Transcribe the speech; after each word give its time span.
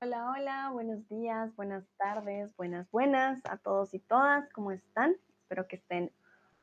Hola, 0.00 0.30
hola, 0.30 0.70
buenos 0.72 1.08
días, 1.08 1.56
buenas 1.56 1.84
tardes, 1.96 2.56
buenas, 2.56 2.88
buenas 2.92 3.40
a 3.44 3.56
todos 3.56 3.92
y 3.94 3.98
todas. 3.98 4.48
¿Cómo 4.52 4.70
están? 4.70 5.16
Espero 5.42 5.66
que 5.66 5.74
estén 5.74 6.12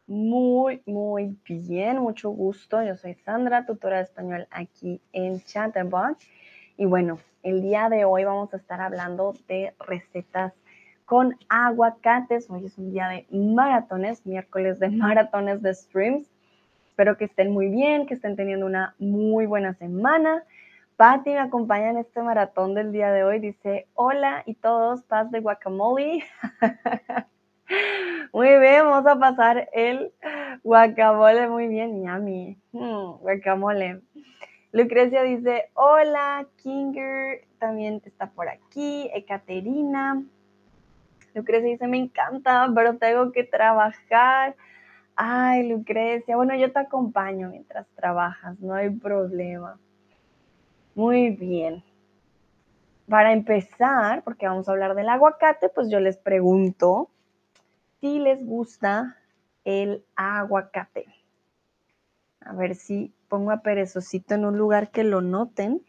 muy, 0.08 0.82
muy 0.86 1.38
bien. 1.46 1.98
Mucho 1.98 2.30
gusto. 2.30 2.82
Yo 2.82 2.96
soy 2.96 3.16
Sandra, 3.16 3.66
tutora 3.66 3.98
de 3.98 4.04
español 4.04 4.48
aquí 4.52 5.02
en 5.12 5.42
Chatterbox. 5.42 6.26
Y 6.78 6.86
bueno, 6.86 7.20
el 7.44 7.62
día 7.62 7.90
de 7.90 8.06
hoy 8.06 8.24
vamos 8.24 8.54
a 8.54 8.58
estar 8.58 8.80
hablando 8.80 9.34
de 9.50 9.74
recetas 9.80 10.54
con 11.04 11.38
aguacates. 11.50 12.50
Hoy 12.50 12.68
es 12.68 12.78
un 12.78 12.92
día 12.92 13.10
de 13.10 13.28
maratones, 13.32 14.26
miércoles 14.26 14.80
de 14.80 14.88
maratones 14.92 15.62
de 15.62 15.74
streams. 15.74 16.26
Espero 16.88 17.18
que 17.18 17.26
estén 17.26 17.52
muy 17.52 17.68
bien, 17.68 18.06
que 18.06 18.14
estén 18.14 18.38
teniendo 18.38 18.66
una 18.66 18.96
muy 18.98 19.46
buena 19.46 19.74
semana. 19.74 20.46
Patti 20.98 21.32
me 21.32 21.40
acompaña 21.40 21.90
en 21.90 21.98
este 21.98 22.22
maratón 22.22 22.74
del 22.74 22.94
día 22.94 23.12
de 23.12 23.26
hoy. 23.26 23.40
Dice, 23.40 23.88
hola 23.96 24.44
y 24.46 24.56
todos, 24.56 25.04
paz 25.04 25.30
de 25.30 25.42
guacamole. 25.42 26.24
muy 28.34 28.48
bien, 28.60 28.86
vamos 28.86 29.06
a 29.06 29.20
pasar 29.20 29.70
el 29.74 30.14
guacamole. 30.64 31.50
Muy 31.50 31.68
bien, 31.68 32.02
yummy. 32.02 32.58
Hmm, 32.72 33.18
guacamole. 33.20 34.02
Lucrecia 34.72 35.24
dice, 35.24 35.70
hola, 35.74 36.48
Kinger 36.58 37.46
también 37.60 38.02
está 38.06 38.28
por 38.28 38.48
aquí. 38.48 39.10
Ekaterina. 39.14 40.24
Lucrecia 41.34 41.72
dice, 41.72 41.88
me 41.88 41.98
encanta, 41.98 42.72
pero 42.74 42.98
tengo 42.98 43.34
que 43.34 43.44
trabajar. 43.44 44.56
Ay, 45.18 45.68
Lucrecia, 45.68 46.38
bueno, 46.38 46.56
yo 46.56 46.72
te 46.72 46.80
acompaño 46.80 47.50
mientras 47.50 47.86
trabajas, 47.96 48.58
no 48.60 48.74
hay 48.74 48.90
problema. 48.90 49.78
Muy 50.96 51.30
bien. 51.32 51.84
Para 53.08 53.34
empezar, 53.34 54.24
porque 54.24 54.48
vamos 54.48 54.68
a 54.68 54.72
hablar 54.72 54.96
del 54.96 55.10
aguacate, 55.10 55.70
pues 55.70 55.90
yo 55.90 56.00
les 56.00 56.18
pregunto 56.18 57.10
si 58.00 58.20
les 58.20 58.44
gusta 58.46 59.18
el 59.66 60.06
aguacate. 60.16 61.06
A 62.40 62.54
ver 62.54 62.76
si 62.76 63.14
pongo 63.28 63.52
a 63.52 63.62
Perezocito 63.62 64.36
en 64.36 64.46
un 64.46 64.58
lugar 64.58 64.90
que 64.90 65.04
lo 65.04 65.22
noten. 65.22 65.86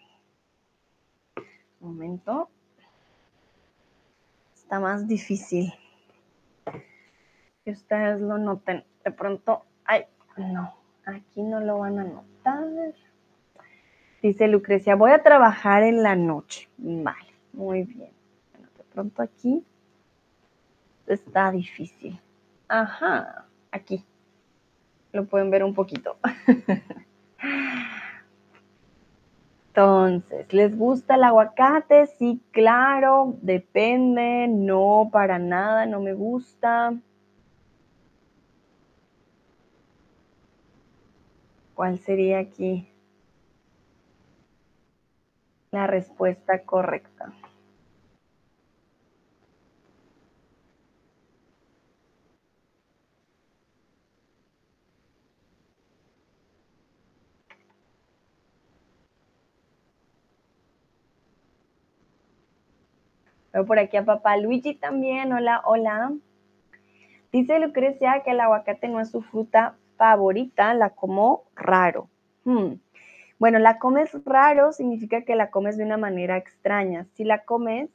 Un 1.81 1.89
momento. 1.89 2.51
Está 4.55 4.81
más 4.81 5.07
difícil 5.07 5.73
que 7.65 7.71
ustedes 7.71 8.21
lo 8.21 8.39
noten. 8.39 8.85
De 9.05 9.13
pronto, 9.13 9.65
ay, 9.85 10.07
no, 10.37 10.75
aquí 11.05 11.43
no 11.43 11.61
lo 11.61 11.79
van 11.79 11.99
a 12.01 12.05
notar. 12.05 12.65
Dice 14.23 14.49
Lucrecia, 14.49 14.97
voy 14.97 15.13
a 15.13 15.23
trabajar 15.23 15.83
en 15.83 16.03
la 16.03 16.17
noche. 16.17 16.69
Vale, 16.79 17.33
muy 17.53 17.83
bien. 17.85 18.11
Bueno, 18.53 18.69
de 18.77 18.85
pronto 18.85 19.23
aquí 19.23 19.65
está 21.07 21.51
difícil. 21.51 22.19
Ajá, 22.69 23.47
aquí. 23.71 24.05
Lo 25.13 25.27
pueden 25.27 25.51
ver 25.51 25.63
un 25.65 25.75
poquito. 25.75 26.17
Entonces, 29.69 30.53
¿les 30.55 30.77
gusta 30.77 31.17
el 31.17 31.25
aguacate? 31.25 32.07
Sí, 32.07 32.41
claro, 32.51 33.37
depende, 33.43 34.49
no, 34.49 35.11
para 35.13 35.39
nada, 35.39 35.85
no 35.85 36.01
me 36.01 36.15
gusta. 36.15 36.95
¿Cuál 41.75 41.99
sería 41.99 42.39
aquí? 42.39 42.89
La 45.77 45.87
respuesta 45.87 46.63
correcta. 46.63 47.35
Veo 63.53 63.67
por 63.67 63.79
aquí 63.79 63.99
a 63.99 64.05
papá 64.05 64.39
Luigi 64.39 64.75
también. 64.75 65.33
Hola, 65.35 65.61
hola. 65.67 66.13
Dice 67.33 67.59
Lucrecia 67.59 68.23
que 68.25 68.31
el 68.31 68.41
aguacate 68.41 68.89
no 68.89 69.01
es 69.01 69.11
su 69.11 69.21
fruta 69.21 69.77
favorita, 69.99 70.73
la 70.73 70.91
como 70.91 71.45
raro. 71.55 72.09
Hmm. 72.45 72.77
Bueno, 73.39 73.59
la 73.59 73.79
comes 73.79 74.11
raro 74.25 74.73
significa 74.73 75.23
que 75.23 75.37
la 75.37 75.51
comes 75.51 75.77
de 75.77 75.85
una 75.85 75.99
manera 75.99 76.39
extraña. 76.39 77.07
Si 77.15 77.25
la 77.25 77.45
comes 77.45 77.91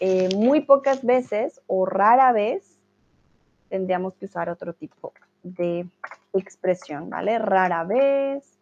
eh, 0.00 0.28
muy 0.34 0.62
pocas 0.62 1.04
veces 1.04 1.60
o 1.68 1.86
rara 1.86 2.32
vez, 2.32 2.80
tendríamos 3.68 4.14
que 4.14 4.24
usar 4.24 4.48
otro 4.50 4.74
tipo 4.74 5.12
de 5.44 5.86
expresión, 6.32 7.08
¿vale? 7.08 7.38
Rara 7.38 7.84
vez, 7.84 8.58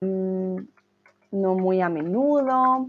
mm, 0.00 0.56
no 1.32 1.54
muy 1.54 1.80
a 1.80 1.88
menudo. 1.88 2.88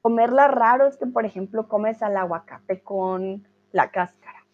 Comerla 0.00 0.48
raro 0.48 0.88
es 0.88 0.96
que, 0.96 1.06
por 1.06 1.24
ejemplo, 1.24 1.68
comes 1.68 2.02
al 2.02 2.16
aguacate 2.16 2.80
con 2.80 3.46
la 3.70 3.90
cáscara. 3.92 4.44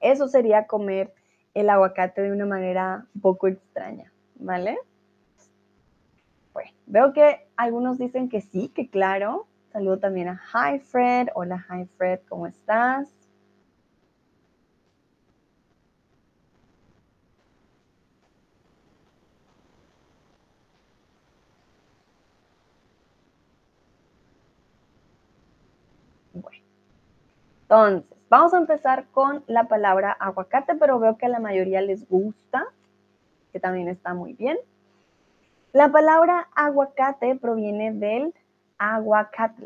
Eso 0.00 0.26
sería 0.26 0.66
comer 0.66 1.14
el 1.54 1.70
aguacate 1.70 2.22
de 2.22 2.32
una 2.32 2.46
manera 2.46 3.06
poco 3.22 3.46
extraña, 3.46 4.12
¿vale? 4.34 4.76
Veo 6.86 7.12
que 7.12 7.48
algunos 7.56 7.98
dicen 7.98 8.28
que 8.28 8.40
sí, 8.40 8.68
que 8.68 8.88
claro. 8.88 9.46
Saludo 9.72 9.98
también 9.98 10.28
a 10.28 10.40
Hi 10.52 10.78
Fred. 10.78 11.28
Hola 11.34 11.64
Hi 11.68 11.86
Fred, 11.96 12.20
¿cómo 12.28 12.46
estás? 12.46 13.08
Bueno, 26.32 26.62
entonces, 27.62 28.18
vamos 28.28 28.54
a 28.54 28.58
empezar 28.58 29.06
con 29.10 29.44
la 29.46 29.68
palabra 29.68 30.12
aguacate, 30.12 30.74
pero 30.76 30.98
veo 30.98 31.16
que 31.18 31.26
a 31.26 31.28
la 31.28 31.40
mayoría 31.40 31.80
les 31.80 32.08
gusta, 32.08 32.64
que 33.52 33.60
también 33.60 33.88
está 33.88 34.14
muy 34.14 34.34
bien. 34.34 34.58
La 35.76 35.92
palabra 35.92 36.48
aguacate 36.54 37.36
proviene 37.36 37.92
del 37.92 38.32
aguacatl. 38.78 39.64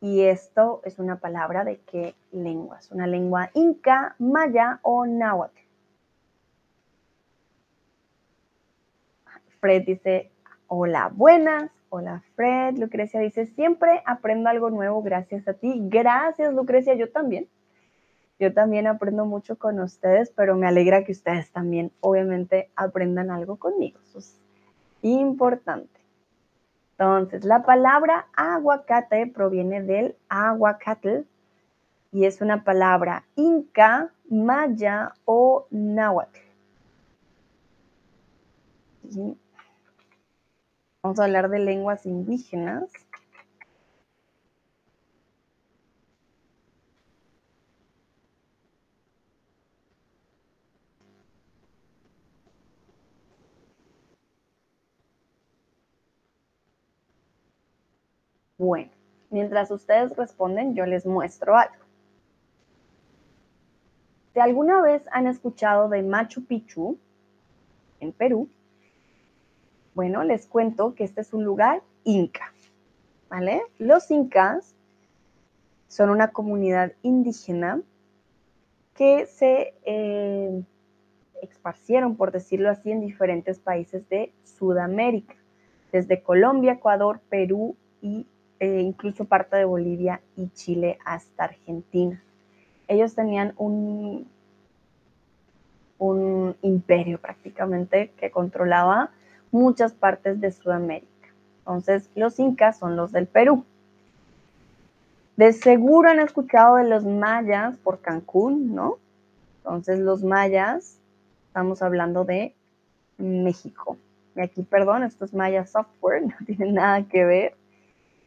Y 0.00 0.22
esto 0.22 0.80
es 0.82 0.98
una 0.98 1.20
palabra 1.20 1.62
de 1.62 1.78
qué 1.82 2.16
lengua? 2.32 2.80
Es 2.80 2.90
una 2.90 3.06
lengua 3.06 3.50
inca, 3.54 4.16
maya 4.18 4.80
o 4.82 5.06
náhuatl. 5.06 5.60
Fred 9.60 9.84
dice, 9.84 10.32
hola, 10.66 11.12
buenas. 11.14 11.70
Hola, 11.88 12.24
Fred. 12.34 12.78
Lucrecia 12.78 13.20
dice, 13.20 13.46
siempre 13.46 14.02
aprendo 14.06 14.50
algo 14.50 14.70
nuevo 14.70 15.04
gracias 15.04 15.46
a 15.46 15.52
ti. 15.52 15.82
Gracias, 15.84 16.52
Lucrecia, 16.52 16.94
yo 16.94 17.12
también. 17.12 17.48
Yo 18.38 18.52
también 18.52 18.86
aprendo 18.86 19.24
mucho 19.24 19.56
con 19.56 19.80
ustedes, 19.80 20.30
pero 20.30 20.56
me 20.56 20.66
alegra 20.66 21.04
que 21.04 21.12
ustedes 21.12 21.50
también 21.52 21.90
obviamente 22.00 22.70
aprendan 22.76 23.30
algo 23.30 23.56
conmigo. 23.56 23.98
Eso 24.02 24.18
es 24.18 24.40
importante. 25.02 26.00
Entonces, 26.98 27.44
la 27.44 27.62
palabra 27.62 28.26
aguacate 28.36 29.26
proviene 29.26 29.82
del 29.82 30.16
aguacatl 30.28 31.24
y 32.12 32.24
es 32.24 32.40
una 32.40 32.64
palabra 32.64 33.24
inca, 33.36 34.12
maya 34.30 35.12
o 35.24 35.66
náhuatl. 35.70 36.40
Vamos 41.02 41.20
a 41.20 41.24
hablar 41.24 41.50
de 41.50 41.58
lenguas 41.58 42.06
indígenas. 42.06 42.90
Bueno, 58.58 58.90
mientras 59.30 59.70
ustedes 59.70 60.16
responden, 60.16 60.74
yo 60.74 60.86
les 60.86 61.04
muestro 61.04 61.56
algo. 61.56 61.84
Si 64.32 64.40
alguna 64.40 64.80
vez 64.82 65.02
han 65.12 65.26
escuchado 65.26 65.88
de 65.88 66.02
Machu 66.02 66.44
Picchu, 66.44 66.98
en 68.00 68.12
Perú, 68.12 68.48
bueno, 69.94 70.24
les 70.24 70.46
cuento 70.46 70.94
que 70.94 71.04
este 71.04 71.22
es 71.22 71.32
un 71.32 71.44
lugar 71.44 71.82
inca, 72.04 72.52
¿vale? 73.28 73.62
Los 73.78 74.10
incas 74.10 74.74
son 75.88 76.10
una 76.10 76.32
comunidad 76.32 76.92
indígena 77.02 77.80
que 78.94 79.26
se 79.26 79.74
eh, 79.84 80.62
esparcieron, 81.42 82.16
por 82.16 82.32
decirlo 82.32 82.70
así, 82.70 82.90
en 82.90 83.00
diferentes 83.00 83.58
países 83.58 84.08
de 84.08 84.32
Sudamérica. 84.44 85.34
desde 85.92 86.22
Colombia, 86.22 86.72
Ecuador, 86.72 87.20
Perú 87.30 87.76
e 88.58 88.80
incluso 88.80 89.24
parte 89.24 89.56
de 89.56 89.64
Bolivia 89.64 90.20
y 90.36 90.48
Chile 90.50 90.98
hasta 91.04 91.44
Argentina. 91.44 92.22
Ellos 92.88 93.14
tenían 93.14 93.52
un, 93.56 94.28
un 95.98 96.56
imperio 96.62 97.18
prácticamente 97.20 98.12
que 98.18 98.30
controlaba 98.30 99.10
muchas 99.50 99.92
partes 99.92 100.40
de 100.40 100.52
Sudamérica. 100.52 101.08
Entonces, 101.58 102.10
los 102.14 102.38
incas 102.38 102.78
son 102.78 102.96
los 102.96 103.12
del 103.12 103.26
Perú. 103.26 103.64
De 105.36 105.52
seguro 105.52 106.08
han 106.08 106.20
escuchado 106.20 106.76
de 106.76 106.84
los 106.84 107.04
mayas 107.04 107.76
por 107.78 108.00
Cancún, 108.00 108.74
¿no? 108.74 108.98
Entonces, 109.58 109.98
los 109.98 110.22
mayas, 110.22 110.98
estamos 111.48 111.82
hablando 111.82 112.24
de 112.24 112.54
México. 113.18 113.98
Y 114.36 114.40
aquí, 114.40 114.62
perdón, 114.62 115.02
esto 115.02 115.24
es 115.24 115.34
Maya 115.34 115.66
Software, 115.66 116.22
no 116.26 116.34
tiene 116.46 116.72
nada 116.72 117.02
que 117.04 117.24
ver, 117.24 117.54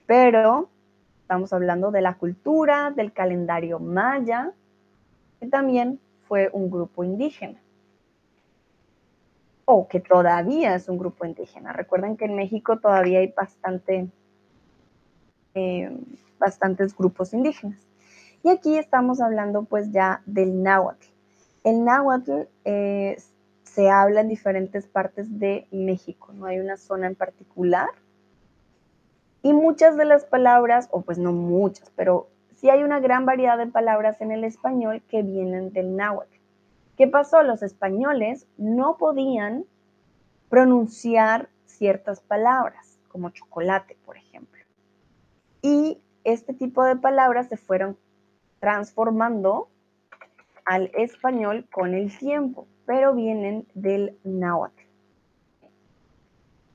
pero 0.10 0.72
estamos 1.22 1.54
hablando 1.54 1.92
de 1.92 2.02
la 2.02 2.16
cultura, 2.16 2.90
del 2.90 3.14
calendario 3.14 3.78
maya, 3.78 4.54
que 5.40 5.46
también 5.46 6.00
fue 6.28 6.50
un 6.52 6.72
grupo 6.72 7.04
indígena. 7.04 7.62
O 9.66 9.88
que 9.88 10.00
todavía 10.00 10.74
es 10.74 10.90
un 10.90 10.98
grupo 10.98 11.28
indígena. 11.28 11.74
Recuerden 11.74 12.18
que 12.18 12.26
en 12.26 12.36
México 12.36 12.80
todavía 12.80 13.20
hay 13.20 13.28
bastante, 13.38 14.10
eh, 15.54 15.96
bastantes 16.40 16.98
grupos 16.98 17.32
indígenas. 17.36 17.80
Y 18.42 18.50
aquí 18.50 18.80
estamos 18.80 19.22
hablando 19.22 19.66
pues 19.66 19.92
ya 19.92 20.24
del 20.26 20.64
náhuatl. 20.64 21.06
El 21.64 21.84
náhuatl 21.84 22.48
es 22.64 23.32
se 23.62 23.92
habla 23.92 24.22
en 24.22 24.28
diferentes 24.28 24.88
partes 24.88 25.38
de 25.38 25.68
México, 25.70 26.34
no 26.34 26.48
hay 26.48 26.58
una 26.58 26.78
zona 26.78 27.06
en 27.06 27.14
particular. 27.14 27.90
Y 29.42 29.54
muchas 29.54 29.96
de 29.98 30.06
las 30.06 30.26
palabras, 30.26 30.90
o 30.92 31.02
pues 31.02 31.18
no 31.18 31.32
muchas, 31.32 31.92
pero 31.96 32.30
sí 32.56 32.70
hay 32.70 32.84
una 32.84 33.00
gran 33.00 33.26
variedad 33.26 33.58
de 33.58 33.68
palabras 33.68 34.20
en 34.22 34.32
el 34.32 34.44
español 34.44 35.02
que 35.08 35.24
vienen 35.24 35.72
del 35.72 35.96
náhuatl. 35.96 36.38
¿Qué 36.98 37.08
pasó? 37.08 37.44
Los 37.44 37.64
españoles 37.64 38.46
no 38.58 38.98
podían 38.98 39.66
pronunciar 40.50 41.50
ciertas 41.66 42.20
palabras, 42.20 43.00
como 43.08 43.30
chocolate, 43.30 43.98
por 44.06 44.18
ejemplo. 44.18 44.60
Y 45.62 46.02
este 46.24 46.54
tipo 46.54 46.84
de 46.84 46.98
palabras 46.98 47.48
se 47.48 47.58
fueron 47.58 47.98
transformando 48.60 49.70
al 50.66 50.92
español 50.94 51.66
con 51.72 51.94
el 51.94 52.18
tiempo 52.18 52.68
pero 52.90 53.14
vienen 53.14 53.68
del 53.76 54.18
náhuatl. 54.24 54.82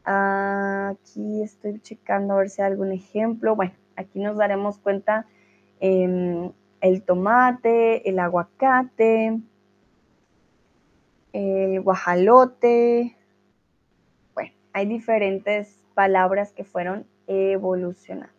Aquí 0.05 1.43
estoy 1.43 1.81
checando 1.81 2.35
a 2.35 2.39
ver 2.39 2.51
si 2.51 2.61
hay 2.61 2.71
algún 2.71 2.93
ejemplo. 2.93 3.57
Bueno, 3.57 3.73
aquí 3.97 4.21
nos 4.21 4.37
daremos 4.37 4.79
cuenta 4.79 5.27
em, 5.81 6.53
el 6.81 7.03
tomate, 7.03 8.09
el 8.09 8.19
aguacate, 8.19 9.41
el 11.33 11.81
guajalote. 11.81 13.17
Bueno, 14.35 14.53
hay 14.75 14.87
diferentes 14.87 15.83
palabras 15.95 16.53
que 16.53 16.65
fueron 16.65 17.07
evolucionando. 17.27 18.35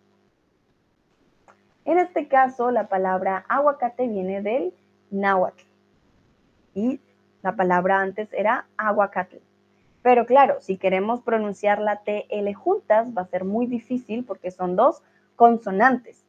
En 1.86 2.00
este 2.00 2.28
caso, 2.28 2.72
la 2.72 2.88
palabra 2.88 3.46
aguacate 3.48 4.08
viene 4.08 4.42
del 4.42 4.74
náhuatl 5.12 5.64
y 6.74 7.00
la 7.42 7.56
palabra 7.56 8.02
antes 8.02 8.32
era 8.34 8.68
aguacate. 8.78 9.42
Pero 10.06 10.28
claro, 10.28 10.58
si 10.62 10.78
queremos 10.78 11.22
pronunciar 11.22 11.80
la 11.80 12.04
TL 12.04 12.54
juntas 12.54 13.08
va 13.18 13.24
a 13.24 13.28
ser 13.28 13.44
muy 13.44 13.66
difícil 13.66 14.24
porque 14.24 14.52
son 14.52 14.76
dos 14.76 15.02
consonantes. 15.36 16.24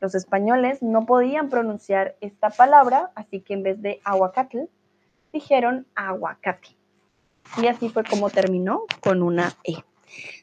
Los 0.00 0.14
españoles 0.14 0.82
no 0.82 1.06
podían 1.06 1.48
pronunciar 1.48 2.14
esta 2.20 2.50
palabra, 2.50 3.10
así 3.14 3.40
que 3.40 3.54
en 3.54 3.62
vez 3.62 3.80
de 3.80 4.02
aguacate, 4.04 4.68
dijeron 5.32 5.86
aguacate. 5.94 6.76
Y 7.56 7.68
así 7.68 7.88
fue 7.88 8.04
como 8.04 8.28
terminó 8.28 8.82
con 9.00 9.22
una 9.22 9.54
E. 9.64 9.76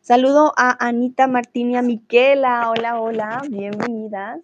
Saludo 0.01 0.51
a 0.57 0.83
Anita 0.83 1.27
Martín 1.27 1.75
a 1.75 1.83
Miquela. 1.83 2.71
Hola, 2.71 2.99
hola, 2.99 3.43
bienvenidas. 3.47 4.39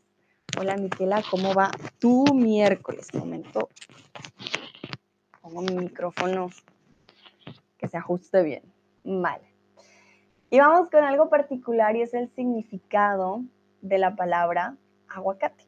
Hola, 0.60 0.78
Miquela, 0.78 1.24
¿cómo 1.32 1.56
va 1.56 1.72
tu 1.98 2.26
miércoles? 2.36 3.08
Momento 3.16 3.70
pongo 5.42 5.62
mi 5.64 5.76
micrófono 5.76 6.50
se 7.88 7.98
ajuste 7.98 8.44
bien. 8.44 8.64
Vale. 9.04 9.44
Y 10.50 10.60
vamos 10.60 10.90
con 10.90 11.04
algo 11.04 11.30
particular 11.30 11.96
y 11.96 12.02
es 12.02 12.14
el 12.14 12.30
significado 12.30 13.42
de 13.82 13.98
la 13.98 14.16
palabra 14.16 14.78
aguacate. 15.08 15.66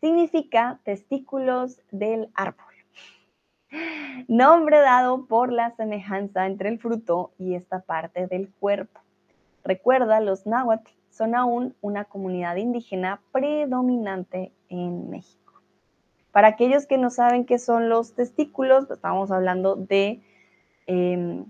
Significa 0.00 0.80
testículos 0.84 1.80
del 1.90 2.30
árbol. 2.34 2.66
Nombre 4.28 4.80
dado 4.80 5.26
por 5.26 5.52
la 5.52 5.74
semejanza 5.76 6.46
entre 6.46 6.68
el 6.68 6.78
fruto 6.78 7.32
y 7.38 7.54
esta 7.54 7.80
parte 7.80 8.26
del 8.26 8.52
cuerpo. 8.52 9.00
Recuerda, 9.64 10.20
los 10.20 10.46
náhuatl 10.46 10.90
son 11.10 11.34
aún 11.34 11.74
una 11.80 12.04
comunidad 12.04 12.56
indígena 12.56 13.20
predominante 13.32 14.52
en 14.68 15.10
México. 15.10 15.54
Para 16.30 16.48
aquellos 16.48 16.86
que 16.86 16.98
no 16.98 17.10
saben 17.10 17.46
qué 17.46 17.58
son 17.58 17.88
los 17.88 18.14
testículos, 18.14 18.86
pues, 18.86 18.98
estamos 18.98 19.30
hablando 19.30 19.74
de 19.74 20.20
em, 20.86 21.46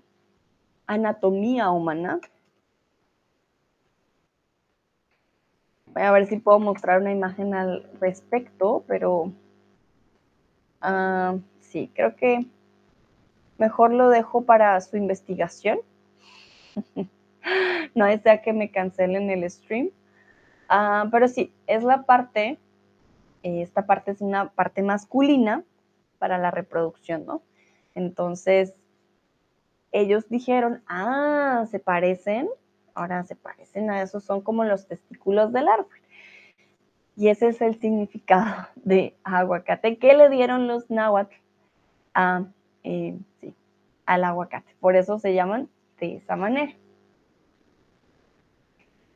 anatomía 0.87 1.71
humana. 1.71 2.21
Voy 5.87 6.03
a 6.03 6.13
ver 6.13 6.27
si 6.27 6.39
puedo 6.39 6.59
mostrar 6.59 7.01
una 7.01 7.13
imagen 7.13 7.55
al 7.55 7.89
respecto, 8.01 8.85
pero 8.87 9.33
ah, 10.81 11.37
sí, 11.61 11.91
creo 11.95 12.17
que 12.17 12.47
mejor 13.59 13.93
lo 13.93 14.11
dejo 14.11 14.43
para 14.43 14.81
su 14.81 14.97
investigación. 14.97 15.79
no 17.95 18.05
desea 18.05 18.43
que 18.43 18.53
me 18.53 18.71
cancelen 18.71 19.31
el 19.31 19.51
stream. 19.51 19.91
Ah, 20.69 21.09
pero 21.11 21.29
sí, 21.29 21.53
es 21.67 21.83
la 21.83 22.03
parte 22.03 22.59
esta 23.55 23.87
parte 23.87 24.11
es 24.11 24.21
una 24.21 24.51
parte 24.51 24.83
masculina 24.83 25.63
para 26.19 26.39
la 26.39 26.51
reproducción, 26.51 27.27
¿no? 27.27 27.43
Entonces, 27.95 28.75
ellos 30.01 30.29
dijeron, 30.29 30.83
ah, 30.89 31.65
se 31.71 31.79
parecen, 31.79 32.49
ahora 32.95 33.25
se 33.25 33.37
parecen 33.37 33.91
a 33.91 34.03
esos, 34.03 34.25
son 34.25 34.41
como 34.41 34.65
los 34.65 34.87
testículos 34.87 35.53
del 35.53 35.69
árbol. 35.69 35.99
Y 37.17 37.29
ese 37.29 37.49
es 37.49 37.61
el 37.63 37.81
significado 37.81 38.69
de 38.77 39.17
aguacate 39.25 39.99
que 39.99 40.15
le 40.15 40.29
dieron 40.29 40.67
los 40.69 40.91
náhuatl 40.91 41.35
eh, 42.85 43.19
al 44.05 44.25
aguacate. 44.25 44.75
Por 44.81 44.97
eso 44.97 45.19
se 45.19 45.35
llaman 45.35 45.69
de 45.99 46.17
esa 46.17 46.37
manera. 46.37 46.73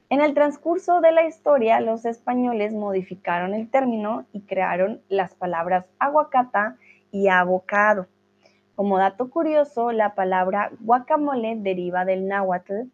En 0.08 0.20
el 0.20 0.34
transcurso 0.34 1.00
de 1.00 1.12
la 1.12 1.24
historia, 1.24 1.80
los 1.80 2.04
españoles 2.04 2.72
modificaron 2.72 3.54
el 3.54 3.70
término 3.70 4.26
y 4.32 4.40
crearon 4.40 5.00
las 5.08 5.34
palabras 5.34 5.86
aguacata 6.00 6.76
y 7.12 7.28
abocado. 7.28 8.08
Como 8.80 8.96
dato 8.96 9.28
curioso, 9.28 9.92
la 9.92 10.14
palabra 10.14 10.72
guacamole 10.80 11.54
deriva 11.54 12.06
del 12.06 12.26
náhuatl 12.26 12.88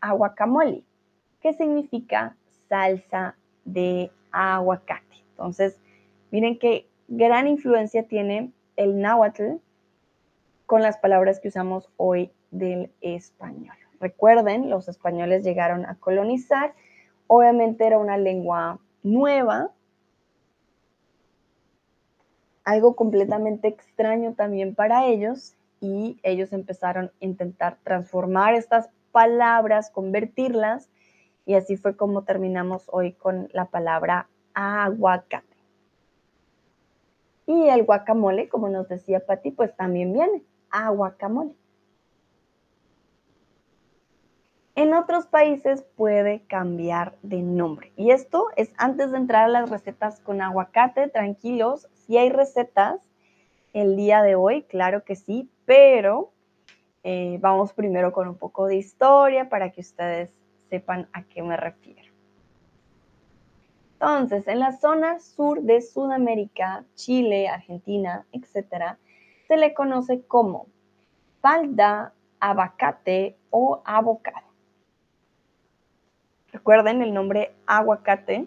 aguacamole, 0.00 0.84
que 1.40 1.52
significa 1.52 2.36
salsa 2.68 3.34
de 3.64 4.12
aguacate. 4.30 5.16
Entonces, 5.30 5.80
miren 6.30 6.60
qué 6.60 6.86
gran 7.08 7.48
influencia 7.48 8.06
tiene 8.06 8.52
el 8.76 9.00
náhuatl 9.00 9.54
con 10.66 10.80
las 10.80 10.98
palabras 10.98 11.40
que 11.40 11.48
usamos 11.48 11.90
hoy 11.96 12.30
del 12.52 12.92
español. 13.00 13.74
Recuerden, 13.98 14.70
los 14.70 14.86
españoles 14.88 15.42
llegaron 15.42 15.86
a 15.86 15.96
colonizar, 15.96 16.72
obviamente 17.26 17.84
era 17.84 17.98
una 17.98 18.16
lengua 18.16 18.78
nueva, 19.02 19.72
algo 22.64 22.94
completamente 22.96 23.68
extraño 23.68 24.34
también 24.34 24.74
para 24.74 25.06
ellos 25.06 25.54
y 25.80 26.18
ellos 26.22 26.52
empezaron 26.52 27.06
a 27.06 27.24
intentar 27.24 27.78
transformar 27.82 28.54
estas 28.54 28.88
palabras, 29.10 29.90
convertirlas 29.90 30.88
y 31.44 31.54
así 31.54 31.76
fue 31.76 31.96
como 31.96 32.22
terminamos 32.22 32.84
hoy 32.86 33.12
con 33.12 33.48
la 33.52 33.66
palabra 33.66 34.28
aguacate. 34.54 35.46
Y 37.46 37.68
el 37.68 37.84
guacamole, 37.84 38.48
como 38.48 38.68
nos 38.68 38.88
decía 38.88 39.26
Patti, 39.26 39.50
pues 39.50 39.74
también 39.76 40.12
viene, 40.12 40.42
aguacamole. 40.70 41.54
En 44.74 44.94
otros 44.94 45.26
países 45.26 45.82
puede 45.96 46.42
cambiar 46.46 47.16
de 47.22 47.42
nombre. 47.42 47.92
Y 47.96 48.10
esto 48.10 48.48
es 48.56 48.72
antes 48.78 49.10
de 49.12 49.18
entrar 49.18 49.44
a 49.44 49.48
las 49.48 49.70
recetas 49.70 50.20
con 50.20 50.40
aguacate, 50.40 51.08
tranquilos, 51.08 51.88
si 51.94 52.16
hay 52.18 52.30
recetas 52.30 53.00
el 53.72 53.96
día 53.96 54.22
de 54.22 54.34
hoy, 54.34 54.62
claro 54.62 55.04
que 55.04 55.16
sí, 55.16 55.48
pero 55.64 56.30
Eh, 57.04 57.38
vamos 57.40 57.72
primero 57.72 58.12
con 58.12 58.28
un 58.28 58.36
poco 58.36 58.66
de 58.68 58.76
historia 58.76 59.48
para 59.48 59.72
que 59.72 59.80
ustedes 59.80 60.30
sepan 60.70 61.08
a 61.12 61.24
qué 61.24 61.42
me 61.42 61.56
refiero. 61.56 62.12
Entonces, 63.94 64.46
en 64.46 64.60
la 64.60 64.70
zona 64.70 65.18
sur 65.18 65.62
de 65.62 65.80
Sudamérica, 65.80 66.84
Chile, 66.94 67.48
Argentina, 67.48 68.24
etc., 68.30 68.96
se 69.48 69.56
le 69.56 69.74
conoce 69.74 70.22
como 70.28 70.68
falda, 71.40 72.12
abacate 72.38 73.36
o 73.50 73.82
abocado. 73.84 74.51
Recuerden 76.52 77.02
el 77.02 77.14
nombre 77.14 77.52
aguacate 77.66 78.46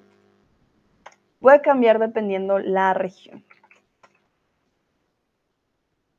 puede 1.40 1.62
cambiar 1.62 2.00
dependiendo 2.00 2.60
la 2.60 2.94
región. 2.94 3.44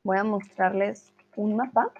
Voy 0.03 0.17
a 0.17 0.23
mostrarles 0.23 1.13
un 1.35 1.55
mapa 1.55 1.91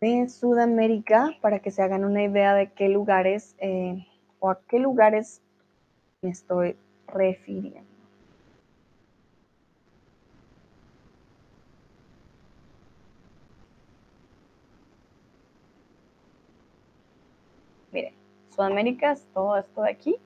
de 0.00 0.28
Sudamérica 0.28 1.36
para 1.40 1.58
que 1.58 1.70
se 1.70 1.82
hagan 1.82 2.04
una 2.04 2.24
idea 2.24 2.54
de 2.54 2.72
qué 2.72 2.88
lugares 2.88 3.54
eh, 3.58 4.06
o 4.38 4.50
a 4.50 4.60
qué 4.62 4.78
lugares 4.78 5.42
me 6.22 6.30
estoy 6.30 6.76
refiriendo. 7.06 7.90
Miren, 17.92 18.14
Sudamérica 18.60 19.12
es 19.12 19.24
todo 19.32 19.56
esto 19.56 19.80
de 19.80 19.90
aquí. 19.90 20.16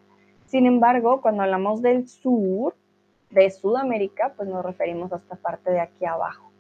Sin 0.47 0.67
embargo, 0.67 1.21
cuando 1.23 1.45
hablamos 1.45 1.83
del 1.83 2.09
sur 2.09 2.75
de 3.31 3.49
Sudamérica, 3.49 4.33
pues 4.37 4.49
nos 4.49 4.65
referimos 4.65 5.13
a 5.13 5.19
esta 5.19 5.37
parte 5.37 5.71
de 5.71 5.79
aquí 5.79 6.05
abajo. 6.05 6.51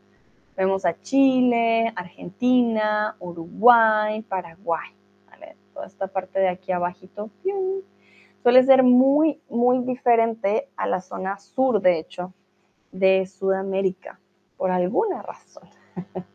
Vemos 0.56 0.86
a 0.86 0.96
Chile, 1.00 1.92
Argentina, 1.96 3.16
Uruguay, 3.18 4.22
Paraguay. 4.22 4.92
Toda 5.74 5.86
esta 5.86 6.06
parte 6.06 6.38
de 6.38 6.48
aquí 6.48 6.70
abajito 6.70 7.28
suele 8.44 8.62
ser 8.62 8.84
muy, 8.84 9.40
muy 9.48 9.80
diferente 9.80 10.68
a 10.76 10.86
la 10.86 11.00
zona 11.00 11.38
sur, 11.40 11.80
de 11.80 11.98
hecho, 11.98 12.32
de 12.92 13.26
Sudamérica, 13.26 14.20
por 14.56 14.70
alguna 14.70 15.22
razón. 15.22 15.68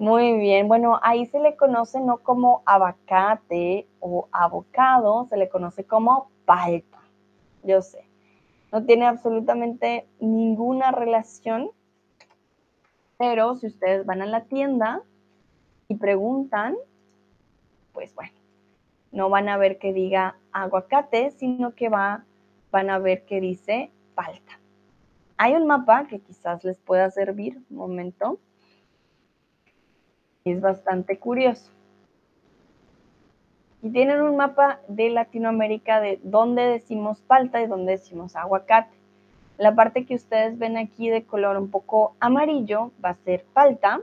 Muy 0.00 0.38
bien, 0.38 0.66
bueno, 0.66 0.98
ahí 1.02 1.26
se 1.26 1.38
le 1.40 1.56
conoce 1.56 2.00
no 2.00 2.22
como 2.22 2.62
abacate 2.64 3.86
o 4.00 4.30
abocado, 4.32 5.26
se 5.26 5.36
le 5.36 5.50
conoce 5.50 5.84
como 5.84 6.30
palta. 6.46 7.02
Yo 7.64 7.82
sé, 7.82 8.08
no 8.72 8.82
tiene 8.86 9.06
absolutamente 9.06 10.06
ninguna 10.18 10.90
relación, 10.90 11.70
pero 13.18 13.56
si 13.56 13.66
ustedes 13.66 14.06
van 14.06 14.22
a 14.22 14.24
la 14.24 14.44
tienda 14.44 15.02
y 15.86 15.96
preguntan, 15.96 16.76
pues 17.92 18.14
bueno, 18.14 18.32
no 19.12 19.28
van 19.28 19.50
a 19.50 19.58
ver 19.58 19.78
que 19.78 19.92
diga 19.92 20.38
aguacate, 20.50 21.30
sino 21.32 21.74
que 21.74 21.90
va, 21.90 22.24
van 22.70 22.88
a 22.88 22.98
ver 22.98 23.26
que 23.26 23.38
dice 23.42 23.90
palta. 24.14 24.58
Hay 25.36 25.52
un 25.52 25.66
mapa 25.66 26.06
que 26.06 26.20
quizás 26.20 26.64
les 26.64 26.78
pueda 26.78 27.10
servir, 27.10 27.60
un 27.68 27.76
momento 27.76 28.38
es 30.50 30.60
bastante 30.60 31.18
curioso. 31.18 31.70
Y 33.82 33.90
tienen 33.90 34.20
un 34.20 34.36
mapa 34.36 34.80
de 34.88 35.10
Latinoamérica 35.10 36.00
de 36.00 36.20
dónde 36.22 36.62
decimos 36.62 37.20
palta 37.20 37.62
y 37.62 37.66
dónde 37.66 37.92
decimos 37.92 38.36
aguacate. 38.36 38.94
La 39.56 39.74
parte 39.74 40.04
que 40.04 40.14
ustedes 40.14 40.58
ven 40.58 40.76
aquí 40.76 41.08
de 41.08 41.24
color 41.24 41.56
un 41.56 41.70
poco 41.70 42.14
amarillo 42.20 42.92
va 43.04 43.10
a 43.10 43.14
ser 43.14 43.44
palta 43.52 44.00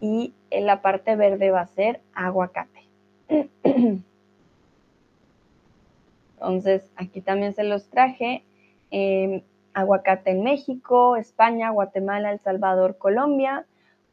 y 0.00 0.34
en 0.50 0.66
la 0.66 0.82
parte 0.82 1.16
verde 1.16 1.50
va 1.50 1.60
a 1.60 1.66
ser 1.66 2.00
aguacate. 2.14 2.84
Entonces, 6.34 6.90
aquí 6.96 7.20
también 7.22 7.54
se 7.54 7.64
los 7.64 7.88
traje. 7.88 8.44
Em, 8.90 9.42
aguacate 9.74 10.30
en 10.30 10.42
México, 10.42 11.16
España, 11.16 11.70
Guatemala, 11.70 12.32
El 12.32 12.40
Salvador, 12.40 12.96
Colombia, 12.98 13.66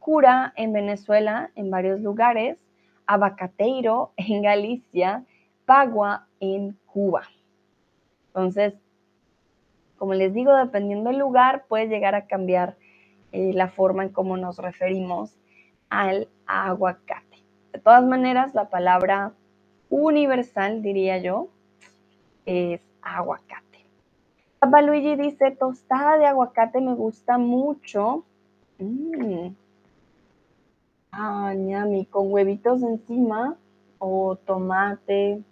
cura 0.04 0.52
en 0.56 0.74
Venezuela, 0.74 1.50
en 1.54 1.70
varios 1.70 1.98
lugares, 1.98 2.58
abacateiro 3.06 4.12
en 4.18 4.42
Galicia, 4.42 5.24
pagua 5.64 6.26
en 6.40 6.76
Cuba. 6.84 7.22
Entonces, 8.26 8.74
como 9.96 10.12
les 10.12 10.34
digo, 10.34 10.54
dependiendo 10.54 11.08
del 11.08 11.18
lugar, 11.18 11.64
puede 11.68 11.88
llegar 11.88 12.14
a 12.14 12.26
cambiar 12.26 12.76
eh, 13.32 13.52
la 13.54 13.68
forma 13.68 14.02
en 14.02 14.10
cómo 14.10 14.36
nos 14.36 14.58
referimos 14.58 15.38
al 15.88 16.28
aguacate. 16.46 17.38
De 17.72 17.78
todas 17.78 18.04
maneras, 18.04 18.54
la 18.54 18.68
palabra 18.68 19.32
universal, 19.88 20.82
diría 20.82 21.16
yo, 21.16 21.48
es 22.44 22.82
aguacate. 23.00 23.86
Papá 24.58 24.82
Luigi 24.82 25.16
dice, 25.16 25.50
tostada 25.52 26.18
de 26.18 26.26
aguacate 26.26 26.82
me 26.82 26.94
gusta 26.94 27.38
mucho. 27.38 28.26
Mm. 28.78 29.63
Ah, 31.16 31.54
ñami, 31.54 32.06
con 32.06 32.32
huevitos 32.32 32.82
encima 32.82 33.56
o 33.98 34.34
tomate, 34.34 35.44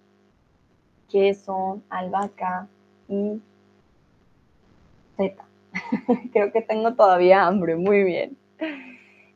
queso, 1.09 1.81
albahaca 1.89 2.67
y 3.09 3.41
feta. 5.17 5.45
Creo 6.33 6.51
que 6.51 6.63
tengo 6.63 6.95
todavía 6.95 7.47
hambre, 7.47 7.77
muy 7.77 8.03
bien. 8.03 8.37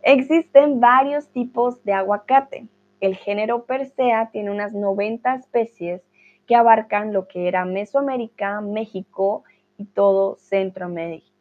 Existen 0.02 0.80
varios 0.80 1.28
tipos 1.28 1.84
de 1.84 1.92
aguacate. 1.92 2.66
El 2.98 3.14
género 3.14 3.64
Persea 3.64 4.30
tiene 4.32 4.50
unas 4.50 4.74
90 4.74 5.32
especies 5.36 6.02
que 6.48 6.56
abarcan 6.56 7.12
lo 7.12 7.28
que 7.28 7.46
era 7.46 7.64
Mesoamérica, 7.64 8.60
México 8.60 9.44
y 9.78 9.84
todo. 9.84 10.38
Centroamérica. 10.38 11.32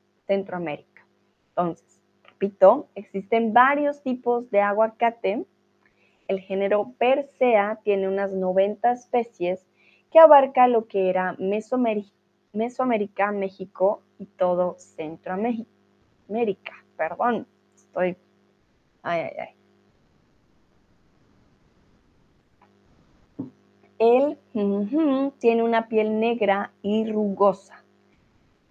Entonces, 1.49 1.94
repito, 2.35 2.89
existen 2.95 3.53
varios 3.53 4.01
tipos 4.03 4.49
de 4.51 4.59
aguacate. 4.61 5.45
El 6.27 6.39
género 6.39 6.91
Persea 6.97 7.79
tiene 7.83 8.09
unas 8.09 8.33
90 8.33 8.91
especies 8.91 9.65
que 10.11 10.19
abarca 10.19 10.67
lo 10.67 10.87
que 10.87 11.09
era 11.09 11.35
Mesoamérica, 11.39 13.31
México 13.31 14.01
y 14.19 14.25
todo 14.25 14.75
Centroamérica. 14.77 15.65
Perdón, 16.97 17.47
estoy... 17.75 18.17
Ay, 19.03 19.21
ay, 19.21 19.33
ay. 19.39 19.49
Él 23.97 24.37
tiene 25.39 25.63
una 25.63 25.87
piel 25.87 26.19
negra 26.19 26.73
y 26.81 27.09
rugosa. 27.09 27.81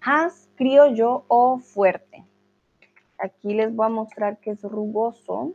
Has, 0.01 0.49
criollo 0.55 1.23
o 1.27 1.57
fuerte. 1.57 2.23
Aquí 3.17 3.53
les 3.53 3.73
voy 3.73 3.85
a 3.85 3.89
mostrar 3.89 4.37
que 4.39 4.51
es 4.51 4.61
rugoso. 4.61 5.53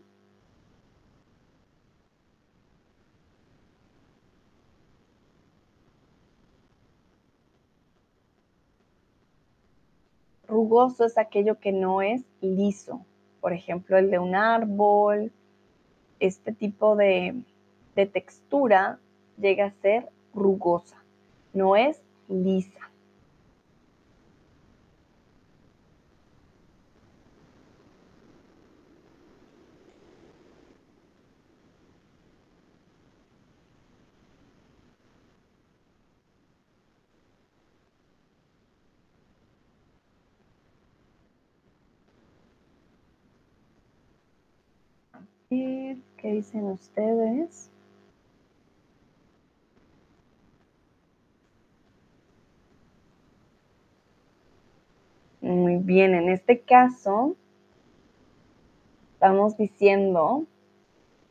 Rugoso 10.50 11.04
es 11.04 11.16
aquello 11.16 11.60
que 11.60 11.70
no 11.70 12.02
es 12.02 12.24
liso. 12.40 13.06
Por 13.40 13.52
ejemplo, 13.52 13.96
el 13.98 14.10
de 14.10 14.18
un 14.18 14.34
árbol. 14.34 15.32
Este 16.18 16.52
tipo 16.52 16.96
de, 16.96 17.44
textura 17.94 18.98
llega 19.38 19.66
a 19.66 19.70
ser 19.82 20.08
rugosa. 20.34 20.96
No 21.52 21.76
es 21.76 22.02
lisa. 22.28 22.79
¿Qué 46.20 46.32
dicen 46.32 46.66
ustedes? 46.66 47.70
Muy 55.40 55.76
bien, 55.76 56.14
en 56.14 56.28
este 56.28 56.60
caso 56.60 57.36
estamos 59.14 59.56
diciendo 59.56 60.44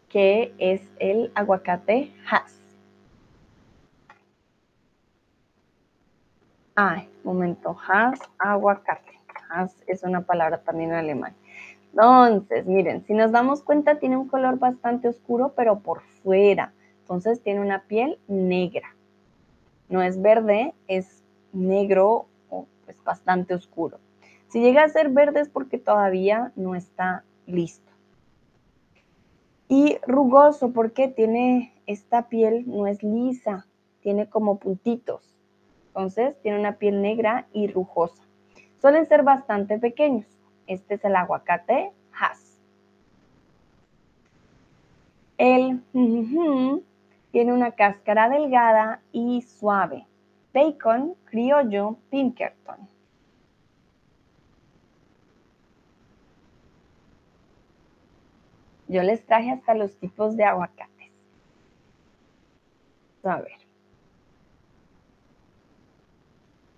que 0.10 0.56
es 0.58 0.82
el 0.98 1.32
aguacate 1.36 2.12
Hass. 2.28 2.60
Ay, 6.74 7.08
momento, 7.24 7.78
Hass, 7.88 8.20
aguacate. 8.40 9.20
Hass 9.52 9.84
es 9.86 10.02
una 10.02 10.22
palabra 10.22 10.64
también 10.64 10.90
en 10.90 10.96
alemán. 10.96 11.36
Entonces, 12.02 12.66
miren, 12.66 13.04
si 13.06 13.14
nos 13.14 13.34
damos 13.34 13.62
cuenta, 13.62 14.00
tiene 14.00 14.16
un 14.16 14.30
color 14.30 14.58
bastante 14.58 15.10
oscuro, 15.10 15.52
pero 15.54 15.80
por 15.80 16.02
fuera. 16.24 16.74
Entonces, 17.02 17.42
tiene 17.42 17.60
una 17.60 17.84
piel 17.84 18.20
negra. 18.30 18.96
No 19.90 20.02
es 20.02 20.22
verde, 20.22 20.74
es 20.88 21.26
negro 21.52 22.28
o 22.50 22.68
pues 22.86 23.04
bastante 23.04 23.54
oscuro. 23.54 24.00
Si 24.48 24.62
llega 24.62 24.84
a 24.84 24.90
ser 24.90 25.10
verde 25.10 25.42
es 25.42 25.50
porque 25.50 25.78
todavía 25.78 26.54
no 26.56 26.74
está 26.74 27.26
listo. 27.46 27.92
Y 29.68 29.98
rugoso 30.08 30.72
porque 30.72 31.10
tiene 31.10 31.74
esta 31.86 32.30
piel, 32.30 32.64
no 32.66 32.88
es 32.88 33.04
lisa, 33.04 33.68
tiene 34.00 34.30
como 34.30 34.58
puntitos. 34.58 35.36
Entonces, 35.88 36.42
tiene 36.42 36.60
una 36.60 36.78
piel 36.78 37.02
negra 37.02 37.48
y 37.52 37.68
rugosa. 37.68 38.24
Suelen 38.80 39.06
ser 39.06 39.24
bastante 39.24 39.80
pequeños. 39.80 40.39
Este 40.70 40.94
es 40.94 41.04
el 41.04 41.16
aguacate 41.16 41.92
Hass. 42.14 42.60
El 45.40 45.82
tiene 47.32 47.54
una 47.54 47.72
cáscara 47.72 48.30
delgada 48.30 49.02
y 49.12 49.42
suave. 49.42 50.06
Bacon 50.54 51.16
criollo 51.26 51.98
Pinkerton. 52.12 52.88
Yo 58.88 59.02
les 59.02 59.26
traje 59.26 59.50
hasta 59.50 59.74
los 59.74 59.98
tipos 59.98 60.38
de 60.38 60.44
aguacates. 60.44 61.12
A 63.24 63.42
ver. 63.42 63.58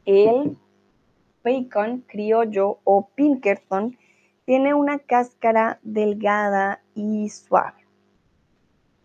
El 0.06 0.58
bacon 1.44 2.04
criollo 2.08 2.80
o 2.84 3.10
Pinkerton 3.16 3.98
tiene 4.46 4.74
una 4.74 5.00
cáscara 5.00 5.80
delgada 5.82 6.82
y 6.96 7.30
suave. 7.30 7.86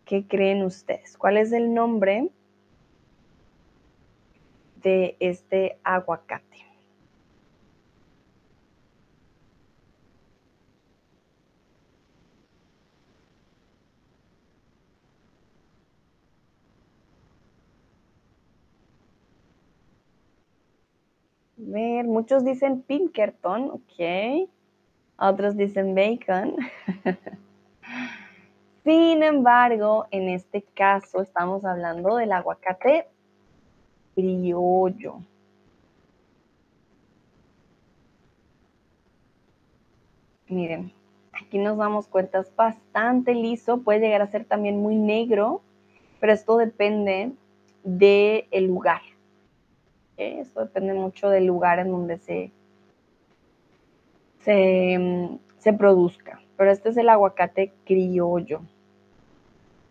¿Qué 0.05 0.26
creen 0.26 0.62
ustedes? 0.62 1.16
¿Cuál 1.16 1.37
es 1.37 1.52
el 1.52 1.75
nombre 1.75 2.31
de 4.83 5.16
este 5.21 5.78
aguacate? 5.83 6.65
Ver, 21.66 22.06
muchos 22.06 22.44
dicen 22.44 22.82
Pinkerton, 22.82 23.70
ok. 23.70 24.49
Otros 25.18 25.56
dicen 25.56 25.94
bacon. 25.94 26.56
Sin 28.85 29.23
embargo, 29.23 30.06
en 30.11 30.28
este 30.28 30.62
caso 30.62 31.20
estamos 31.20 31.64
hablando 31.64 32.16
del 32.16 32.32
aguacate 32.32 33.08
criollo. 34.14 35.20
Miren, 40.49 40.92
aquí 41.32 41.58
nos 41.58 41.76
damos 41.76 42.06
cuenta, 42.06 42.38
es 42.38 42.54
bastante 42.54 43.35
liso, 43.35 43.82
puede 43.82 44.00
llegar 44.00 44.23
a 44.23 44.30
ser 44.30 44.44
también 44.44 44.80
muy 44.80 44.94
negro, 44.94 45.62
pero 46.20 46.32
esto 46.32 46.56
depende 46.56 47.32
del 47.82 48.66
lugar. 48.66 49.02
Esto 50.16 50.61
depende 50.61 50.94
mucho 50.94 51.28
del 51.28 51.46
lugar 51.46 51.78
en 51.78 51.90
donde 51.90 52.18
se, 52.18 52.50
se, 55.58 55.73
produzca. 55.73 56.41
Pero 56.56 56.71
este 56.71 56.88
es 56.88 56.97
el 56.97 57.08
aguacate 57.08 57.73
criollo. 57.84 58.60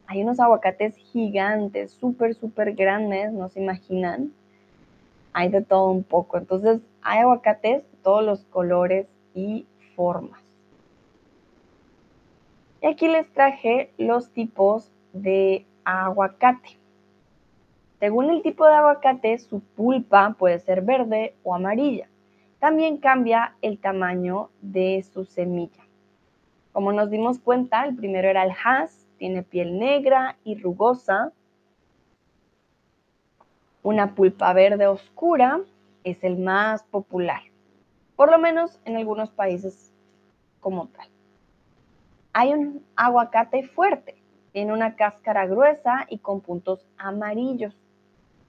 Hay 0.07 0.23
unos 0.23 0.39
aguacates 0.39 0.95
gigantes, 0.97 1.91
súper, 1.91 2.35
súper 2.35 2.73
grandes, 2.73 3.31
no 3.31 3.49
se 3.49 3.61
imaginan. 3.61 4.31
Hay 5.33 5.49
de 5.49 5.61
todo 5.61 5.91
un 5.91 6.03
poco. 6.03 6.37
Entonces, 6.37 6.81
hay 7.01 7.19
aguacates 7.19 7.83
de 7.83 7.97
todos 8.01 8.23
los 8.23 8.45
colores 8.45 9.07
y 9.33 9.67
formas. 9.95 10.41
Y 12.81 12.87
aquí 12.87 13.07
les 13.07 13.31
traje 13.33 13.91
los 13.97 14.29
tipos 14.31 14.91
de 15.13 15.65
aguacate. 15.83 16.77
Según 17.99 18.29
el 18.29 18.41
tipo 18.41 18.65
de 18.65 18.75
aguacate, 18.75 19.37
su 19.37 19.61
pulpa 19.61 20.35
puede 20.37 20.59
ser 20.59 20.81
verde 20.81 21.35
o 21.43 21.55
amarilla. 21.55 22.09
También 22.59 22.97
cambia 22.97 23.55
el 23.61 23.79
tamaño 23.79 24.49
de 24.61 25.03
su 25.13 25.25
semilla. 25.25 25.83
Como 26.71 26.91
nos 26.91 27.09
dimos 27.09 27.39
cuenta, 27.39 27.85
el 27.85 27.95
primero 27.95 28.27
era 28.27 28.43
el 28.43 28.51
Hass, 28.51 29.07
tiene 29.17 29.43
piel 29.43 29.79
negra 29.79 30.37
y 30.43 30.55
rugosa. 30.55 31.31
Una 33.81 34.13
pulpa 34.13 34.51
verde 34.51 34.87
oscura 34.87 35.61
es 36.03 36.23
el 36.23 36.37
más 36.37 36.83
popular, 36.83 37.41
por 38.15 38.29
lo 38.29 38.39
menos 38.39 38.79
en 38.83 38.97
algunos 38.97 39.29
países 39.31 39.93
como 40.59 40.87
tal. 40.87 41.07
Hay 42.33 42.51
un 42.51 42.83
aguacate 42.95 43.63
fuerte, 43.63 44.15
tiene 44.51 44.73
una 44.73 44.95
cáscara 44.95 45.45
gruesa 45.45 46.05
y 46.09 46.17
con 46.17 46.41
puntos 46.41 46.85
amarillos. 46.97 47.75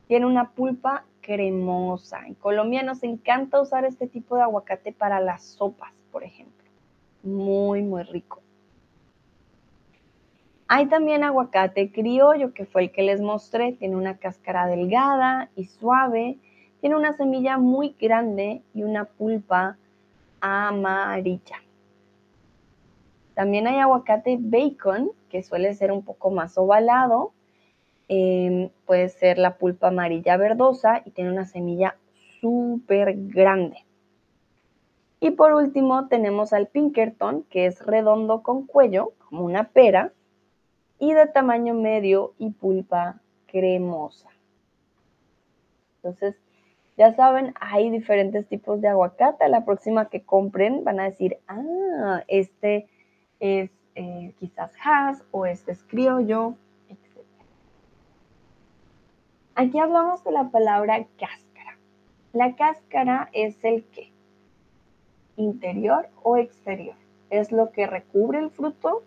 Tiene 0.07 0.27
una 0.27 0.51
pulpa 0.51 1.05
cremosa. 1.21 2.25
En 2.27 2.35
Colombia 2.35 2.83
nos 2.83 3.03
encanta 3.03 3.61
usar 3.61 3.85
este 3.85 4.07
tipo 4.07 4.37
de 4.37 4.43
aguacate 4.43 4.93
para 4.93 5.21
las 5.21 5.43
sopas, 5.43 5.93
por 6.13 6.23
ejemplo. 6.23 6.65
Muy, 7.25 7.83
muy 7.83 8.05
rico. 8.05 8.41
Hay 10.69 10.87
también 10.87 11.25
aguacate 11.25 11.91
criollo, 11.91 12.55
que 12.55 12.65
fue 12.65 12.85
el 12.85 12.93
que 12.93 13.03
les 13.03 13.21
mostré. 13.21 13.73
Tiene 13.73 13.97
una 13.97 14.17
cáscara 14.19 14.67
delgada 14.67 15.51
y 15.57 15.65
suave. 15.65 16.39
Tiene 16.81 16.97
una 16.97 17.13
semilla 17.13 17.59
muy 17.59 17.97
grande 18.01 18.63
y 18.75 18.85
una 18.85 19.05
pulpa 19.05 19.77
amarilla. 20.41 21.57
También 23.35 23.67
hay 23.67 23.79
aguacate 23.79 24.39
bacon, 24.41 25.11
que 25.29 25.43
suele 25.43 25.75
ser 25.75 25.91
un 25.93 26.03
poco 26.03 26.31
más 26.31 26.57
ovalado 26.57 27.33
Em, 28.09 28.71
puede 28.85 29.09
ser 29.09 29.37
la 29.37 29.57
pulpa 29.57 29.89
amarilla 29.89 30.37
verdosa 30.37 31.03
y 31.05 31.11
tiene 31.11 31.33
una 31.33 31.45
semilla 31.45 31.97
súper 32.41 33.15
grande. 33.17 33.85
Y 35.19 35.33
por 35.33 35.55
último 35.55 36.07
tenemos 36.07 36.53
al 36.53 36.69
Pinkerton, 36.69 37.43
que 37.51 37.67
es 37.67 37.85
redondo 37.85 38.43
con 38.43 38.67
cuello, 38.67 39.13
como 39.29 39.45
una 39.45 39.71
pera, 39.71 40.13
y 41.01 41.13
de 41.15 41.27
tamaño 41.27 41.75
medio 41.75 42.35
y 42.39 42.51
pulpa 42.51 43.21
cremosa. 43.47 44.29
Entonces, 45.97 46.37
ya 46.97 47.13
saben, 47.15 47.55
hay 47.61 47.91
diferentes 47.91 48.47
tipos 48.47 48.81
de 48.81 48.89
aguacate. 48.89 49.49
La 49.49 49.65
próxima 49.65 50.09
que 50.09 50.23
compren 50.23 50.85
van 50.85 51.01
a 51.01 51.05
decir, 51.05 51.39
ah, 51.49 52.23
este 52.29 52.89
es 53.41 53.71
eh, 53.97 54.33
quizás 54.39 54.73
Hass 54.83 55.25
o 55.33 55.45
este 55.45 55.73
es 55.73 55.83
criollo 55.83 56.57
Aquí 59.59 59.79
hablamos 59.79 60.23
de 60.23 60.33
la 60.33 60.51
palabra 60.51 61.07
cáscara. 61.19 61.79
La 62.35 62.55
cáscara 62.57 63.31
es 63.33 63.57
el 63.65 63.87
qué? 63.87 64.13
Interior 65.37 66.11
o 66.23 66.37
exterior. 66.37 66.95
Es 67.31 67.53
lo 67.53 67.73
que 67.73 67.87
recubre 67.87 68.39
el 68.39 68.51
fruto 68.51 69.03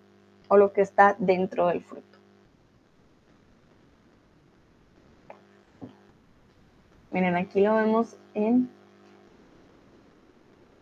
o 0.48 0.58
lo 0.58 0.74
que 0.74 0.82
está 0.82 1.16
dentro 1.20 1.68
del 1.68 1.84
fruto. 1.84 2.18
Miren, 7.12 7.36
aquí 7.36 7.62
lo 7.62 7.76
vemos 7.76 8.18
en 8.34 8.72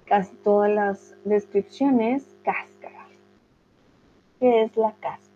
casi 0.06 0.34
todas 0.38 0.72
las 0.72 1.16
descripciones, 1.26 2.38
cáscara. 2.42 3.06
¿Qué 4.40 4.64
es 4.64 4.78
la 4.78 4.94
cáscara? 4.94 5.27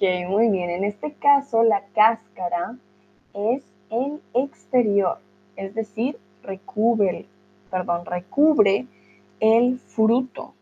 Muy 0.00 0.48
bien. 0.48 0.70
En 0.70 0.84
este 0.84 1.12
caso, 1.12 1.62
la 1.62 1.84
cáscara 1.94 2.76
es 3.34 3.62
el 3.90 4.20
exterior, 4.34 5.18
es 5.56 5.74
decir, 5.74 6.18
recubre, 6.42 7.26
perdón, 7.70 8.06
recubre 8.06 8.86
el 9.40 9.78
fruto. 9.78 10.54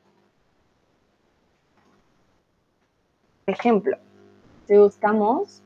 Por 3.45 3.55
ejemplo, 3.55 3.97
si 4.67 4.77
buscamos 4.77 5.63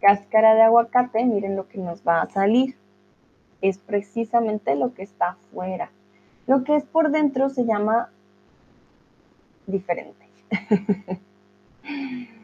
cáscara 0.00 0.54
de 0.54 0.62
aguacate, 0.62 1.24
miren 1.24 1.54
lo 1.54 1.68
que 1.68 1.78
nos 1.78 2.02
va 2.06 2.22
a 2.22 2.30
salir. 2.30 2.76
Es 3.60 3.78
precisamente 3.78 4.74
lo 4.74 4.92
que 4.94 5.04
está 5.04 5.30
afuera. 5.30 5.92
Lo 6.48 6.64
que 6.64 6.74
es 6.74 6.84
por 6.84 7.12
dentro 7.12 7.48
se 7.48 7.64
llama 7.64 8.10
diferente. 9.66 10.26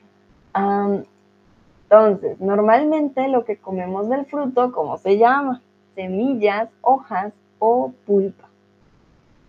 entonces, 1.82 2.40
normalmente 2.40 3.28
lo 3.28 3.44
que 3.44 3.56
comemos 3.56 4.08
del 4.08 4.26
fruto, 4.26 4.72
¿cómo 4.72 4.98
se 4.98 5.18
llama? 5.18 5.62
Semillas, 5.94 6.68
hojas 6.82 7.32
o 7.58 7.92
pulpa. 8.06 8.48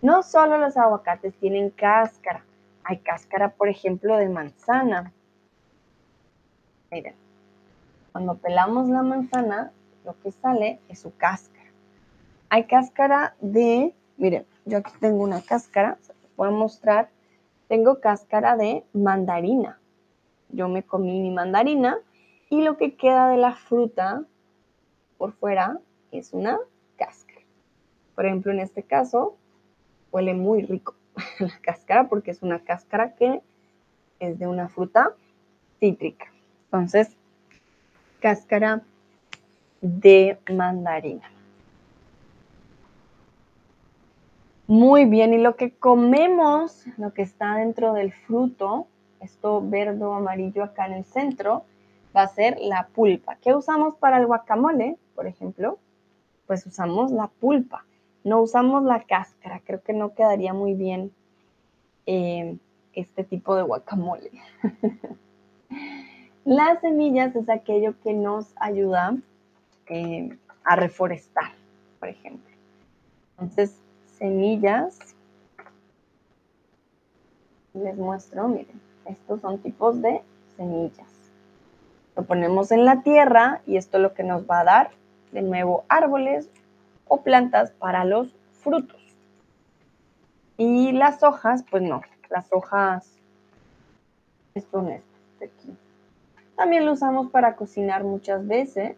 No 0.02 0.24
solo 0.24 0.58
los 0.58 0.78
aguacates 0.78 1.34
tienen 1.36 1.70
cáscara, 1.70 2.46
hay 2.84 2.98
cáscara, 3.00 3.50
por 3.50 3.68
ejemplo, 3.68 4.18
de 4.18 4.30
manzana. 4.30 5.12
Miren, 6.90 7.16
cuando 8.12 8.36
pelamos 8.36 8.90
la 8.90 9.04
manzana, 9.04 9.72
lo 10.06 10.16
que 10.22 10.32
sale 10.32 10.80
es 10.88 11.00
su 11.00 11.16
cáscara. 11.16 11.70
Hay 12.50 12.64
cáscara 12.66 13.36
de, 13.42 13.94
miren, 14.18 14.46
yo 14.66 14.80
aquí 14.80 14.92
tengo 15.00 15.24
una 15.24 15.42
cáscara, 15.42 15.98
se 16.02 16.14
voy 16.36 16.48
a 16.48 16.52
mostrar. 16.52 17.10
Tengo 17.68 18.00
cáscara 18.00 18.56
de 18.56 18.84
mandarina. 18.94 19.80
Yo 20.50 20.68
me 20.68 20.84
comí 20.84 21.22
mi 21.22 21.32
mandarina 21.32 21.98
y 22.50 22.62
lo 22.62 22.78
que 22.78 22.96
queda 22.96 23.30
de 23.30 23.38
la 23.38 23.54
fruta 23.54 24.24
por 25.18 25.34
fuera 25.34 25.80
es 26.12 26.34
una 26.34 26.60
cáscara. 26.98 27.42
Por 28.16 28.26
ejemplo, 28.26 28.52
en 28.52 28.60
este 28.60 28.84
caso, 28.84 29.38
huele 30.12 30.34
muy 30.34 30.64
rico 30.64 30.96
la 31.40 31.60
cáscara 31.62 32.10
porque 32.10 32.32
es 32.32 32.42
una 32.42 32.60
cáscara 32.60 33.16
que 33.16 33.42
es 34.20 34.40
de 34.40 34.48
una 34.48 34.70
fruta 34.70 35.14
cítrica. 35.80 36.26
Entonces, 36.66 37.16
cáscara 38.20 38.82
de 39.82 40.38
mandarina. 40.52 41.30
Muy 44.68 45.06
bien, 45.06 45.34
y 45.34 45.40
lo 45.40 45.56
que 45.56 45.72
comemos, 45.72 46.86
lo 46.98 47.14
que 47.14 47.24
está 47.24 47.56
dentro 47.56 47.94
del 47.94 48.14
fruto, 48.14 48.88
esto 49.20 49.62
verde 49.64 50.04
o 50.04 50.14
amarillo 50.14 50.64
acá 50.64 50.86
en 50.88 50.94
el 50.94 51.06
centro, 51.06 51.66
va 52.16 52.24
a 52.24 52.28
ser 52.28 52.58
la 52.60 52.88
pulpa. 52.88 53.38
¿Qué 53.42 53.54
usamos 53.54 53.96
para 53.96 54.18
el 54.18 54.26
guacamole, 54.26 54.98
por 55.16 55.28
ejemplo? 55.28 55.78
Pues 56.48 56.66
usamos 56.66 57.12
la 57.12 57.28
pulpa, 57.28 57.86
no 58.24 58.42
usamos 58.42 58.84
la 58.84 59.04
cáscara. 59.04 59.62
Creo 59.64 59.82
que 59.82 59.94
no 59.94 60.14
quedaría 60.14 60.54
muy 60.54 60.74
bien 60.74 61.12
eh, 62.06 62.58
este 62.94 63.24
tipo 63.24 63.56
de 63.56 63.64
guacamole. 63.64 64.32
Las 66.46 66.82
semillas 66.82 67.36
es 67.36 67.50
aquello 67.50 67.94
que 68.02 68.14
nos 68.14 68.54
ayuda 68.56 69.16
eh, 69.88 70.36
a 70.64 70.76
reforestar, 70.76 71.52
por 72.00 72.10
ejemplo. 72.10 72.50
Entonces, 73.38 73.76
semillas, 74.18 74.98
les 77.74 77.96
muestro, 77.98 78.48
miren, 78.48 78.82
estos 79.10 79.42
son 79.42 79.60
tipos 79.60 80.02
de 80.02 80.22
semillas. 80.56 81.08
Lo 82.16 82.24
ponemos 82.24 82.72
en 82.72 82.86
la 82.86 83.02
tierra 83.02 83.62
y 83.66 83.78
esto 83.78 83.98
es 83.98 84.04
lo 84.04 84.14
que 84.14 84.24
nos 84.24 84.50
va 84.50 84.62
a 84.62 84.64
dar 84.64 84.92
de 85.32 85.42
nuevo 85.42 85.84
árboles 85.90 86.50
o 87.08 87.22
plantas 87.22 87.72
para 87.72 88.06
los 88.06 88.36
frutos. 88.62 89.02
Y 90.58 90.92
las 90.92 91.24
hojas, 91.24 91.64
pues 91.70 91.84
no, 91.84 92.02
las 92.30 92.52
hojas 92.52 93.10
son 94.72 94.90
estas 94.90 95.40
de 95.40 95.46
aquí. 95.46 95.78
También 96.56 96.86
lo 96.86 96.94
usamos 96.94 97.32
para 97.32 97.56
cocinar 97.56 98.04
muchas 98.04 98.46
veces, 98.46 98.98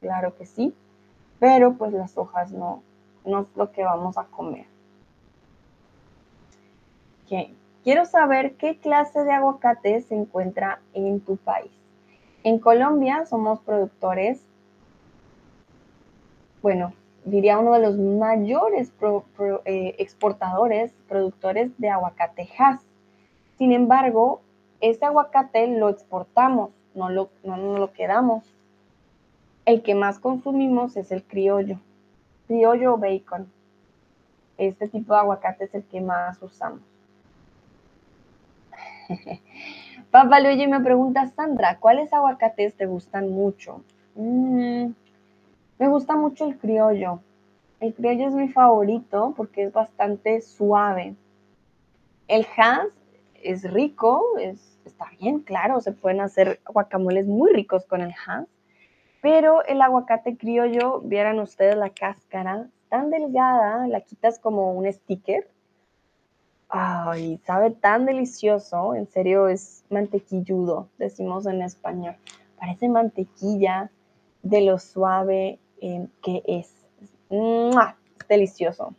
claro 0.00 0.36
que 0.36 0.46
sí, 0.46 0.74
pero 1.38 1.74
pues 1.74 1.92
las 1.92 2.18
hojas 2.18 2.50
no, 2.50 2.82
no 3.24 3.42
es 3.42 3.46
lo 3.54 3.70
que 3.70 3.84
vamos 3.84 4.18
a 4.18 4.24
comer. 4.24 4.66
Quiero 7.86 8.04
saber 8.04 8.56
qué 8.56 8.78
clase 8.78 9.22
de 9.22 9.30
aguacate 9.30 10.00
se 10.00 10.16
encuentra 10.16 10.80
en 10.92 11.20
tu 11.20 11.36
país. 11.36 11.70
En 12.42 12.58
Colombia 12.58 13.26
somos 13.26 13.60
productores, 13.60 14.44
bueno, 16.62 16.94
diría 17.24 17.60
uno 17.60 17.74
de 17.74 17.78
los 17.78 17.96
mayores 17.96 18.92
eh, 19.66 19.94
exportadores, 20.00 20.94
productores 21.08 21.78
de 21.78 21.88
aguacate 21.90 22.48
Sin 23.56 23.70
embargo, 23.70 24.40
este 24.80 25.04
aguacate 25.04 25.68
lo 25.68 25.88
exportamos, 25.88 26.70
no 26.96 27.08
lo, 27.08 27.30
no 27.44 27.56
lo 27.78 27.92
quedamos. 27.92 28.52
El 29.64 29.84
que 29.84 29.94
más 29.94 30.18
consumimos 30.18 30.96
es 30.96 31.12
el 31.12 31.22
criollo, 31.22 31.78
criollo 32.48 32.96
bacon. 32.96 33.46
Este 34.58 34.88
tipo 34.88 35.14
de 35.14 35.20
aguacate 35.20 35.66
es 35.66 35.74
el 35.76 35.84
que 35.84 36.00
más 36.00 36.42
usamos. 36.42 36.95
Papá 40.10 40.40
Luigi 40.40 40.66
me 40.66 40.80
pregunta, 40.80 41.26
Sandra, 41.26 41.78
¿cuáles 41.78 42.12
aguacates 42.12 42.74
te 42.74 42.86
gustan 42.86 43.30
mucho? 43.30 43.82
Mm, 44.14 44.92
me 45.78 45.88
gusta 45.88 46.16
mucho 46.16 46.46
el 46.46 46.58
criollo. 46.58 47.20
El 47.80 47.94
criollo 47.94 48.28
es 48.28 48.34
mi 48.34 48.48
favorito 48.48 49.34
porque 49.36 49.64
es 49.64 49.72
bastante 49.72 50.40
suave. 50.40 51.14
El 52.28 52.46
Hass 52.56 52.88
es 53.42 53.70
rico, 53.70 54.24
es, 54.40 54.78
está 54.84 55.06
bien, 55.20 55.40
claro, 55.40 55.80
se 55.80 55.92
pueden 55.92 56.20
hacer 56.20 56.60
guacamoles 56.66 57.26
muy 57.26 57.52
ricos 57.52 57.84
con 57.86 58.00
el 58.00 58.12
Hass. 58.12 58.46
Pero 59.20 59.64
el 59.64 59.82
aguacate 59.82 60.36
criollo, 60.36 61.00
vieran 61.00 61.40
ustedes 61.40 61.76
la 61.76 61.90
cáscara, 61.90 62.68
tan 62.88 63.10
delgada, 63.10 63.86
la 63.88 64.00
quitas 64.00 64.38
como 64.38 64.72
un 64.72 64.90
sticker 64.92 65.48
Ay, 66.78 67.40
sabe 67.46 67.70
tan 67.70 68.04
delicioso, 68.04 68.94
en 68.94 69.08
serio 69.08 69.48
es 69.48 69.82
mantequilludo, 69.88 70.88
decimos 70.98 71.46
en 71.46 71.62
español. 71.62 72.16
Parece 72.58 72.90
mantequilla 72.90 73.90
de 74.42 74.60
lo 74.60 74.78
suave 74.78 75.58
eh, 75.80 76.06
que 76.22 76.42
es. 76.46 76.74
Delicioso. 78.28 78.92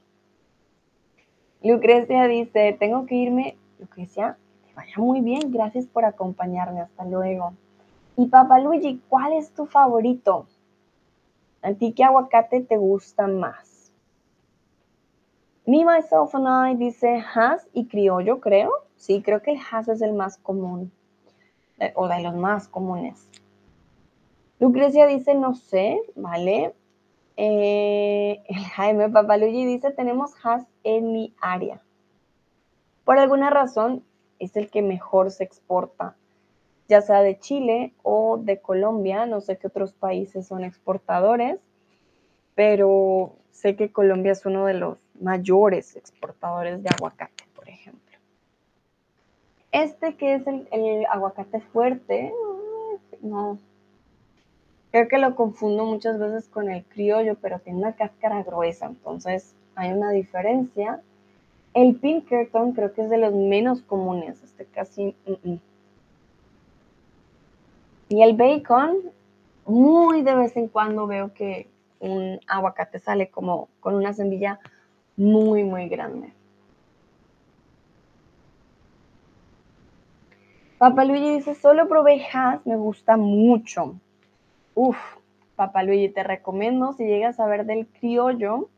Lucrecia 1.61 2.27
dice, 2.27 2.75
tengo 2.79 3.05
que 3.05 3.15
irme. 3.15 3.57
Lucrecia, 3.79 4.37
te 4.65 4.73
vaya 4.73 4.93
muy 4.97 5.21
bien, 5.21 5.51
gracias 5.51 5.85
por 5.85 6.03
acompañarme, 6.03 6.81
hasta 6.81 7.05
luego. 7.05 7.53
Y 8.15 8.25
Papá 8.25 8.59
Luigi, 8.59 8.99
¿cuál 9.07 9.33
es 9.33 9.51
tu 9.51 9.67
favorito? 9.67 10.47
¿A 11.61 11.73
ti 11.73 11.93
qué 11.93 12.03
aguacate 12.03 12.61
te 12.61 12.77
gusta 12.77 13.27
más? 13.27 13.66
Me, 15.67 15.83
Myself 15.83 16.33
and 16.33 16.47
I 16.47 16.75
dice 16.77 17.21
Has 17.35 17.67
y 17.73 17.87
criollo, 17.87 18.39
creo. 18.39 18.71
Sí, 18.95 19.21
creo 19.21 19.41
que 19.41 19.51
el 19.51 19.59
Has 19.69 19.89
es 19.89 20.01
el 20.01 20.13
más 20.13 20.37
común, 20.37 20.93
o 21.95 22.07
de 22.07 22.21
los 22.21 22.35
más 22.35 22.69
comunes. 22.69 23.27
Lucrecia 24.61 25.05
dice, 25.07 25.35
no 25.35 25.55
sé, 25.55 26.01
¿vale? 26.15 26.73
Eh, 27.35 28.41
el 28.47 28.63
Jaime 28.63 29.09
Papaluigi 29.09 29.65
dice, 29.65 29.91
tenemos 29.91 30.31
Has 30.41 30.65
en 30.85 31.11
mi 31.11 31.35
área. 31.41 31.81
Por 33.03 33.19
alguna 33.19 33.49
razón, 33.49 34.05
es 34.39 34.55
el 34.55 34.69
que 34.69 34.81
mejor 34.81 35.31
se 35.31 35.43
exporta, 35.43 36.15
ya 36.87 37.01
sea 37.01 37.21
de 37.21 37.39
Chile 37.39 37.93
o 38.03 38.37
de 38.37 38.61
Colombia, 38.61 39.25
no 39.25 39.41
sé 39.41 39.57
qué 39.57 39.67
otros 39.67 39.91
países 39.91 40.47
son 40.47 40.63
exportadores, 40.63 41.59
pero 42.55 43.33
sé 43.51 43.75
que 43.75 43.91
Colombia 43.91 44.31
es 44.31 44.45
uno 44.45 44.65
de 44.65 44.75
los 44.75 44.97
mayores 45.21 45.95
exportadores 45.95 46.81
de 46.83 46.89
aguacate, 46.89 47.45
por 47.55 47.67
ejemplo. 47.67 48.17
Este 49.71 50.15
que 50.15 50.35
es 50.35 50.47
el, 50.47 51.05
aguacate 51.09 51.61
fuerte, 51.61 52.33
no, 53.21 53.59
creo 54.91 55.07
que 55.07 55.17
lo 55.17 55.35
confundo 55.35 55.85
muchas 55.85 56.17
veces 56.19 56.47
con 56.47 56.69
el 56.69 56.83
criollo, 56.85 57.35
pero 57.41 57.59
tiene 57.59 57.79
una 57.79 57.93
cáscara 57.93 58.43
gruesa, 58.43 58.87
entonces 58.87 59.53
hay 59.75 59.91
una 59.91 60.11
diferencia. 60.11 61.01
El 61.73 61.95
Pinkerton 61.95 62.71
creo 62.71 62.93
que 62.93 63.03
es 63.03 63.09
de 63.09 63.17
los 63.17 63.33
menos 63.33 63.81
comunes, 63.81 64.41
este 64.43 64.65
casi... 64.65 65.15
Mm, 65.25 65.51
mm. 65.51 65.59
Y 68.09 68.23
el 68.23 68.37
bacon, 68.37 69.01
muy 69.65 70.21
de 70.21 70.33
vez 70.33 70.55
en 70.55 70.69
cuando 70.69 71.07
veo 71.07 71.33
que 71.33 71.67
un 71.99 72.39
aguacate 72.47 72.99
sale 72.99 73.29
como 73.29 73.67
con 73.81 73.95
una 73.95 74.13
semilla 74.13 74.59
muy, 75.17 75.63
muy 75.63 75.89
grande. 75.89 76.31
Papá 80.77 81.03
Luigi 81.03 81.35
dice, 81.35 81.55
solo 81.55 81.89
probé 81.89 82.25
me 82.63 82.77
gusta 82.77 83.17
mucho. 83.17 83.99
Uf, 84.75 84.97
Papá 85.55 85.83
Luigi, 85.83 86.09
te 86.09 86.23
recomiendo 86.23 86.93
si 86.93 87.05
llegas 87.05 87.39
a 87.39 87.47
ver 87.47 87.65
del 87.65 87.87
criollo, 87.87 88.69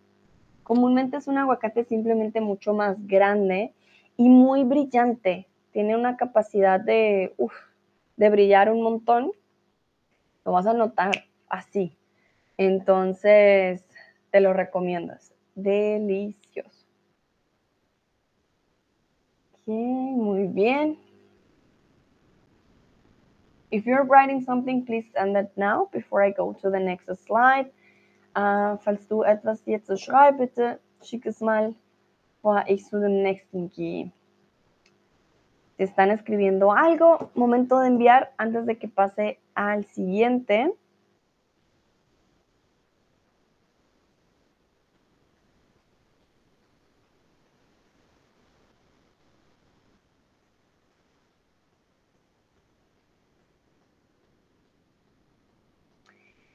Comúnmente 0.70 1.18
es 1.18 1.28
un 1.28 1.40
aguacate 1.40 1.84
simplemente 1.84 2.42
mucho 2.42 2.76
más 2.76 2.96
grande 3.08 3.74
y 4.18 4.30
muy 4.30 4.64
brillante. 4.64 5.48
Tiene 5.72 5.96
una 5.96 6.16
capacidad 6.16 6.80
de, 6.80 7.34
de 8.18 8.30
brillar 8.30 8.72
un 8.72 8.84
montón. 8.84 9.32
Lo 10.46 10.52
vas 10.52 10.68
a 10.68 10.74
notar 10.74 11.24
así. 11.48 11.98
Entonces, 12.56 13.84
te 14.30 14.42
lo 14.42 14.54
recomiendo. 14.54 15.16
Delicioso. 15.64 16.86
muy 19.66 20.48
bien. 20.48 20.98
If 23.72 23.86
you're 23.86 24.04
writing 24.04 24.44
something, 24.44 24.86
please 24.86 25.06
send 25.14 25.38
it 25.38 25.52
now 25.56 25.90
before 25.92 26.24
I 26.24 26.32
go 26.32 26.54
to 26.62 26.70
the 26.72 26.80
next 26.80 27.06
slide. 27.26 27.70
Uh, 28.36 28.78
falls 28.78 29.08
du 29.08 29.24
etwas 29.24 29.62
jetzt 29.66 29.88
zu 29.88 29.98
schreiben, 29.98 30.38
bitte 30.38 30.80
schick 31.04 31.26
es 31.26 31.40
mal, 31.42 31.76
bevor 32.42 32.64
ich 32.68 32.86
zu 32.86 33.00
dem 33.00 33.22
nächsten 33.22 33.70
gehe. 33.70 34.12
Si 35.78 35.84
están 35.84 36.10
escribiendo 36.10 36.72
algo, 36.72 37.30
momento 37.36 37.80
de 37.80 37.88
enviar 37.88 38.32
antes 38.38 38.66
de 38.66 38.78
que 38.78 38.88
pase 38.88 39.40
al 39.54 39.86
siguiente. 39.86 40.74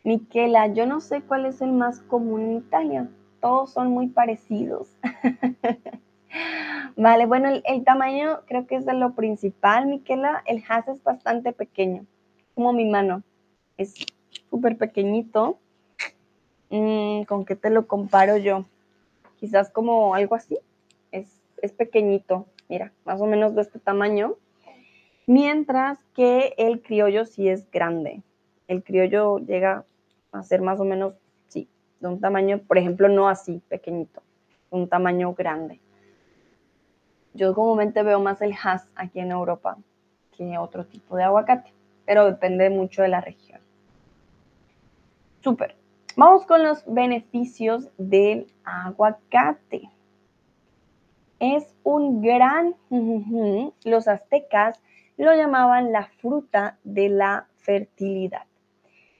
Miquela, 0.05 0.67
yo 0.67 0.85
no 0.87 1.01
sé 1.01 1.23
cuál 1.23 1.47
es 1.47 1.63
el 1.63 1.73
más 1.73 2.01
común 2.01 2.43
en 2.43 2.57
Italia. 2.59 3.09
Todos 3.41 3.73
son 3.73 3.89
muy 3.89 4.09
parecidos. 4.09 4.91
vale, 6.97 7.25
bueno, 7.25 7.49
el, 7.65 7.85
tamaño 7.85 8.41
creo 8.47 8.67
que 8.67 8.77
es 8.77 8.85
de 8.85 8.93
lo 8.93 9.15
principal, 9.15 9.87
Miquela. 9.87 10.43
El 10.47 10.63
has 10.69 10.87
es 10.89 11.03
bastante 11.03 11.55
pequeño, 11.55 12.05
como 12.55 12.75
mi 12.75 12.85
mano. 12.85 13.23
Es 13.79 13.95
súper 14.51 14.77
pequeñito. 14.77 15.59
Mm, 16.69 17.23
¿Con 17.23 17.47
qué 17.47 17.57
te 17.57 17.71
lo 17.71 17.87
comparo 17.87 18.37
yo? 18.37 18.67
Quizás 19.41 19.71
como 19.71 20.15
algo 20.15 20.35
así. 20.35 20.59
Es, 21.13 21.41
es 21.63 21.73
pequeñito, 21.73 22.47
mira, 22.69 22.93
más 23.07 23.23
o 23.23 23.27
menos 23.27 23.55
de 23.55 23.63
este 23.63 23.79
tamaño. 23.79 24.35
Mientras 25.27 25.99
que 26.15 26.53
el 26.59 26.83
criollo 26.83 27.25
sí 27.25 27.49
es 27.49 27.71
grande. 27.71 28.23
El 28.69 28.85
criollo 28.85 29.39
llega 29.39 29.87
a 30.35 30.43
ser 30.43 30.61
más 30.63 30.81
o 30.81 30.85
menos, 30.85 31.15
sí, 31.49 31.69
de 32.01 32.09
un 32.09 32.21
tamaño, 32.21 32.59
por 32.59 32.79
ejemplo, 32.79 33.09
no 33.09 33.29
así, 33.29 33.63
pequeñito, 33.69 34.23
un 34.71 34.89
tamaño 34.89 35.35
grande. 35.35 35.81
Yo 37.33 37.55
comúnmente 37.55 38.03
veo 38.03 38.21
más 38.21 38.41
el 38.43 38.55
has 38.63 38.89
aquí 38.95 39.21
en 39.21 39.33
Europa 39.33 39.77
que 40.37 40.59
otro 40.59 40.87
tipo 40.87 41.17
de 41.17 41.25
aguacate, 41.25 41.73
pero 42.05 42.27
depende 42.27 42.71
mucho 42.71 43.03
de 43.03 43.09
la 43.09 43.21
región. 43.21 43.61
Súper. 45.41 45.77
Vamos 46.17 46.47
con 46.47 46.63
los 46.63 46.85
beneficios 46.87 47.91
del 47.99 48.47
aguacate. 48.65 49.91
Es 51.41 51.75
un 51.83 52.23
gran, 52.23 52.75
los 53.85 54.09
aztecas 54.09 54.81
lo 55.17 55.35
llamaban 55.35 55.93
la 55.93 56.07
fruta 56.21 56.79
de 56.85 57.09
la 57.09 57.47
fertilidad. 57.57 58.45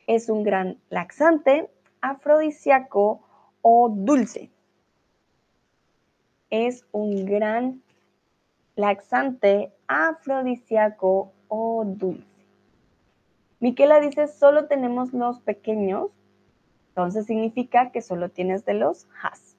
Es 0.07 0.29
un 0.29 0.43
gran 0.43 0.79
laxante, 0.91 1.71
afrodisíaco 2.01 3.21
o 3.63 3.89
dulce. 3.89 4.51
Es 6.51 6.85
un 6.93 7.25
gran 7.25 7.83
laxante, 8.77 9.73
afrodisíaco 9.87 11.33
o 11.49 11.85
dulce. 11.87 12.27
Miquela 13.61 14.01
dice, 14.01 14.29
solo 14.29 14.67
tenemos 14.67 15.15
los 15.15 15.41
pequeños, 15.41 16.11
entonces 16.89 17.27
significa 17.27 17.93
que 17.93 18.03
solo 18.03 18.29
tienes 18.29 18.65
de 18.65 18.75
los 18.75 19.07
has. 19.23 19.57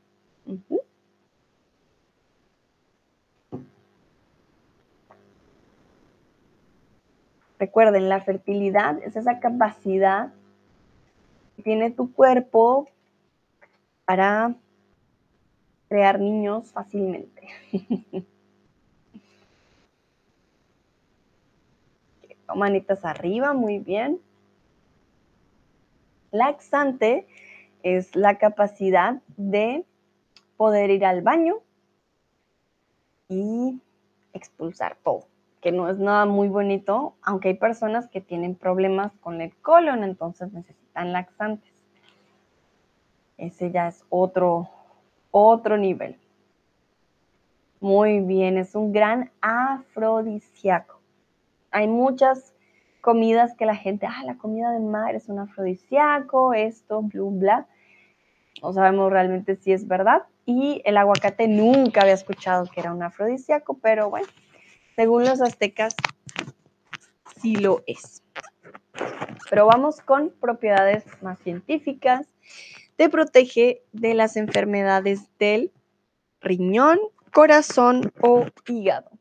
Recuerden, 7.65 8.09
la 8.09 8.21
fertilidad 8.21 9.01
es 9.01 9.15
esa 9.15 9.39
capacidad 9.39 10.31
que 11.55 11.63
tiene 11.63 11.89
tu 11.89 12.13
cuerpo 12.13 12.87
para 14.05 14.53
crear 15.89 16.19
niños 16.19 16.71
fácilmente. 16.71 17.47
Manitas 22.55 23.03
arriba, 23.03 23.53
muy 23.53 23.79
bien. 23.79 24.21
Laxante 26.29 27.25
es 27.81 28.15
la 28.15 28.37
capacidad 28.37 29.23
de 29.37 29.83
poder 30.55 30.91
ir 30.91 31.03
al 31.03 31.23
baño 31.23 31.55
y 33.27 33.81
expulsar 34.33 34.97
todo 35.03 35.25
que 35.65 35.71
no 35.71 35.89
es 35.89 35.97
nada 35.97 36.27
muy 36.27 36.47
bonito, 36.47 37.15
aunque 37.23 37.47
hay 37.47 37.53
personas 37.55 38.07
que 38.07 38.21
tienen 38.21 38.53
problemas 38.53 39.13
con 39.19 39.41
el 39.41 39.51
colon, 39.63 40.03
entonces 40.03 40.53
necesitan 40.53 41.11
laxantes. 41.11 41.73
Ese 43.39 43.71
ya 43.71 43.87
es 43.87 44.05
otro, 44.09 44.69
otro 45.31 45.75
nivel. 45.79 46.19
Muy 47.79 48.19
bien, 48.19 48.59
es 48.59 48.75
un 48.75 48.93
gran 48.93 49.31
afrodisíaco. 49.41 50.99
Hay 51.71 51.87
muchas 51.87 52.53
comidas 53.01 53.55
que 53.55 53.65
la 53.65 53.75
gente, 53.75 54.05
ah, 54.05 54.21
la 54.23 54.37
comida 54.37 54.69
de 54.69 54.81
mar 54.81 55.15
es 55.15 55.29
un 55.29 55.39
afrodisíaco, 55.39 56.53
esto, 56.53 57.01
bla, 57.01 57.23
bla. 57.31 57.67
No 58.61 58.71
sabemos 58.71 59.11
realmente 59.11 59.55
si 59.55 59.73
es 59.73 59.87
verdad. 59.87 60.27
Y 60.45 60.83
el 60.85 60.95
aguacate 60.95 61.47
nunca 61.47 62.01
había 62.01 62.13
escuchado 62.13 62.67
que 62.67 62.81
era 62.81 62.93
un 62.93 63.01
afrodisíaco, 63.01 63.79
pero 63.81 64.11
bueno, 64.11 64.27
según 64.95 65.25
los 65.25 65.41
aztecas, 65.41 65.95
sí 67.41 67.55
lo 67.55 67.83
es. 67.85 68.23
Pero 69.49 69.67
vamos 69.67 70.01
con 70.01 70.29
propiedades 70.29 71.03
más 71.21 71.39
científicas. 71.39 72.27
Te 72.95 73.09
protege 73.09 73.83
de 73.91 74.13
las 74.13 74.37
enfermedades 74.37 75.27
del 75.37 75.71
riñón, 76.39 76.99
corazón 77.33 78.11
o 78.21 78.45
hígado. 78.67 79.11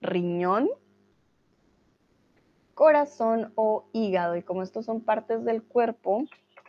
Riñón, 0.00 0.68
corazón 2.74 3.52
o 3.54 3.88
hígado. 3.92 4.36
Y 4.36 4.42
como 4.42 4.62
estos 4.62 4.84
son 4.84 5.00
partes 5.00 5.44
del 5.44 5.62
cuerpo, 5.62 6.24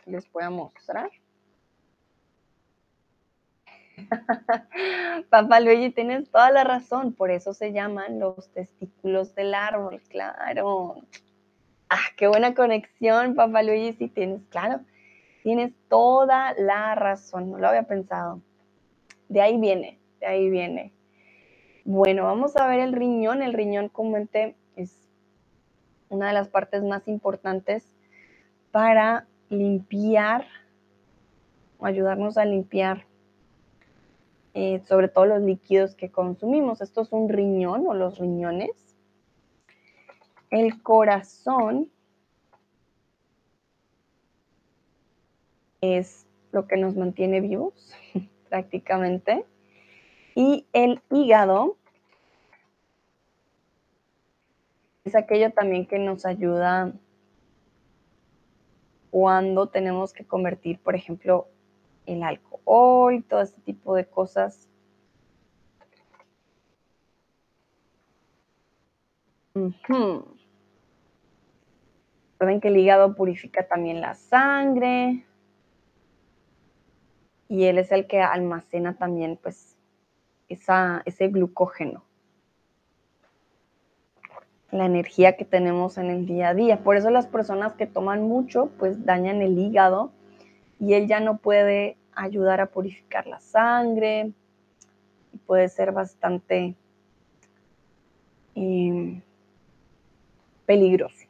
les 0.06 0.30
voy 0.32 0.44
a 0.44 0.50
mostrar. 0.50 1.10
Papá 5.30 5.60
Luigi, 5.60 5.90
tienes 5.90 6.30
toda 6.30 6.50
la 6.50 6.64
razón, 6.64 7.12
por 7.12 7.30
eso 7.30 7.54
se 7.54 7.72
llaman 7.72 8.18
los 8.18 8.50
testículos 8.52 9.34
del 9.34 9.54
árbol, 9.54 10.00
claro. 10.08 10.96
Ah, 11.88 12.08
qué 12.16 12.26
buena 12.26 12.54
conexión, 12.54 13.34
papá 13.34 13.62
Luigi, 13.62 13.92
sí 13.92 14.08
tienes, 14.08 14.40
claro, 14.48 14.80
tienes 15.42 15.74
toda 15.88 16.54
la 16.54 16.94
razón, 16.94 17.50
no 17.50 17.58
lo 17.58 17.68
había 17.68 17.82
pensado. 17.82 18.40
De 19.28 19.40
ahí 19.40 19.58
viene, 19.58 19.98
de 20.20 20.26
ahí 20.26 20.50
viene. 20.50 20.92
Bueno, 21.84 22.24
vamos 22.24 22.56
a 22.56 22.66
ver 22.66 22.80
el 22.80 22.92
riñón. 22.92 23.42
El 23.42 23.54
riñón 23.54 23.88
comúnmente 23.88 24.54
es 24.76 24.96
una 26.08 26.28
de 26.28 26.34
las 26.34 26.48
partes 26.48 26.82
más 26.82 27.08
importantes 27.08 27.84
para 28.70 29.26
limpiar 29.48 30.46
ayudarnos 31.80 32.38
a 32.38 32.44
limpiar 32.44 33.06
eh, 34.54 34.80
sobre 34.86 35.08
todo 35.08 35.26
los 35.26 35.42
líquidos 35.42 35.94
que 35.94 36.10
consumimos. 36.10 36.80
Esto 36.80 37.02
es 37.02 37.12
un 37.12 37.28
riñón 37.28 37.86
o 37.86 37.94
los 37.94 38.18
riñones. 38.18 38.70
El 40.50 40.82
corazón 40.82 41.90
es 45.80 46.26
lo 46.52 46.66
que 46.66 46.76
nos 46.76 46.96
mantiene 46.96 47.40
vivos 47.40 47.94
prácticamente. 48.50 49.44
Y 50.34 50.66
el 50.72 51.00
hígado 51.10 51.76
es 55.04 55.14
aquello 55.14 55.52
también 55.52 55.86
que 55.86 55.98
nos 55.98 56.24
ayuda 56.24 56.92
cuando 59.10 59.68
tenemos 59.68 60.12
que 60.14 60.24
convertir, 60.24 60.78
por 60.78 60.94
ejemplo, 60.94 61.48
el 62.06 62.22
alcohol, 62.22 63.24
todo 63.28 63.40
este 63.40 63.60
tipo 63.62 63.94
de 63.94 64.06
cosas. 64.06 64.68
Recuerden 69.54 70.24
que 72.60 72.68
el 72.68 72.76
hígado 72.76 73.14
purifica 73.14 73.66
también 73.66 74.00
la 74.00 74.14
sangre. 74.14 75.26
y 77.48 77.64
él 77.64 77.76
es 77.76 77.92
el 77.92 78.06
que 78.06 78.22
almacena 78.22 78.96
también 78.96 79.38
pues 79.42 79.76
esa, 80.48 81.02
ese 81.04 81.28
glucógeno 81.28 82.02
la 84.72 84.86
energía 84.86 85.36
que 85.36 85.44
tenemos 85.44 85.98
en 85.98 86.10
el 86.10 86.26
día 86.26 86.48
a 86.48 86.54
día. 86.54 86.82
Por 86.82 86.96
eso 86.96 87.10
las 87.10 87.26
personas 87.26 87.74
que 87.74 87.86
toman 87.86 88.22
mucho, 88.22 88.70
pues 88.78 89.04
dañan 89.04 89.42
el 89.42 89.58
hígado 89.58 90.10
y 90.82 90.94
él 90.94 91.06
ya 91.06 91.20
no 91.20 91.38
puede 91.38 91.96
ayudar 92.12 92.60
a 92.60 92.66
purificar 92.66 93.28
la 93.28 93.38
sangre 93.38 94.32
y 95.32 95.38
puede 95.38 95.68
ser 95.68 95.92
bastante 95.92 96.74
em, 98.56 99.22
peligroso. 100.66 101.28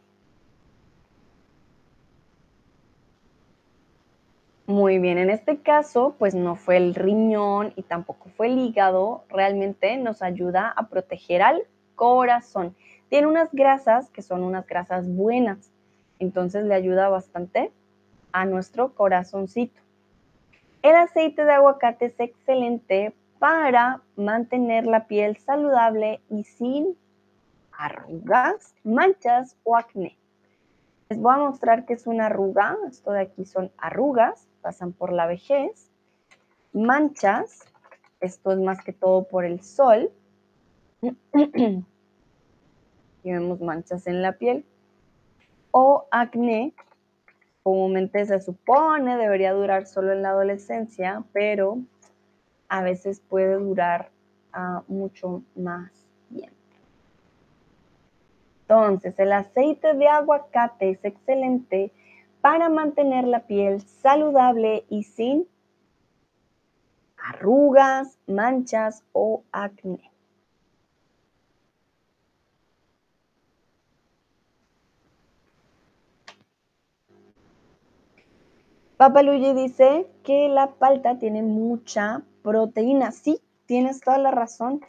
Muy 4.67 4.99
bien, 4.99 5.19
en 5.19 5.29
este 5.29 5.59
caso, 5.59 6.17
pues 6.19 6.35
no 6.35 6.57
fue 6.57 6.79
el 6.79 6.95
riñón 6.95 7.75
y 7.77 7.83
tampoco 7.83 8.31
fue 8.31 8.47
el 8.47 8.59
hígado, 8.59 9.25
realmente 9.29 9.99
nos 9.99 10.23
ayuda 10.23 10.71
a 10.71 10.89
proteger 10.89 11.43
al 11.43 11.65
corazón. 11.95 12.75
Tiene 13.11 13.27
unas 13.27 13.51
grasas 13.53 14.09
que 14.09 14.23
son 14.23 14.45
unas 14.45 14.67
grasas 14.67 15.07
buenas, 15.15 15.71
entonces 16.21 16.65
le 16.65 16.75
ayuda 16.75 17.11
bastante 17.11 17.71
a 18.33 18.45
nuestro 18.45 18.95
corazoncito. 18.95 19.81
El 20.83 20.97
aceite 20.97 21.45
de 21.45 21.53
aguacate 21.53 22.07
es 22.07 22.19
excelente 22.19 23.15
para 23.39 24.01
mantener 24.17 24.87
la 24.87 25.07
piel 25.07 25.37
saludable 25.37 26.21
y 26.29 26.45
sin 26.45 26.97
arrugas, 27.73 28.75
manchas 28.85 29.57
o 29.65 29.77
acné. 29.77 30.17
Les 31.09 31.21
voy 31.21 31.35
a 31.35 31.39
mostrar 31.39 31.85
que 31.85 31.95
es 31.95 32.07
una 32.07 32.27
arruga. 32.27 32.77
Esto 32.89 33.13
de 33.13 33.21
aquí 33.21 33.45
son 33.45 33.71
arrugas, 33.79 34.49
pasan 34.61 34.93
por 34.93 35.13
la 35.13 35.27
vejez. 35.27 35.91
Manchas, 36.73 37.61
esto 38.21 38.53
es 38.53 38.59
más 38.59 38.83
que 38.83 38.93
todo 38.93 39.25
por 39.25 39.45
el 39.45 39.61
sol. 39.63 40.11
y 41.03 41.85
vemos 43.25 43.61
manchas 43.61 44.07
en 44.07 44.23
la 44.23 44.33
piel. 44.33 44.65
O 45.71 46.07
acné, 46.11 46.73
comúnmente 47.63 48.25
se 48.27 48.41
supone 48.41 49.17
debería 49.17 49.53
durar 49.53 49.87
solo 49.87 50.13
en 50.13 50.23
la 50.23 50.31
adolescencia, 50.31 51.23
pero 51.33 51.79
a 52.69 52.83
veces 52.83 53.21
puede 53.21 53.55
durar 53.55 54.11
ah, 54.53 54.83
mucho 54.89 55.43
más 55.55 55.91
tiempo. 56.29 56.57
Entonces, 58.63 59.19
el 59.19 59.33
aceite 59.33 59.95
de 59.95 60.09
aguacate 60.09 60.91
es 60.91 61.05
excelente 61.05 61.93
para 62.41 62.69
mantener 62.69 63.25
la 63.25 63.41
piel 63.41 63.81
saludable 63.83 64.85
y 64.89 65.05
sin 65.05 65.47
arrugas, 67.17 68.19
manchas 68.27 69.05
o 69.13 69.45
acné. 69.53 70.12
Papaluyi 79.03 79.53
dice 79.53 80.07
que 80.23 80.49
la 80.49 80.75
palta 80.75 81.19
tiene 81.19 81.43
mucha 81.43 82.23
proteína. 82.45 83.11
Sí, 83.11 83.41
tienes 83.67 84.01
toda 84.01 84.17
la 84.17 84.31
razón. 84.31 84.81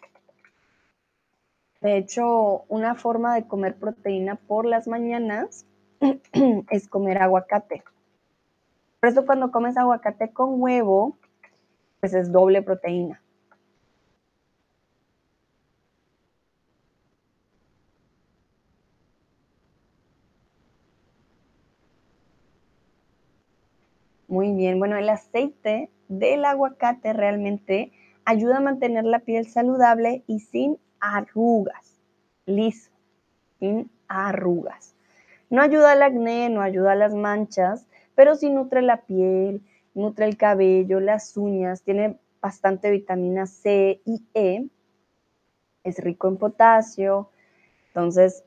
De 1.82 1.98
hecho, 1.98 2.64
una 2.68 2.94
forma 2.94 3.34
de 3.34 3.48
comer 3.48 3.74
proteína 3.74 4.36
por 4.36 4.68
las 4.68 4.88
mañanas 4.88 5.66
es 6.70 6.88
comer 6.90 7.24
aguacate. 7.24 7.84
Por 9.00 9.10
eso 9.10 9.26
cuando 9.26 9.52
comes 9.52 9.78
aguacate 9.78 10.32
con 10.32 10.62
huevo, 10.62 11.18
pues 12.00 12.14
es 12.14 12.32
doble 12.32 12.62
proteína. 12.62 13.20
Muy 24.34 24.52
bien, 24.52 24.80
bueno, 24.80 24.98
el 24.98 25.10
aceite 25.10 25.92
del 26.08 26.44
aguacate 26.46 27.14
realmente 27.14 27.92
ayuda 28.26 28.58
a 28.58 28.62
mantener 28.62 29.04
la 29.04 29.20
piel 29.20 29.46
saludable 29.46 30.24
y 30.26 30.40
sin 30.40 30.80
arrugas, 31.00 32.02
liso, 32.48 32.90
sin 33.60 33.92
arrugas. 34.08 34.96
No 35.52 35.62
ayuda 35.62 35.92
al 35.92 36.02
acné, 36.02 36.50
no 36.50 36.64
ayuda 36.64 36.94
a 36.94 36.96
las 36.96 37.14
manchas, 37.14 37.86
pero 38.16 38.34
sí 38.34 38.50
nutre 38.50 38.82
la 38.82 39.02
piel, 39.02 39.62
nutre 39.94 40.26
el 40.26 40.36
cabello, 40.36 41.00
las 41.00 41.38
uñas, 41.38 41.84
tiene 41.84 42.18
bastante 42.42 42.90
vitamina 42.90 43.46
C 43.46 44.02
y 44.04 44.26
E, 44.34 44.68
es 45.84 46.00
rico 46.00 46.28
en 46.28 46.38
potasio, 46.38 47.30
entonces 47.90 48.44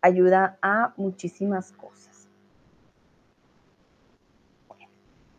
ayuda 0.00 0.58
a 0.62 0.94
muchísimas 0.96 1.70
cosas. 1.70 2.17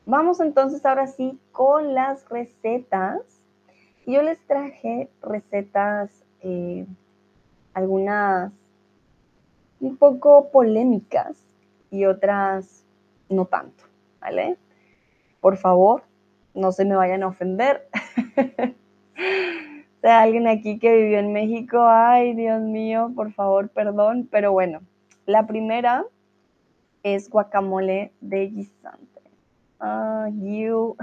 Vamos 0.09 0.39
entonces 0.39 0.83
ahora 0.87 1.05
sí 1.05 1.39
con 1.51 1.93
las 1.93 2.27
recetas. 2.29 3.21
Yo 4.07 4.23
les 4.23 4.39
traje 4.47 5.07
recetas, 5.21 6.09
eh, 6.41 6.87
algunas 7.75 8.51
un 9.79 9.97
poco 9.97 10.49
polémicas 10.49 11.37
y 11.91 12.05
otras 12.05 12.83
no 13.29 13.45
tanto, 13.45 13.83
¿vale? 14.19 14.57
Por 15.41 15.57
favor, 15.57 16.01
no 16.55 16.71
se 16.71 16.85
me 16.85 16.95
vayan 16.95 17.21
a 17.21 17.27
ofender. 17.27 17.87
sea 20.01 20.21
alguien 20.21 20.47
aquí 20.47 20.79
que 20.79 20.91
vivió 20.91 21.19
en 21.19 21.33
México, 21.33 21.85
ay 21.87 22.33
Dios 22.33 22.61
mío, 22.61 23.11
por 23.15 23.31
favor, 23.31 23.69
perdón, 23.69 24.27
pero 24.31 24.53
bueno, 24.53 24.79
la 25.27 25.45
primera 25.45 26.03
es 27.03 27.29
guacamole 27.29 28.11
de 28.21 28.47
guisante. 28.47 29.08
Ah, 29.79 30.27
you. 30.33 30.97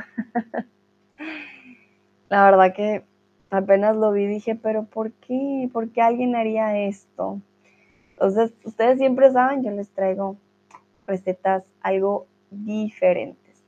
La 2.29 2.45
verdad 2.51 2.75
que 2.75 3.05
apenas 3.51 3.97
lo 3.97 4.13
vi 4.13 4.27
dije, 4.27 4.55
pero 4.55 4.85
¿por 4.85 5.13
qué? 5.13 5.71
¿Por 5.73 5.91
qué 5.91 6.03
alguien 6.03 6.37
haría 6.37 6.79
esto? 6.79 7.41
Entonces, 8.11 8.53
ustedes 8.65 8.99
siempre 8.99 9.31
saben, 9.31 9.63
yo 9.63 9.71
les 9.71 9.91
traigo 9.91 10.37
recetas 11.07 11.65
algo 11.81 12.27
diferentes. 12.51 13.65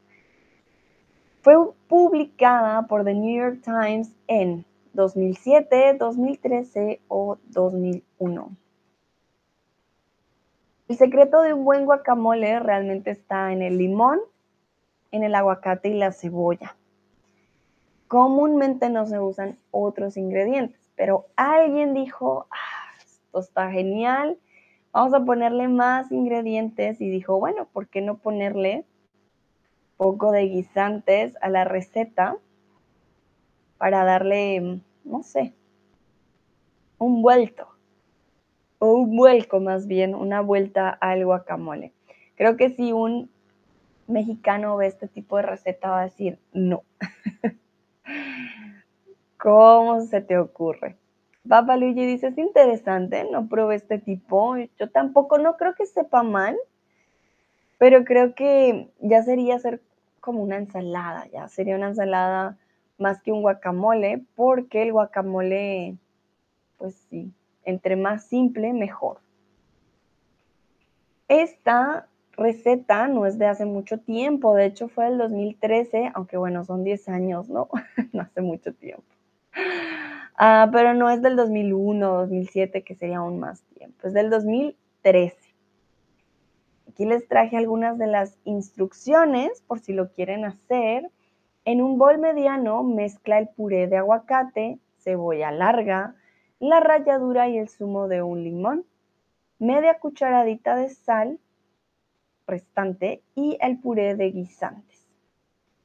Fue 1.42 1.54
publicada 1.86 2.86
por 2.86 3.04
The 3.04 3.14
New 3.14 3.34
York 3.34 3.60
Times 3.62 4.12
en 4.26 4.64
2007, 4.92 5.94
2013 5.98 7.00
o 7.08 7.38
2001. 7.48 8.56
El 10.88 10.96
secreto 10.96 11.42
de 11.42 11.52
un 11.52 11.64
buen 11.64 11.84
guacamole 11.84 12.58
realmente 12.60 13.10
está 13.10 13.52
en 13.52 13.62
el 13.62 13.78
limón, 13.78 14.18
en 15.10 15.24
el 15.24 15.34
aguacate 15.34 15.88
y 15.88 15.94
la 15.94 16.12
cebolla. 16.12 16.76
Comúnmente 18.06 18.88
no 18.88 19.06
se 19.06 19.18
usan 19.20 19.58
otros 19.70 20.16
ingredientes, 20.16 20.90
pero 20.96 21.26
alguien 21.36 21.94
dijo, 21.94 22.46
ah, 22.50 23.02
esto 23.04 23.40
está 23.40 23.70
genial, 23.70 24.38
vamos 24.92 25.14
a 25.14 25.24
ponerle 25.24 25.68
más 25.68 26.10
ingredientes 26.10 27.00
y 27.00 27.10
dijo, 27.10 27.38
bueno, 27.38 27.68
¿por 27.72 27.88
qué 27.88 28.00
no 28.00 28.18
ponerle 28.18 28.84
poco 29.98 30.30
de 30.30 30.44
guisantes 30.44 31.36
a 31.42 31.50
la 31.50 31.64
receta 31.64 32.38
para 33.76 34.04
darle, 34.04 34.80
no 35.04 35.22
sé, 35.22 35.52
un 36.98 37.20
vuelto 37.20 37.68
o 38.78 38.92
un 38.92 39.16
vuelco 39.16 39.60
más 39.60 39.86
bien, 39.86 40.14
una 40.14 40.40
vuelta 40.40 40.88
al 40.88 41.24
guacamole. 41.24 41.92
Creo 42.36 42.56
que 42.56 42.70
si 42.70 42.92
un 42.92 43.30
mexicano 44.08 44.76
ve 44.76 44.86
este 44.86 45.06
tipo 45.06 45.36
de 45.36 45.42
receta 45.42 45.90
va 45.90 46.00
a 46.00 46.04
decir, 46.04 46.38
no. 46.52 46.82
¿Cómo 49.38 50.00
se 50.00 50.20
te 50.20 50.36
ocurre? 50.36 50.96
Papa 51.48 51.76
Luigi 51.76 52.04
dice, 52.04 52.28
es 52.28 52.38
interesante, 52.38 53.26
no 53.30 53.48
probé 53.48 53.76
este 53.76 53.98
tipo. 53.98 54.56
Yo 54.78 54.90
tampoco, 54.90 55.38
no 55.38 55.56
creo 55.56 55.74
que 55.74 55.86
sepa 55.86 56.22
mal, 56.22 56.56
pero 57.78 58.04
creo 58.04 58.34
que 58.34 58.90
ya 59.00 59.22
sería 59.22 59.54
hacer 59.56 59.80
como 60.20 60.42
una 60.42 60.56
ensalada, 60.56 61.26
ya 61.28 61.48
sería 61.48 61.76
una 61.76 61.88
ensalada 61.88 62.58
más 62.98 63.22
que 63.22 63.32
un 63.32 63.42
guacamole, 63.42 64.24
porque 64.34 64.82
el 64.82 64.92
guacamole, 64.92 65.96
pues 66.76 66.96
sí, 67.08 67.32
entre 67.64 67.96
más 67.96 68.24
simple, 68.24 68.72
mejor. 68.72 69.20
Esta 71.28 72.07
receta 72.38 73.08
no 73.08 73.26
es 73.26 73.38
de 73.38 73.46
hace 73.46 73.66
mucho 73.66 73.98
tiempo, 73.98 74.54
de 74.54 74.66
hecho 74.66 74.88
fue 74.88 75.06
del 75.06 75.18
2013, 75.18 76.12
aunque 76.14 76.36
bueno, 76.36 76.64
son 76.64 76.84
10 76.84 77.08
años, 77.08 77.48
¿no? 77.48 77.68
no 78.12 78.22
hace 78.22 78.40
mucho 78.40 78.72
tiempo. 78.72 79.04
Ah, 80.36 80.70
pero 80.72 80.94
no 80.94 81.10
es 81.10 81.20
del 81.20 81.34
2001, 81.36 82.08
2007, 82.08 82.84
que 82.84 82.94
sería 82.94 83.18
aún 83.18 83.40
más 83.40 83.62
tiempo, 83.76 84.06
es 84.06 84.14
del 84.14 84.30
2013. 84.30 85.36
Aquí 86.88 87.04
les 87.04 87.26
traje 87.28 87.56
algunas 87.56 87.98
de 87.98 88.06
las 88.06 88.38
instrucciones 88.44 89.62
por 89.66 89.80
si 89.80 89.92
lo 89.92 90.10
quieren 90.12 90.44
hacer. 90.44 91.10
En 91.64 91.82
un 91.82 91.98
bol 91.98 92.18
mediano 92.18 92.82
mezcla 92.82 93.38
el 93.38 93.48
puré 93.48 93.88
de 93.88 93.98
aguacate, 93.98 94.78
cebolla 94.98 95.50
larga, 95.50 96.14
la 96.60 96.80
ralladura 96.80 97.48
y 97.48 97.58
el 97.58 97.68
zumo 97.68 98.08
de 98.08 98.22
un 98.22 98.42
limón, 98.42 98.84
media 99.58 99.98
cucharadita 99.98 100.76
de 100.76 100.88
sal 100.88 101.38
restante 102.48 103.22
y 103.36 103.56
el 103.60 103.78
puré 103.78 104.16
de 104.16 104.30
guisantes. 104.32 105.06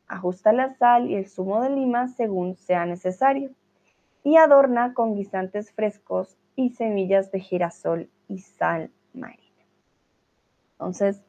Ajusta 0.08 0.54
la 0.54 0.74
sal 0.76 1.10
y 1.10 1.16
el 1.16 1.28
zumo 1.28 1.62
de 1.62 1.70
lima 1.70 2.08
según 2.08 2.56
sea 2.56 2.86
necesario 2.86 3.52
y 4.24 4.38
adorna 4.38 4.94
con 4.94 5.16
guisantes 5.16 5.72
frescos 5.72 6.38
y 6.56 6.72
semillas 6.72 7.32
de 7.32 7.40
girasol 7.40 8.10
y 8.28 8.40
sal 8.40 8.92
marina. 9.14 9.44
Entonces, 10.74 11.22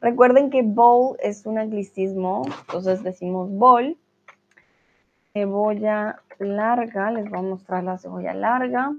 recuerden 0.00 0.50
que 0.50 0.62
bowl 0.62 1.16
es 1.20 1.46
un 1.46 1.58
anglicismo, 1.58 2.42
entonces 2.66 3.02
decimos 3.02 3.50
bowl. 3.50 3.96
Cebolla 5.32 6.22
larga, 6.38 7.10
les 7.10 7.28
voy 7.28 7.38
a 7.38 7.42
mostrar 7.42 7.84
la 7.84 7.98
cebolla 7.98 8.34
larga. 8.34 8.92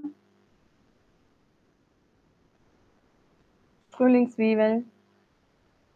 Frühlingszwiebeln. 3.90 4.93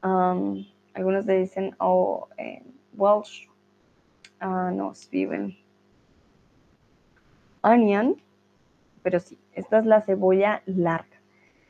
Algunos 0.02 1.26
le 1.26 1.38
dicen 1.38 1.74
oh, 1.78 2.28
eh, 2.36 2.62
Welsh. 2.94 3.48
Uh, 4.40 4.70
no, 4.72 4.94
Zwiebeln. 4.94 5.56
Onion. 7.62 8.16
Pero 9.02 9.20
sí, 9.20 9.38
esta 9.52 9.78
es 9.78 9.86
la 9.86 10.02
cebolla 10.02 10.62
larga. 10.66 11.18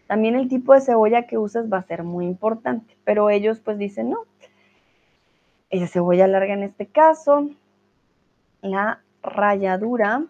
También 0.07 0.37
el 0.37 0.49
tipo 0.49 0.72
de 0.72 0.81
cebolla 0.81 1.26
que 1.26 1.37
uses 1.37 1.70
va 1.70 1.79
a 1.79 1.83
ser 1.83 2.03
muy 2.03 2.24
importante, 2.24 2.97
pero 3.05 3.29
ellos 3.29 3.61
pues 3.61 3.76
dicen 3.76 4.11
no. 4.11 4.20
Esa 5.68 5.87
cebolla 5.87 6.26
larga 6.26 6.55
en 6.55 6.62
este 6.62 6.87
caso, 6.87 7.51
la 8.62 9.03
ralladura 9.22 10.24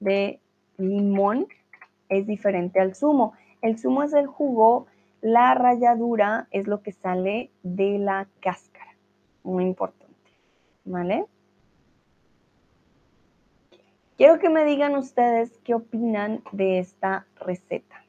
de 0.00 0.40
limón 0.76 1.46
es 2.08 2.26
diferente 2.26 2.80
al 2.80 2.96
zumo. 2.96 3.34
El 3.62 3.78
zumo 3.78 4.02
es 4.02 4.12
el 4.12 4.26
jugo, 4.26 4.86
la 5.24 5.54
ralladura 5.54 6.48
es 6.50 6.66
lo 6.66 6.82
que 6.82 6.92
sale 6.92 7.50
de 7.62 7.98
la 7.98 8.28
cáscara. 8.40 8.94
Muy 9.42 9.64
importante. 9.64 10.14
¿Vale? 10.84 11.24
Quiero 14.18 14.38
que 14.38 14.50
me 14.50 14.66
digan 14.66 14.94
ustedes 14.96 15.58
qué 15.64 15.72
opinan 15.72 16.42
de 16.52 16.78
esta 16.78 17.26
receta. 17.36 18.04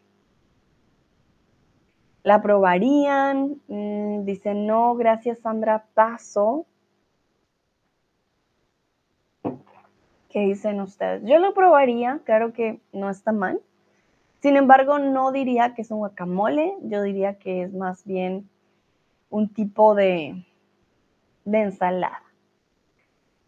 ¿La 2.24 2.42
probarían? 2.42 3.62
Mm, 3.70 4.26
dicen, 4.26 4.68
no, 4.68 4.94
gracias 4.96 5.40
Sandra, 5.40 5.86
paso. 5.94 6.66
¿Qué 10.28 10.42
dicen 10.42 10.82
ustedes? 10.82 11.24
Yo 11.24 11.40
lo 11.40 11.54
probaría, 11.54 12.20
claro 12.26 12.52
que 12.52 12.82
no 12.92 13.10
está 13.10 13.32
mal. 13.32 13.62
Sin 14.46 14.58
embargo, 14.58 15.00
no 15.00 15.32
diría 15.32 15.74
que 15.74 15.82
es 15.82 15.90
un 15.90 15.98
guacamole, 15.98 16.78
yo 16.84 17.02
diría 17.02 17.40
que 17.40 17.64
es 17.64 17.74
más 17.74 18.06
bien 18.06 18.48
un 19.32 19.50
tipo 19.50 19.96
de, 19.96 20.46
ensalada. 21.46 22.22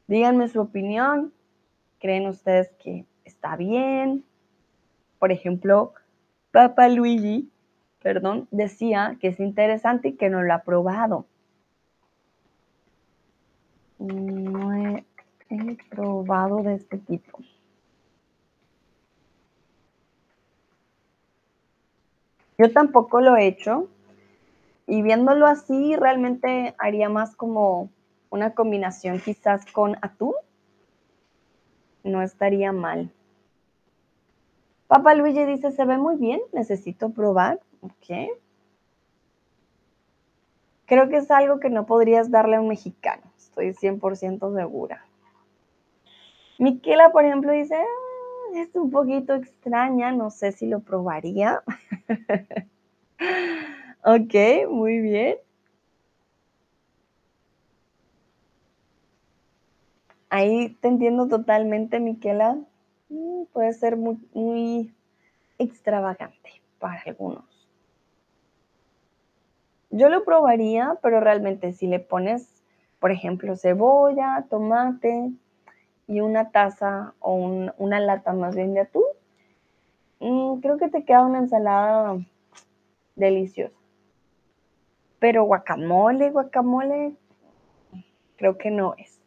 Díganme 0.07 0.47
su 0.47 0.59
opinión. 0.59 1.31
¿Creen 1.99 2.25
ustedes 2.25 2.71
que 2.83 3.05
está 3.25 3.55
bien? 3.55 4.25
Por 5.19 5.31
ejemplo, 5.31 5.93
Papa 6.49 6.87
Luigi, 6.87 7.51
perdón, 8.01 8.47
decía 8.49 9.17
que 9.21 9.27
es 9.27 9.39
interesante 9.39 10.07
y 10.07 10.13
que 10.13 10.31
no 10.31 10.41
lo 10.41 10.51
ha 10.51 10.63
probado. 10.63 11.27
No 13.99 14.73
he 14.73 15.05
he 15.49 15.77
probado 15.91 16.63
de 16.63 16.73
este 16.73 16.97
tipo. 16.97 17.39
Yo 22.57 22.71
tampoco 22.71 23.21
lo 23.21 23.35
he 23.35 23.47
hecho 23.47 23.87
y 24.87 25.01
viéndolo 25.01 25.45
así 25.45 25.95
realmente 25.95 26.73
haría 26.79 27.09
más 27.09 27.35
como 27.35 27.89
una 28.29 28.55
combinación 28.55 29.19
quizás 29.19 29.65
con 29.71 29.97
atún. 30.01 30.33
No 32.03 32.21
estaría 32.21 32.71
mal. 32.71 33.11
Papá 34.87 35.13
Luigi 35.13 35.45
dice, 35.45 35.71
se 35.71 35.85
ve 35.85 35.97
muy 35.97 36.15
bien, 36.15 36.39
necesito 36.53 37.09
probar. 37.09 37.59
Ok. 37.81 38.29
Creo 40.85 41.09
que 41.09 41.17
es 41.17 41.29
algo 41.29 41.59
que 41.59 41.69
no 41.69 41.85
podrías 41.85 42.31
darle 42.31 42.55
a 42.55 42.61
un 42.61 42.69
mexicano, 42.69 43.23
estoy 43.37 43.73
100% 43.73 44.55
segura. 44.55 45.05
Miquela, 46.59 47.11
por 47.11 47.25
ejemplo, 47.25 47.51
dice, 47.51 47.75
es 48.55 48.75
un 48.75 48.91
poquito 48.91 49.33
extraña, 49.35 50.11
no 50.11 50.29
sé 50.29 50.51
si 50.51 50.67
lo 50.67 50.79
probaría. 50.79 51.63
ok, 54.03 54.69
muy 54.69 54.99
bien. 54.99 55.37
Ahí 60.29 60.75
te 60.81 60.87
entiendo 60.87 61.27
totalmente, 61.27 61.99
Miquela. 61.99 62.57
Mm, 63.09 63.43
puede 63.53 63.73
ser 63.73 63.95
muy, 63.95 64.17
muy 64.33 64.93
extravagante 65.57 66.61
para 66.79 67.01
algunos. 67.05 67.45
Yo 69.89 70.09
lo 70.09 70.25
probaría, 70.25 70.97
pero 71.01 71.19
realmente 71.21 71.71
si 71.73 71.87
le 71.87 71.99
pones, 71.99 72.61
por 72.99 73.11
ejemplo, 73.11 73.55
cebolla, 73.55 74.45
tomate, 74.49 75.31
y 76.07 76.21
una 76.21 76.51
taza 76.51 77.13
o 77.19 77.35
una 77.77 77.99
lata 77.99 78.33
más 78.33 78.55
bien 78.55 78.73
de 78.73 78.81
atún, 78.81 79.03
mm, 80.19 80.59
creo 80.61 80.77
que 80.77 80.89
te 80.89 81.03
queda 81.03 81.25
una 81.25 81.39
ensalada 81.39 82.17
deliciosa. 83.15 83.75
Pero 85.19 85.43
guacamole, 85.43 86.31
guacamole, 86.31 87.15
creo 88.37 88.57
que 88.57 88.71
no 88.71 88.95
es. 88.97 89.19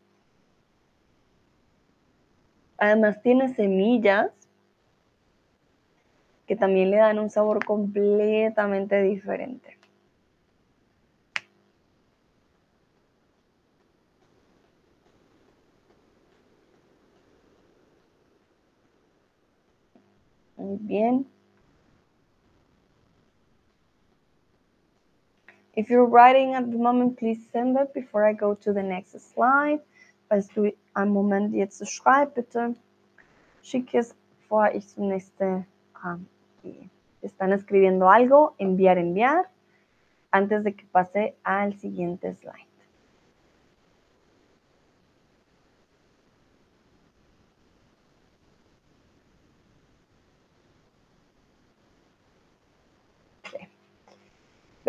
Además 2.79 3.21
tiene 3.23 3.53
semillas 3.55 4.31
que 6.47 6.57
también 6.57 6.91
le 6.91 6.97
dan 6.97 7.19
un 7.19 7.31
sabor 7.31 7.65
completamente 7.65 9.03
diferente. 9.03 9.80
Muy 20.61 20.77
bien. 20.77 21.27
If 25.75 25.89
you're 25.89 26.05
writing 26.05 26.55
at 26.55 26.71
the 26.71 26.77
moment, 26.77 27.19
please 27.19 27.41
send 27.51 27.79
it 27.79 27.95
before 27.95 28.27
I 28.29 28.35
go 28.35 28.55
to 28.55 28.73
the 28.73 28.83
next 28.83 29.19
slide. 29.33 29.81
Falls 30.29 30.49
du 30.49 30.71
einen 30.95 31.13
Moment 31.13 31.55
jetzt 31.55 31.83
schreib, 31.89 32.35
bitte 32.35 32.75
schick 33.63 33.95
es, 33.95 34.15
bevor 34.43 34.71
ich 34.75 34.87
zum 34.89 35.09
nächsten 35.09 35.67
um, 36.05 36.27
Están 37.23 37.53
escribiendo 37.53 38.09
algo, 38.09 38.55
enviar, 38.59 38.99
enviar, 38.99 39.49
antes 40.31 40.63
de 40.63 40.75
que 40.75 40.87
pase 40.93 41.35
al 41.43 41.75
siguiente 41.79 42.35
slide. 42.35 42.70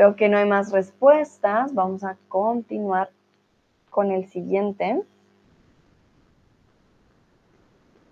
Veo 0.01 0.15
que 0.15 0.29
no 0.29 0.37
hay 0.39 0.49
más 0.49 0.71
respuestas. 0.71 1.75
Vamos 1.75 2.03
a 2.03 2.17
continuar 2.27 3.11
con 3.91 4.11
el 4.11 4.27
siguiente. 4.31 5.03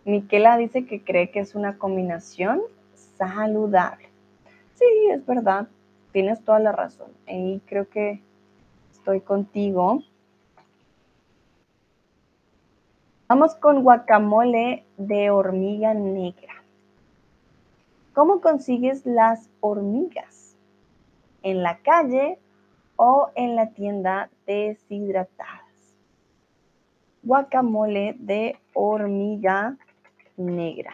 Miquela 0.05 0.55
dice 0.57 0.85
que 0.85 1.03
cree 1.03 1.31
que 1.31 1.39
es 1.39 1.55
una 1.55 1.79
combinación 1.79 2.61
saludable. 3.17 4.07
Sí, 4.75 4.85
es 5.11 5.25
verdad. 5.25 5.67
Tienes 6.11 6.43
toda 6.43 6.59
la 6.59 6.73
razón. 6.73 7.09
Y 7.27 7.59
creo 7.61 7.89
que 7.89 8.21
estoy 8.91 9.21
contigo. 9.21 10.03
Vamos 13.27 13.55
con 13.55 13.81
guacamole 13.81 14.85
de 14.97 15.31
hormiga 15.31 15.95
negra. 15.95 16.53
¿Cómo 18.13 18.41
consigues 18.41 19.07
las 19.07 19.49
hormigas? 19.59 20.48
En 21.43 21.63
la 21.63 21.77
calle 21.79 22.39
o 22.95 23.31
en 23.35 23.55
la 23.55 23.71
tienda 23.71 24.29
deshidratadas. 24.45 25.97
Guacamole 27.23 28.15
de 28.19 28.57
hormiga 28.73 29.77
negra. 30.37 30.93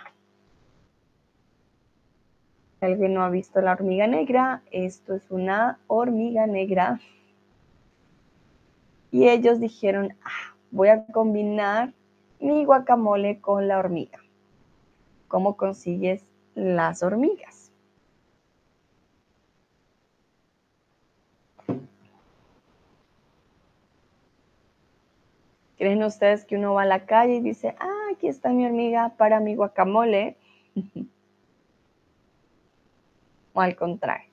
alguien 2.81 3.13
no 3.13 3.23
ha 3.23 3.29
visto 3.29 3.61
la 3.61 3.71
hormiga 3.71 4.07
negra, 4.07 4.61
esto 4.71 5.15
es 5.15 5.31
una 5.31 5.79
hormiga 5.87 6.45
negra. 6.47 6.99
Y 9.11 9.27
ellos 9.27 9.59
dijeron, 9.59 10.15
ah, 10.23 10.55
voy 10.71 10.89
a 10.89 11.05
combinar 11.07 11.93
mi 12.39 12.65
guacamole 12.65 13.39
con 13.39 13.67
la 13.67 13.79
hormiga. 13.79 14.19
¿Cómo 15.27 15.57
consigues 15.57 16.23
las 16.53 17.01
hormigas? 17.01 17.64
¿Creen 25.78 26.03
ustedes 26.03 26.45
que 26.45 26.55
uno 26.55 26.73
va 26.73 26.84
a 26.84 26.86
la 26.86 27.05
calle 27.05 27.36
y 27.36 27.41
dice, 27.41 27.76
ah, 27.80 28.09
aquí 28.13 28.28
está 28.28 28.49
mi 28.49 28.65
hormiga 28.65 29.13
para 29.17 29.39
mi 29.39 29.55
guacamole? 29.55 30.38
o 33.53 33.61
al 33.61 33.76
contrario, 33.76 34.30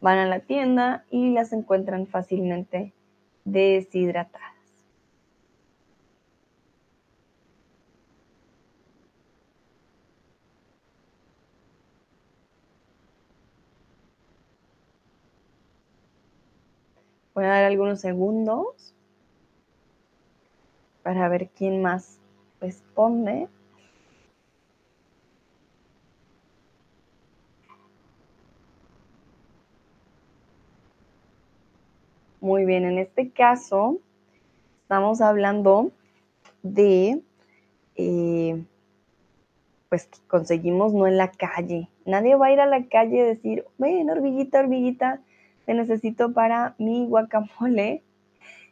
van 0.00 0.18
a 0.18 0.26
la 0.26 0.40
tienda 0.40 1.04
y 1.10 1.32
las 1.32 1.52
encuentran 1.52 2.06
fácilmente 2.06 2.92
deshidratadas. 3.44 4.50
Voy 17.34 17.44
a 17.44 17.48
dar 17.48 17.64
algunos 17.64 18.00
segundos 18.00 18.94
para 21.10 21.28
ver 21.28 21.48
quién 21.48 21.82
más 21.82 22.20
responde. 22.60 23.48
Muy 32.40 32.64
bien, 32.64 32.84
en 32.84 32.98
este 32.98 33.30
caso 33.30 33.98
estamos 34.82 35.20
hablando 35.20 35.90
de, 36.62 37.20
eh, 37.96 38.64
pues 39.88 40.06
que 40.06 40.18
conseguimos 40.28 40.92
no 40.92 41.08
en 41.08 41.16
la 41.16 41.32
calle. 41.32 41.88
Nadie 42.04 42.36
va 42.36 42.46
a 42.46 42.52
ir 42.52 42.60
a 42.60 42.66
la 42.66 42.84
calle 42.84 43.16
y 43.16 43.22
decir, 43.22 43.64
ven, 43.78 44.08
hormiguita, 44.10 44.60
hormiguita, 44.60 45.20
te 45.66 45.74
necesito 45.74 46.32
para 46.32 46.76
mi 46.78 47.08
guacamole. 47.08 48.04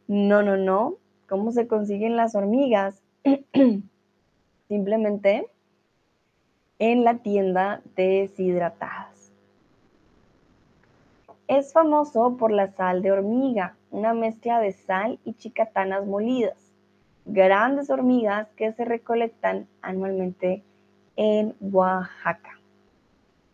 No, 0.07 0.41
no, 0.41 0.55
no. 0.55 0.95
¿Cómo 1.29 1.51
se 1.51 1.67
consiguen 1.67 2.15
las 2.15 2.33
hormigas? 2.33 3.03
Simplemente 4.67 5.47
en 6.79 7.03
la 7.03 7.19
tienda 7.19 7.81
deshidratadas. 7.95 9.31
Es 11.47 11.71
famoso 11.71 12.35
por 12.37 12.51
la 12.51 12.71
sal 12.71 13.03
de 13.03 13.11
hormiga, 13.11 13.75
una 13.91 14.15
mezcla 14.15 14.59
de 14.59 14.71
sal 14.71 15.19
y 15.23 15.33
chicatanas 15.33 16.07
molidas, 16.07 16.57
grandes 17.25 17.91
hormigas 17.91 18.47
que 18.55 18.71
se 18.73 18.83
recolectan 18.83 19.67
anualmente 19.83 20.63
en 21.15 21.55
Oaxaca. 21.59 22.59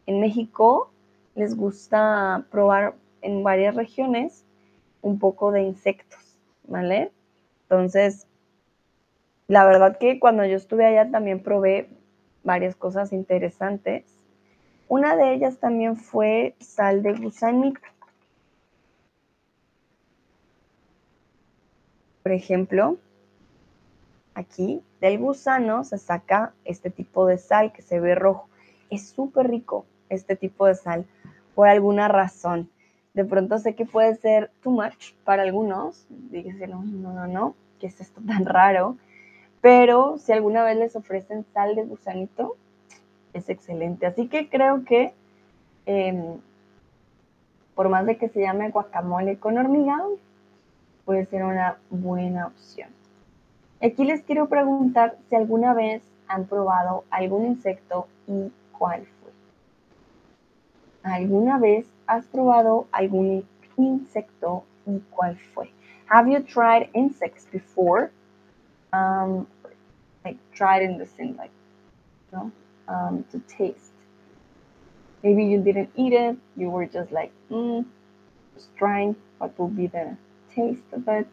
En 0.06 0.22
México 0.22 0.92
les 1.36 1.58
gusta 1.58 2.46
probar 2.52 2.96
en 3.22 3.44
varias 3.44 3.76
regiones 3.76 4.46
un 5.02 5.20
poco 5.20 5.52
de 5.52 5.64
insectos, 5.64 6.38
¿vale? 6.68 7.12
Entonces, 7.70 8.28
la 9.48 9.66
verdad 9.66 9.98
que 9.98 10.20
cuando 10.20 10.46
yo 10.46 10.56
estuve 10.56 10.86
allá 10.86 11.12
también 11.12 11.42
probé 11.42 11.90
varias 12.44 12.76
cosas 12.76 13.12
interesantes 13.12 14.16
una 14.88 15.16
de 15.16 15.34
ellas 15.34 15.58
también 15.58 15.98
fue 15.98 16.56
sal 16.60 17.02
de 17.02 17.14
gusanito. 17.14 17.82
Por 22.22 22.32
ejemplo, 22.32 22.98
aquí 24.36 24.84
del 25.02 25.18
gusano 25.18 25.84
se 25.84 25.98
saca 25.98 26.54
este 26.66 26.92
tipo 26.92 27.26
de 27.26 27.38
sal 27.38 27.72
que 27.72 27.82
se 27.82 28.00
ve 28.00 28.14
rojo. 28.14 28.48
Es 28.92 29.10
súper 29.10 29.48
rico 29.48 29.86
este 30.10 30.36
tipo 30.36 30.68
de 30.68 30.76
sal 30.76 31.06
por 31.56 31.68
alguna 31.68 32.08
razón. 32.08 32.70
De 33.16 33.24
pronto 33.24 33.58
sé 33.58 33.76
que 33.76 33.86
puede 33.86 34.16
ser 34.16 34.52
too 34.62 34.72
much 34.72 35.14
para 35.24 35.44
algunos. 35.44 36.06
Dígase, 36.10 36.68
no, 36.68 36.84
no, 36.84 37.28
no, 37.28 37.56
¿qué 37.80 37.88
es 37.88 38.00
esto 38.02 38.22
tan 38.28 38.46
raro? 38.46 38.98
Pero 39.62 40.18
si 40.18 40.34
alguna 40.34 40.64
vez 40.64 40.78
les 40.78 40.96
ofrecen 40.96 41.46
sal 41.54 41.76
de 41.76 41.86
gusanito, 41.86 42.56
es 43.34 43.50
excelente. 43.50 44.06
Así 44.06 44.28
que 44.28 44.50
creo 44.50 44.84
que 44.84 45.14
em, 45.86 46.40
por 47.74 47.90
más 47.90 48.06
de 48.06 48.18
que 48.18 48.30
se 48.30 48.42
llame 48.42 48.70
guacamole 48.70 49.38
con 49.38 49.58
hormiga, 49.58 49.98
puede 51.06 51.26
ser 51.26 51.44
una 51.44 51.78
buena 51.90 52.48
opción. 52.48 52.90
Aquí 53.82 54.04
les 54.04 54.24
quiero 54.24 54.50
preguntar 54.50 55.18
si 55.30 55.36
alguna 55.36 55.74
vez 55.74 56.04
han 56.28 56.46
probado 56.46 57.06
algún 57.12 57.46
insecto 57.46 58.08
y 58.28 58.52
cuál. 58.78 59.06
¿Alguna 61.06 61.60
vez 61.60 61.86
has 62.08 62.26
probado 62.26 62.88
algún 62.92 63.46
insecto 63.78 64.64
y 64.88 65.00
cuál 65.12 65.38
fue? 65.54 65.70
Have 66.10 66.28
you 66.28 66.42
tried 66.42 66.90
insects 66.94 67.46
before? 67.52 68.12
Um, 68.92 69.46
like 70.24 70.38
tried 70.52 70.82
in 70.82 70.98
the 70.98 71.06
sense 71.06 71.38
like, 71.38 71.52
no? 72.34 72.52
um, 72.88 73.24
to 73.32 73.40
taste. 73.48 73.94
Maybe 75.24 75.46
you 75.46 75.62
didn't 75.62 75.92
eat 75.96 76.14
it, 76.14 76.38
you 76.56 76.72
were 76.72 76.88
just 76.88 77.12
like, 77.12 77.32
mm, 77.52 77.86
just 78.56 78.76
trying 78.76 79.16
what 79.38 79.58
will 79.60 79.68
be 79.68 79.86
the 79.86 80.18
taste 80.56 80.92
of 80.92 81.08
it. 81.08 81.28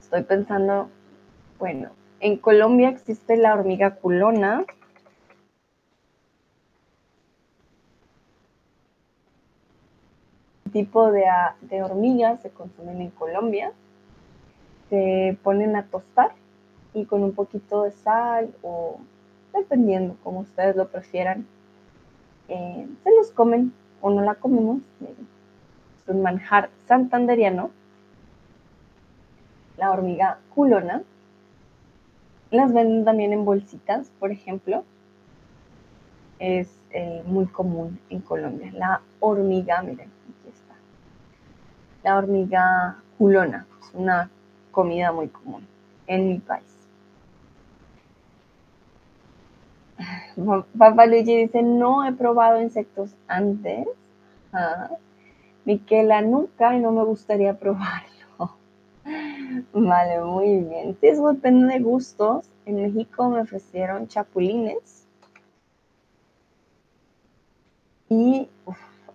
Estoy 0.00 0.24
pensando, 0.24 0.88
bueno, 1.60 1.90
en 2.20 2.38
Colombia 2.38 2.88
existe 2.88 3.36
la 3.36 3.54
hormiga 3.54 3.96
culona. 3.96 4.64
Tipo 10.76 11.10
de, 11.10 11.24
de 11.62 11.82
hormigas 11.82 12.42
se 12.42 12.50
consumen 12.50 13.00
en 13.00 13.10
Colombia. 13.10 13.72
Se 14.90 15.38
ponen 15.42 15.74
a 15.74 15.86
tostar 15.86 16.32
y 16.92 17.06
con 17.06 17.22
un 17.22 17.32
poquito 17.32 17.84
de 17.84 17.92
sal 17.92 18.54
o 18.62 18.98
dependiendo 19.54 20.16
como 20.22 20.40
ustedes 20.40 20.76
lo 20.76 20.88
prefieran. 20.88 21.46
Eh, 22.48 22.86
se 23.02 23.10
los 23.16 23.30
comen 23.30 23.72
o 24.02 24.10
no 24.10 24.20
la 24.20 24.34
comemos. 24.34 24.82
Es 25.00 26.08
un 26.08 26.20
manjar 26.20 26.68
santanderiano. 26.86 27.70
La 29.78 29.90
hormiga 29.90 30.40
culona. 30.54 31.02
Las 32.50 32.74
venden 32.74 33.06
también 33.06 33.32
en 33.32 33.46
bolsitas, 33.46 34.10
por 34.20 34.30
ejemplo. 34.30 34.84
Es 36.38 36.68
eh, 36.90 37.22
muy 37.24 37.46
común 37.46 37.98
en 38.10 38.20
Colombia. 38.20 38.70
La 38.74 39.00
hormiga, 39.20 39.80
miren. 39.80 40.15
La 42.06 42.18
hormiga 42.18 43.02
culona 43.18 43.66
es 43.80 43.92
una 43.92 44.30
comida 44.70 45.10
muy 45.10 45.26
común 45.26 45.66
en 46.06 46.28
mi 46.28 46.38
país. 46.38 46.62
Papá 50.78 51.06
Luigi 51.06 51.36
dice, 51.36 51.64
no 51.64 52.06
he 52.06 52.12
probado 52.12 52.62
insectos 52.62 53.10
antes. 53.26 53.88
Ah, 54.52 54.88
Miquela, 55.64 56.22
nunca 56.22 56.76
y 56.76 56.78
no 56.78 56.92
me 56.92 57.02
gustaría 57.02 57.58
probarlo. 57.58 58.52
Vale, 59.72 60.20
muy 60.20 60.60
bien. 60.60 60.96
Sí, 61.00 61.08
eso 61.08 61.26
depende 61.32 61.74
de 61.74 61.80
gustos. 61.80 62.48
En 62.66 62.82
México 62.82 63.28
me 63.30 63.40
ofrecieron 63.40 64.06
chapulines. 64.06 65.08
Y 68.08 68.48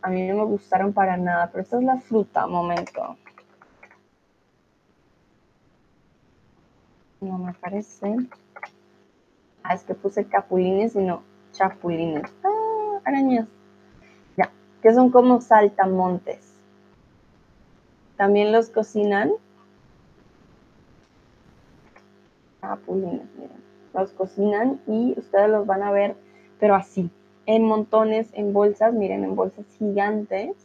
a 0.02 0.10
mí 0.10 0.28
no 0.28 0.36
me 0.38 0.46
gustaron 0.46 0.94
para 0.94 1.18
nada, 1.18 1.50
pero 1.52 1.64
esta 1.64 1.78
es 1.78 1.84
la 1.84 1.98
fruta, 1.98 2.48
momento. 2.48 3.18
No 7.20 7.38
me 7.38 7.54
parece. 7.54 8.16
Ah, 9.64 9.76
es 9.76 9.84
que 9.84 9.94
puse 9.94 10.26
capulines 10.26 10.96
y 10.96 11.00
no 11.00 11.22
chapulines. 11.52 12.24
Ah, 12.44 13.00
arañas. 13.06 13.48
Ya, 14.38 14.52
que 14.82 14.94
son 14.94 15.12
como 15.12 15.40
saltamontes. 15.40 16.52
También 18.18 18.52
los 18.52 18.70
cocinan. 18.70 19.32
Capulines, 22.60 23.28
miren. 23.36 23.62
Los 23.94 24.12
cocinan 24.14 24.82
y 24.88 25.14
ustedes 25.18 25.50
los 25.50 25.68
van 25.68 25.84
a 25.84 25.92
ver, 25.92 26.16
pero 26.60 26.76
así, 26.76 27.12
en 27.46 27.64
montones, 27.64 28.30
en 28.34 28.54
bolsas, 28.54 28.94
miren, 28.94 29.24
en 29.24 29.36
bolsas 29.36 29.66
gigantes. 29.78 30.56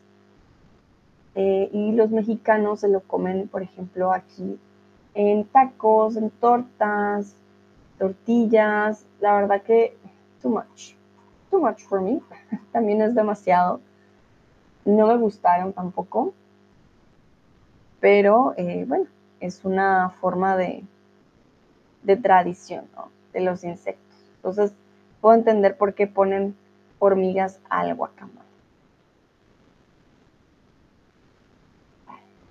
Eh, 1.34 1.68
y 1.72 1.92
los 1.92 2.10
mexicanos 2.10 2.80
se 2.80 2.88
lo 2.88 3.00
comen, 3.00 3.48
por 3.48 3.62
ejemplo, 3.62 4.12
aquí 4.12 4.58
en 5.14 5.44
tacos, 5.44 6.16
en 6.16 6.30
tortas, 6.30 7.36
tortillas, 7.98 9.04
la 9.20 9.34
verdad 9.34 9.62
que 9.62 9.96
too 10.40 10.50
much, 10.50 10.94
too 11.50 11.60
much 11.60 11.82
for 11.82 12.00
me, 12.00 12.22
también 12.72 13.02
es 13.02 13.14
demasiado. 13.14 13.80
No 14.84 15.06
me 15.06 15.16
gustaron 15.16 15.72
tampoco, 15.72 16.32
pero 18.00 18.54
eh, 18.56 18.84
bueno, 18.86 19.06
es 19.40 19.64
una 19.64 20.10
forma 20.20 20.56
de, 20.56 20.84
de 22.02 22.16
tradición 22.16 22.84
de 23.32 23.40
los 23.40 23.64
insectos. 23.64 24.16
Entonces, 24.36 24.72
puedo 25.20 25.34
entender 25.34 25.76
por 25.76 25.94
qué 25.94 26.06
ponen 26.06 26.54
hormigas 26.98 27.60
al 27.68 27.94
guacamole. 27.94 28.46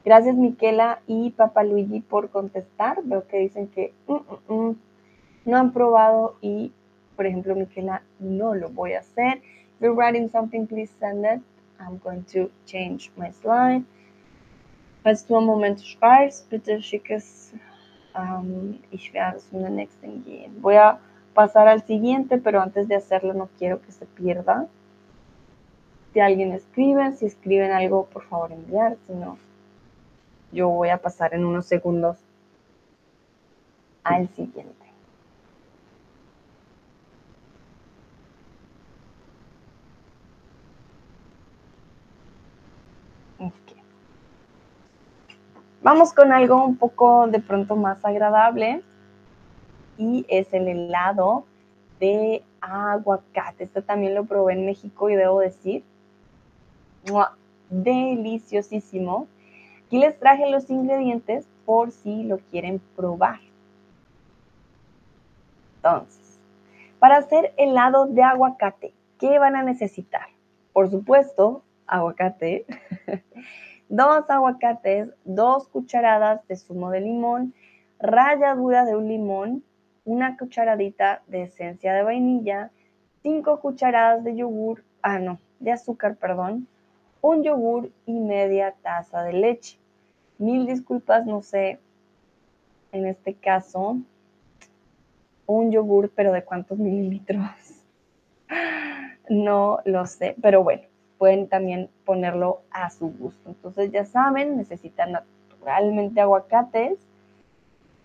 Gracias 0.06 0.36
Miquela 0.36 1.02
y 1.08 1.32
Papa 1.32 1.64
Luigi 1.64 2.00
por 2.00 2.30
contestar. 2.30 3.02
Veo 3.04 3.28
que 3.28 3.40
dicen 3.40 3.68
que 3.70 3.92
mm, 4.08 4.14
mm, 4.14 4.54
mm, 4.54 4.76
no 5.46 5.58
han 5.58 5.74
probado 5.74 6.38
y, 6.42 6.72
por 7.16 7.26
ejemplo, 7.26 7.56
Miquela, 7.56 8.04
no 8.20 8.54
lo 8.54 8.70
voy 8.70 8.94
a 8.94 9.00
hacer. 9.00 9.38
If 9.38 9.82
you're 9.82 9.96
writing 9.96 10.30
something, 10.30 10.68
please 10.68 10.94
send 11.00 11.26
it. 11.26 11.42
I'm 11.80 12.00
going 12.04 12.24
to 12.34 12.52
change 12.66 13.12
my 13.18 13.32
slide. 13.32 13.84
Falls 15.04 15.26
du 15.26 15.38
einen 15.38 15.46
Moment 15.46 15.82
schreibst, 15.82 16.50
bitte 16.50 16.82
schick 16.82 17.10
es. 17.10 17.54
Um, 18.16 18.80
ich 18.92 19.12
werde 19.14 19.38
es 19.38 19.52
in 19.52 19.62
der 19.62 19.72
nächsten 19.72 20.24
gehen. 20.24 20.62
Voy 20.62 20.78
a 20.78 21.00
pasar 21.36 21.68
al 21.68 21.84
siguiente, 21.84 22.40
pero 22.40 22.62
antes 22.62 22.88
de 22.88 22.96
hacerlo 22.96 23.36
no 23.36 23.50
quiero 23.60 23.80
que 23.82 23.92
se 23.92 24.08
pierda. 24.08 24.66
Si 26.14 26.20
alguien 26.20 26.54
escribe, 26.54 27.12
si 27.14 27.28
escriben 27.28 27.72
algo, 27.72 28.06
por 28.06 28.24
favor 28.24 28.52
enviar, 28.52 28.98
si 29.06 29.14
no, 29.14 29.38
yo 30.52 30.70
voy 30.70 30.90
a 30.90 30.98
pasar 30.98 31.36
en 31.36 31.46
unos 31.46 31.68
segundos 31.68 32.18
al 34.04 34.30
siguiente. 34.30 34.86
Vamos 45.84 46.14
con 46.14 46.32
algo 46.32 46.66
un 46.66 46.78
poco 46.78 47.28
de 47.28 47.40
pronto 47.40 47.76
más 47.76 48.04
agradable 48.04 48.82
y 49.98 50.26
es 50.28 50.54
el 50.54 50.68
helado 50.68 51.46
de 52.00 52.44
aguacate. 52.62 53.66
Este 53.66 53.82
también 53.82 54.16
lo 54.16 54.26
probé 54.26 54.54
en 54.54 54.66
México 54.66 55.10
y 55.10 55.16
debo 55.16 55.40
decir, 55.40 55.84
deliciosísimo. 57.70 59.28
Aquí 59.86 60.00
les 60.00 60.18
traje 60.20 60.50
los 60.50 60.70
ingredientes 60.70 61.48
por 61.66 61.92
si 61.92 62.24
lo 62.24 62.38
quieren 62.38 62.82
probar. 62.96 63.40
Entonces, 65.78 66.40
para 67.00 67.18
hacer 67.18 67.54
helado 67.58 68.08
de 68.08 68.24
aguacate, 68.24 68.94
¿qué 69.20 69.38
van 69.38 69.56
a 69.56 69.64
necesitar? 69.64 70.28
Por 70.74 70.90
supuesto, 70.90 71.64
aguacate, 71.88 72.66
dos 73.90 74.30
aguacates, 74.30 75.10
dos 75.24 75.68
cucharadas 75.68 76.46
de 76.48 76.56
zumo 76.56 76.90
de 76.90 77.02
limón, 77.02 77.54
ralladura 78.00 78.86
de 78.86 78.96
un 78.96 79.08
limón, 79.08 79.64
una 80.06 80.38
cucharadita 80.38 81.24
de 81.28 81.44
esencia 81.44 81.94
de 81.94 82.04
vainilla, 82.04 82.72
cinco 83.22 83.60
cucharadas 83.60 84.24
de 84.24 84.36
yogur, 84.36 84.84
ah 85.02 85.20
no, 85.20 85.40
de 85.60 85.72
azúcar, 85.72 86.16
perdón, 86.16 86.68
un 87.22 87.44
yogur 87.44 87.92
y 88.06 88.20
media 88.20 88.76
taza 88.84 89.24
de 89.24 89.34
leche. 89.34 89.80
Mil 90.38 90.68
disculpas, 90.68 91.26
no 91.26 91.42
sé, 91.42 91.80
en 92.92 93.08
este 93.08 93.34
caso, 93.34 93.98
un 95.48 95.72
yogur, 95.72 96.12
pero 96.16 96.32
¿de 96.32 96.44
cuántos 96.44 96.78
mililitros? 96.78 97.46
No 99.28 99.80
lo 99.86 100.06
sé, 100.06 100.36
pero 100.40 100.64
bueno, 100.64 100.84
pueden 101.18 101.48
también 101.48 101.90
ponerlo 102.06 102.62
a 102.70 102.92
su 102.92 103.10
gusto. 103.10 103.50
Entonces 103.50 103.92
ya 103.92 104.06
saben, 104.06 104.56
necesitan 104.56 105.14
naturalmente 105.14 106.22
aguacates, 106.22 107.00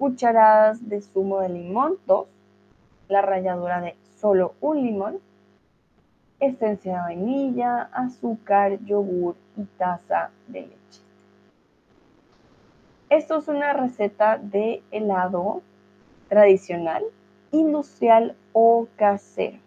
cucharadas 0.00 0.88
de 0.88 1.02
zumo 1.02 1.40
de 1.40 1.50
limón, 1.50 1.98
dos, 2.06 2.26
la 3.08 3.20
ralladura 3.20 3.82
de 3.82 3.96
solo 4.18 4.54
un 4.62 4.82
limón, 4.82 5.18
esencia 6.40 6.94
de 6.94 7.00
vainilla, 7.00 7.82
azúcar, 7.92 8.82
yogur 8.86 9.36
y 9.58 9.64
taza 9.76 10.30
de 10.48 10.62
leche. 10.62 11.02
Esto 13.10 13.36
es 13.36 13.48
una 13.48 13.74
receta 13.74 14.38
de 14.38 14.82
helado 14.90 15.60
tradicional, 16.30 17.04
industrial 17.52 18.34
o 18.54 18.88
casero. 18.96 19.58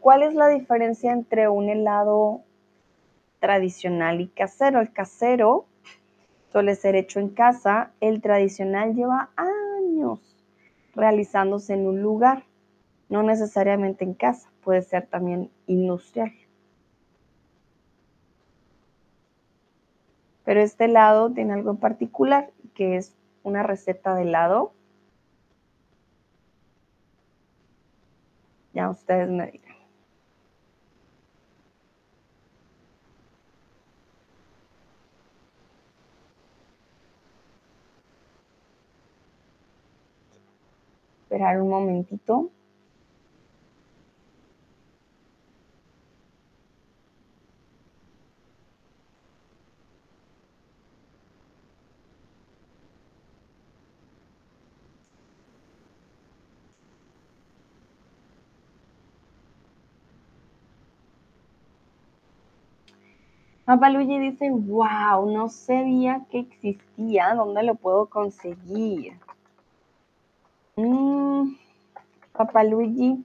¿Cuál 0.00 0.22
es 0.22 0.34
la 0.34 0.48
diferencia 0.48 1.12
entre 1.12 1.48
un 1.48 1.70
helado 1.70 2.42
tradicional 3.40 4.20
y 4.20 4.28
casero? 4.28 4.80
El 4.80 4.92
casero 4.92 5.66
suele 6.50 6.74
ser 6.74 6.96
hecho 6.96 7.20
en 7.20 7.28
casa, 7.30 7.92
el 8.00 8.20
tradicional 8.20 8.94
lleva 8.94 9.30
años 9.36 10.36
realizándose 10.94 11.74
en 11.74 11.86
un 11.86 12.02
lugar, 12.02 12.44
no 13.08 13.22
necesariamente 13.22 14.04
en 14.04 14.14
casa, 14.14 14.50
puede 14.62 14.82
ser 14.82 15.06
también 15.06 15.50
industrial. 15.66 16.32
Pero 20.44 20.60
este 20.60 20.86
helado 20.86 21.30
tiene 21.30 21.52
algo 21.52 21.70
en 21.70 21.76
particular, 21.76 22.50
que 22.74 22.96
es 22.96 23.14
una 23.42 23.62
receta 23.62 24.14
de 24.14 24.22
helado. 24.22 24.72
Ya 28.72 28.88
ustedes 28.88 29.28
me 29.28 29.50
dirán. 29.50 29.67
Esperar 41.38 41.62
un 41.62 41.68
momentito. 41.70 42.50
Papaluigi 63.64 64.18
dice, 64.18 64.50
wow, 64.50 65.30
no 65.30 65.48
sabía 65.50 66.26
que 66.30 66.40
existía, 66.40 67.34
¿dónde 67.34 67.62
lo 67.62 67.74
puedo 67.74 68.06
conseguir? 68.06 69.27
Mm, 70.78 71.56
Papaluigi, 72.32 73.24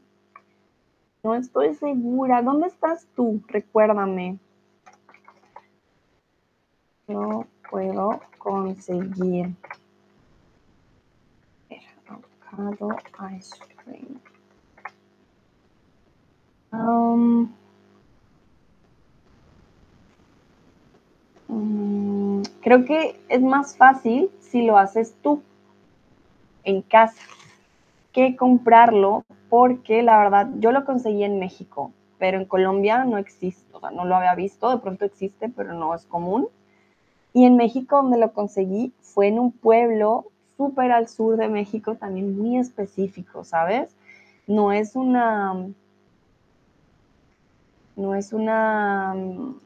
no 1.22 1.36
estoy 1.36 1.76
segura. 1.76 2.42
¿Dónde 2.42 2.66
estás 2.66 3.06
tú? 3.16 3.44
Recuérdame. 3.48 4.40
No 7.08 7.46
puedo 7.70 8.22
conseguir. 8.40 9.54
Avocado 12.08 12.98
ice 13.38 13.56
cream. 13.84 14.20
Um, 16.72 17.54
mm, 21.50 22.42
creo 22.64 22.84
que 22.84 23.22
es 23.30 23.44
más 23.44 23.78
fácil 23.78 24.32
si 24.40 24.66
lo 24.66 24.80
haces 24.80 25.14
tú 25.22 25.44
en 26.64 26.82
casa 26.82 27.22
que 28.12 28.36
comprarlo 28.36 29.26
porque 29.50 30.04
la 30.04 30.18
verdad 30.20 30.50
yo 30.60 30.72
lo 30.72 30.86
conseguí 30.86 31.24
en 31.24 31.40
México, 31.40 31.92
pero 32.20 32.38
en 32.38 32.46
Colombia 32.46 33.04
no 33.06 33.18
existe, 33.18 33.66
o 33.76 33.80
sea, 33.80 33.92
no 33.92 34.06
lo 34.06 34.16
había 34.16 34.36
visto, 34.36 34.70
de 34.70 34.78
pronto 34.78 35.06
existe, 35.06 35.50
pero 35.50 35.74
no 35.74 35.94
es 35.94 36.06
común. 36.06 36.48
Y 37.34 37.46
en 37.46 37.58
México 37.58 37.98
donde 37.98 38.18
lo 38.18 38.32
conseguí 38.32 38.94
fue 39.02 39.28
en 39.28 39.40
un 39.40 39.52
pueblo 39.52 40.26
súper 40.56 40.92
al 40.92 41.08
sur 41.08 41.38
de 41.38 41.50
México, 41.50 41.96
también 41.96 42.38
muy 42.38 42.58
específico, 42.58 43.44
¿sabes? 43.44 43.96
No 44.48 44.72
es 44.72 44.96
una... 44.96 45.68
No 47.96 48.16
es 48.16 48.34
una... 48.34 49.16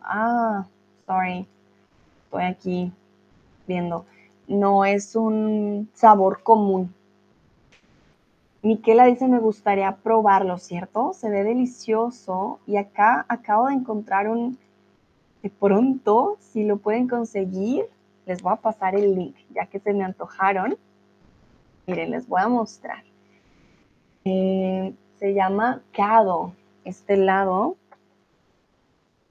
Ah, 0.02 0.66
sorry, 1.06 1.46
estoy 2.26 2.44
aquí 2.44 2.92
viendo. 3.68 4.06
No 4.48 4.86
es 4.86 5.16
un 5.16 5.90
sabor 5.94 6.42
común, 6.44 6.94
Miquela 8.68 9.06
dice, 9.06 9.30
me 9.30 9.40
gustaría 9.40 9.96
probarlo, 9.96 10.58
¿cierto? 10.58 11.14
Se 11.14 11.30
ve 11.30 11.44
delicioso. 11.44 12.60
Y 12.66 12.76
acá 12.76 13.26
acabo 13.30 13.68
de 13.68 13.76
encontrar 13.76 14.28
un, 14.28 14.58
de 15.42 15.50
pronto, 15.50 16.38
si 16.40 16.66
lo 16.66 16.78
pueden 16.78 17.08
conseguir, 17.08 17.86
les 18.26 18.42
voy 18.42 18.52
a 18.52 18.58
pasar 18.58 18.96
el 18.96 19.16
link, 19.16 19.36
ya 19.56 19.68
que 19.68 19.80
se 19.80 19.94
me 19.94 20.04
antojaron. 20.04 20.76
Miren, 21.86 22.12
les 22.12 22.28
voy 22.28 22.42
a 22.42 22.50
mostrar. 22.50 23.04
Eh, 24.26 24.94
se 25.18 25.34
llama 25.34 25.82
Cado, 25.94 26.52
este 26.84 27.16
lado. 27.16 27.78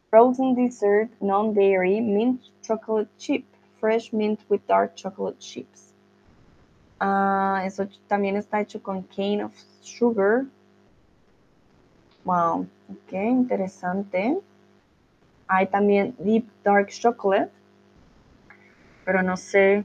Frozen 0.09 0.55
dessert, 0.55 1.11
non-dairy, 1.21 2.01
mint 2.01 2.41
chocolate 2.63 3.11
chip, 3.19 3.45
fresh 3.81 4.13
mint 4.13 4.41
with 4.49 4.61
dark 4.67 4.95
chocolate 4.95 5.39
chips. 5.39 5.93
Ah, 6.99 7.63
eso 7.65 7.87
también 8.09 8.37
está 8.37 8.61
hecho 8.61 8.83
con 8.83 9.03
cane 9.03 9.43
of 9.43 9.53
sugar. 9.83 10.47
Wow, 12.25 12.67
ok, 12.91 13.13
interesante. 13.13 14.39
Hay 15.49 15.67
también 15.69 16.15
deep 16.19 16.49
dark 16.65 16.89
chocolate, 16.89 17.53
pero 19.05 19.23
no 19.23 19.37
sé. 19.37 19.85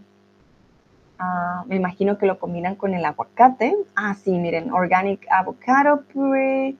Ah, 1.19 1.63
me 1.67 1.75
imagino 1.75 2.17
que 2.17 2.25
lo 2.25 2.39
combinan 2.39 2.75
con 2.75 2.95
el 2.95 3.05
aguacate. 3.05 3.75
Ah, 3.95 4.15
sí, 4.15 4.31
miren, 4.39 4.71
organic 4.71 5.27
avocado 5.29 6.01
puree. 6.01 6.75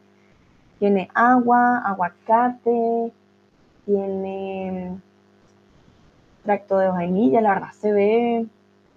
Tiene 0.80 1.10
agua, 1.14 1.84
aguacate, 1.86 3.14
tiene 3.86 5.00
tracto 6.44 6.78
de 6.78 6.88
vainilla, 6.90 7.42
la 7.42 7.54
verdad 7.54 7.72
se 7.74 7.92
ve. 7.92 8.48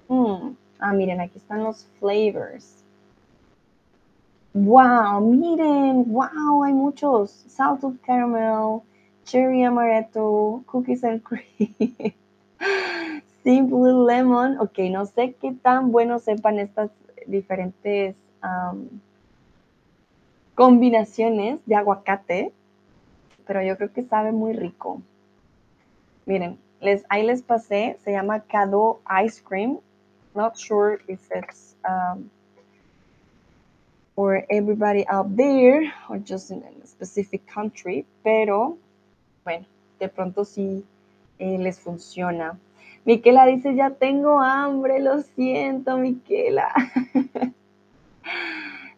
Mm, 0.08 0.50
ah, 0.78 0.92
miren, 0.92 1.20
aquí 1.20 1.38
están 1.38 1.64
los 1.64 1.86
flavors. 1.98 2.84
Wow, 4.54 5.20
miren, 5.20 6.04
wow, 6.12 6.62
hay 6.62 6.72
muchos. 6.72 7.30
Salted 7.48 8.00
caramel, 8.06 8.82
cherry 9.24 9.64
amaretto, 9.64 10.62
cookies 10.66 11.02
and 11.02 11.22
cream, 11.22 11.74
simple 13.42 13.92
lemon. 14.06 14.58
Ok, 14.60 14.78
no 14.90 15.06
sé 15.06 15.34
qué 15.40 15.52
tan 15.52 15.90
bueno 15.90 16.18
sepan 16.18 16.58
estas 16.58 16.90
diferentes 17.26 18.14
combinaciones 20.54 21.58
de 21.66 21.74
aguacate, 21.74 22.52
pero 23.46 23.62
yo 23.62 23.76
creo 23.76 23.92
que 23.92 24.02
sabe 24.02 24.32
muy 24.32 24.52
rico. 24.52 25.02
Miren, 26.26 26.58
ahí 27.08 27.26
les 27.26 27.42
pasé, 27.42 27.96
se 28.04 28.12
llama 28.12 28.40
Cado 28.40 29.00
Ice 29.24 29.42
Cream. 29.42 29.78
Not 30.34 30.56
sure 30.56 31.00
if 31.08 31.20
it's 31.30 31.76
um, 31.88 32.30
for 34.14 34.44
everybody 34.50 35.06
out 35.08 35.36
there 35.36 35.92
or 36.08 36.18
just 36.18 36.50
in 36.50 36.62
a 36.62 36.86
specific 36.86 37.46
country, 37.46 38.04
pero 38.22 38.76
bueno, 39.44 39.66
de 40.00 40.08
pronto 40.08 40.44
sí 40.44 40.84
eh, 41.38 41.58
les 41.58 41.78
funciona. 41.78 42.58
Miquela 43.04 43.46
dice, 43.46 43.74
ya 43.74 43.90
tengo 43.90 44.40
hambre, 44.40 44.98
lo 45.00 45.20
siento, 45.20 45.98
Miquela. 45.98 46.72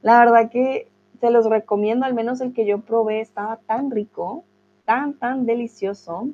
La 0.02 0.20
verdad 0.20 0.50
que 0.50 0.88
se 1.20 1.30
los 1.30 1.46
recomiendo, 1.46 2.06
al 2.06 2.14
menos 2.14 2.40
el 2.40 2.52
que 2.52 2.66
yo 2.66 2.78
probé 2.78 3.20
estaba 3.20 3.56
tan 3.56 3.90
rico, 3.90 4.44
tan, 4.84 5.14
tan 5.14 5.46
delicioso. 5.46 6.28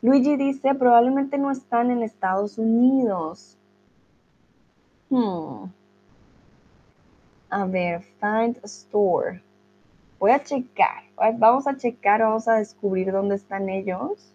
Luigi 0.00 0.36
dice, 0.36 0.74
probablemente 0.74 1.38
no 1.38 1.50
están 1.50 1.90
en 1.90 2.02
Estados 2.02 2.56
Unidos. 2.56 3.56
Hmm. 5.10 5.66
A 7.50 7.64
ver, 7.64 8.02
find 8.20 8.58
a 8.62 8.66
store. 8.66 9.42
Voy 10.20 10.30
a 10.30 10.42
checar. 10.42 11.02
Vamos 11.38 11.66
a 11.66 11.76
checar, 11.76 12.20
vamos 12.20 12.46
a 12.46 12.54
descubrir 12.54 13.10
dónde 13.10 13.34
están 13.34 13.68
ellos. 13.68 14.32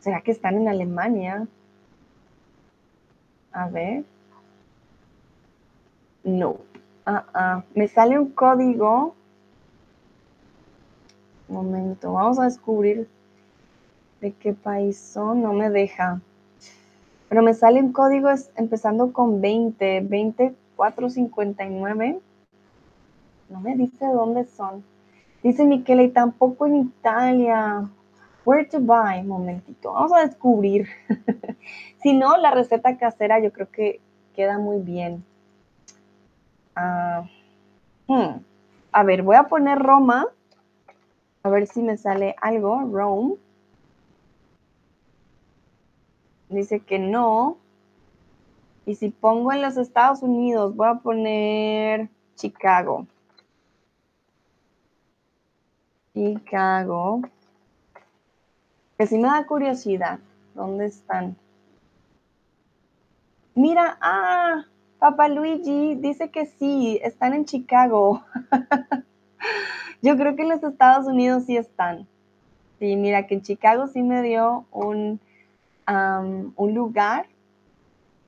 ¿Será 0.00 0.22
que 0.22 0.32
están 0.32 0.56
en 0.56 0.68
Alemania? 0.68 1.46
A 3.52 3.68
ver. 3.68 4.04
No. 6.24 6.56
Ah, 7.06 7.26
ah. 7.34 7.64
Me 7.74 7.86
sale 7.86 8.18
un 8.18 8.30
código. 8.30 9.14
Un 11.48 11.54
momento, 11.54 12.12
vamos 12.12 12.38
a 12.38 12.44
descubrir 12.44 13.08
de 14.20 14.32
qué 14.32 14.52
país 14.52 14.98
son. 14.98 15.42
No 15.42 15.52
me 15.52 15.70
deja. 15.70 16.20
Pero 17.28 17.42
me 17.42 17.54
sale 17.54 17.80
un 17.80 17.92
código 17.92 18.28
empezando 18.56 19.12
con 19.12 19.40
20, 19.40 20.00
2459. 20.00 22.18
No 23.48 23.60
me 23.60 23.76
dice 23.76 24.06
dónde 24.06 24.44
son. 24.44 24.82
Dice 25.42 25.64
Michele, 25.64 26.04
y 26.04 26.10
tampoco 26.10 26.66
en 26.66 26.76
Italia. 26.76 27.88
Where 28.44 28.64
to 28.66 28.80
buy, 28.80 29.22
momentito. 29.22 29.92
Vamos 29.92 30.12
a 30.12 30.26
descubrir. 30.26 30.88
si 32.02 32.12
no, 32.14 32.36
la 32.36 32.50
receta 32.50 32.98
casera 32.98 33.38
yo 33.38 33.52
creo 33.52 33.70
que 33.70 34.00
queda 34.34 34.58
muy 34.58 34.80
bien. 34.80 35.24
Ah, 36.74 37.28
hmm. 38.06 38.40
A 38.92 39.04
ver, 39.04 39.22
voy 39.22 39.36
a 39.36 39.44
poner 39.44 39.78
Roma. 39.78 40.26
A 41.42 41.48
ver 41.48 41.66
si 41.66 41.82
me 41.82 41.96
sale 41.96 42.34
algo. 42.40 42.82
Rome. 42.90 43.36
Dice 46.50 46.80
que 46.80 46.98
no. 46.98 47.56
Y 48.84 48.96
si 48.96 49.08
pongo 49.10 49.52
en 49.52 49.62
los 49.62 49.76
Estados 49.76 50.22
Unidos, 50.22 50.74
voy 50.74 50.88
a 50.88 50.94
poner 50.96 52.08
Chicago. 52.34 53.06
Chicago. 56.12 57.22
Que 58.98 59.06
si 59.06 59.16
me 59.16 59.28
da 59.28 59.46
curiosidad, 59.46 60.18
¿dónde 60.54 60.86
están? 60.86 61.36
Mira, 63.54 63.96
ah, 64.00 64.64
Papá 64.98 65.28
Luigi 65.28 65.94
dice 65.94 66.30
que 66.30 66.46
sí, 66.46 67.00
están 67.02 67.32
en 67.32 67.44
Chicago. 67.44 68.24
Yo 70.02 70.16
creo 70.16 70.34
que 70.34 70.42
en 70.42 70.48
los 70.48 70.62
Estados 70.62 71.06
Unidos 71.06 71.44
sí 71.46 71.56
están. 71.56 72.08
Sí, 72.78 72.96
mira 72.96 73.26
que 73.26 73.34
en 73.34 73.42
Chicago 73.42 73.86
sí 73.86 74.02
me 74.02 74.22
dio 74.22 74.66
un, 74.72 75.20
un 75.90 76.74
lugar. 76.74 77.26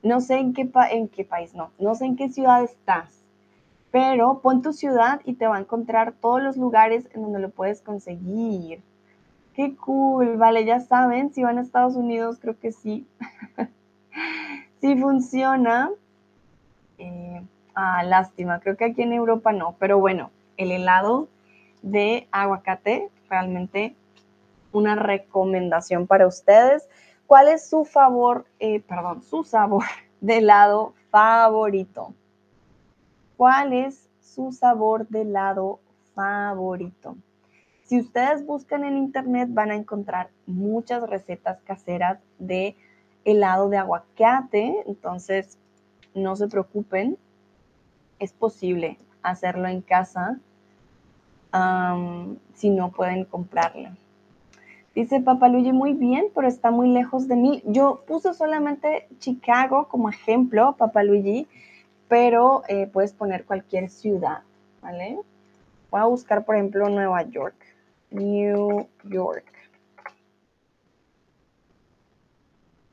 No 0.02 0.20
sé 0.20 0.38
en 0.38 0.52
qué, 0.52 0.64
país, 0.64 1.54
no, 1.54 1.70
no 1.78 1.94
sé 1.94 2.06
en 2.06 2.16
qué 2.16 2.28
ciudad 2.28 2.64
estás, 2.64 3.22
pero 3.92 4.40
pon 4.40 4.60
tu 4.60 4.72
ciudad 4.72 5.20
y 5.24 5.34
te 5.34 5.46
va 5.46 5.56
a 5.56 5.60
encontrar 5.60 6.12
todos 6.12 6.42
los 6.42 6.56
lugares 6.56 7.08
en 7.14 7.22
donde 7.22 7.38
lo 7.38 7.50
puedes 7.50 7.82
conseguir. 7.82 8.82
Qué 9.54 9.76
cool, 9.76 10.38
vale, 10.38 10.64
ya 10.64 10.80
saben, 10.80 11.32
si 11.32 11.44
van 11.44 11.58
a 11.58 11.60
Estados 11.60 11.94
Unidos, 11.94 12.38
creo 12.40 12.58
que 12.58 12.72
sí. 12.72 13.06
sí 14.80 14.96
funciona. 14.96 15.90
Eh, 16.98 17.42
ah, 17.76 18.02
lástima, 18.02 18.58
creo 18.58 18.76
que 18.76 18.86
aquí 18.86 19.02
en 19.02 19.12
Europa 19.12 19.52
no, 19.52 19.76
pero 19.78 20.00
bueno, 20.00 20.30
el 20.56 20.72
helado 20.72 21.28
de 21.82 22.26
aguacate, 22.32 23.08
realmente 23.28 23.94
una 24.72 24.96
recomendación 24.96 26.06
para 26.06 26.26
ustedes. 26.26 26.88
¿Cuál 27.32 27.48
es 27.48 27.66
su 27.66 27.86
favor, 27.86 28.44
eh, 28.60 28.80
perdón, 28.80 29.22
su 29.22 29.42
sabor 29.42 29.84
de 30.20 30.36
helado 30.36 30.92
favorito? 31.08 32.12
¿Cuál 33.38 33.72
es 33.72 34.06
su 34.20 34.52
sabor 34.52 35.08
de 35.08 35.22
helado 35.22 35.80
favorito? 36.14 37.16
Si 37.84 37.98
ustedes 37.98 38.44
buscan 38.44 38.84
en 38.84 38.98
internet 38.98 39.48
van 39.50 39.70
a 39.70 39.76
encontrar 39.76 40.28
muchas 40.44 41.08
recetas 41.08 41.58
caseras 41.62 42.18
de 42.38 42.76
helado 43.24 43.70
de 43.70 43.78
aguacate, 43.78 44.84
entonces 44.86 45.56
no 46.14 46.36
se 46.36 46.48
preocupen, 46.48 47.16
es 48.18 48.34
posible 48.34 48.98
hacerlo 49.22 49.68
en 49.68 49.80
casa 49.80 50.38
si 52.52 52.68
no 52.68 52.92
pueden 52.92 53.24
comprarla. 53.24 53.96
Dice 54.94 55.20
Papaluigi, 55.20 55.72
muy 55.72 55.94
bien, 55.94 56.26
pero 56.34 56.46
está 56.46 56.70
muy 56.70 56.88
lejos 56.88 57.26
de 57.26 57.36
mí. 57.36 57.62
Yo 57.64 58.04
puse 58.06 58.34
solamente 58.34 59.08
Chicago 59.18 59.88
como 59.88 60.10
ejemplo, 60.10 60.76
Papaluigi, 60.76 61.48
pero 62.08 62.62
eh, 62.68 62.86
puedes 62.92 63.14
poner 63.14 63.46
cualquier 63.46 63.88
ciudad, 63.88 64.42
¿vale? 64.82 65.18
Voy 65.90 66.00
a 66.00 66.04
buscar, 66.04 66.44
por 66.44 66.56
ejemplo, 66.56 66.88
Nueva 66.90 67.22
York. 67.22 67.54
New 68.10 68.86
York. 69.04 69.46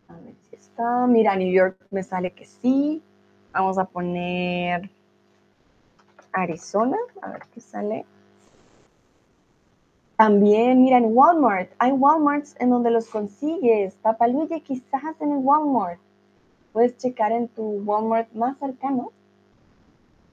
A 0.08 0.14
ver 0.14 0.36
si 0.50 0.56
está. 0.56 1.06
Mira, 1.08 1.36
New 1.36 1.52
York 1.52 1.78
me 1.92 2.04
sale 2.04 2.32
que 2.32 2.46
sí. 2.46 3.02
Vamos 3.52 3.78
a 3.78 3.86
poner 3.86 4.90
Arizona. 6.32 6.98
A 7.22 7.32
ver 7.32 7.42
qué 7.54 7.60
sale. 7.60 8.06
También, 10.20 10.82
mira, 10.82 10.98
en 10.98 11.16
Walmart. 11.16 11.72
Hay 11.80 11.94
Walmarts 11.94 12.54
en 12.60 12.72
donde 12.72 12.92
los 12.92 13.08
consigues. 13.08 13.96
Papaluye, 14.02 14.60
quizás 14.60 15.16
en 15.22 15.32
el 15.32 15.38
Walmart. 15.38 15.98
Puedes 16.74 16.98
checar 16.98 17.32
en 17.32 17.48
tu 17.48 17.64
Walmart 17.86 18.30
más 18.34 18.58
cercano. 18.58 19.14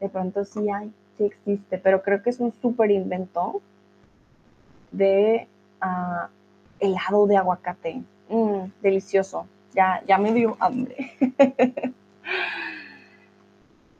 De 0.00 0.08
pronto 0.08 0.44
sí 0.44 0.68
hay, 0.68 0.92
sí 1.16 1.26
existe, 1.26 1.78
pero 1.78 2.02
creo 2.02 2.20
que 2.20 2.30
es 2.30 2.40
un 2.40 2.52
súper 2.60 2.90
invento 2.90 3.62
de 4.90 5.46
uh, 5.80 6.26
helado 6.80 7.28
de 7.28 7.36
aguacate. 7.36 8.02
Mm, 8.28 8.72
delicioso. 8.82 9.46
Ya, 9.72 10.02
ya 10.04 10.18
me 10.18 10.32
dio 10.32 10.56
hambre. 10.58 11.12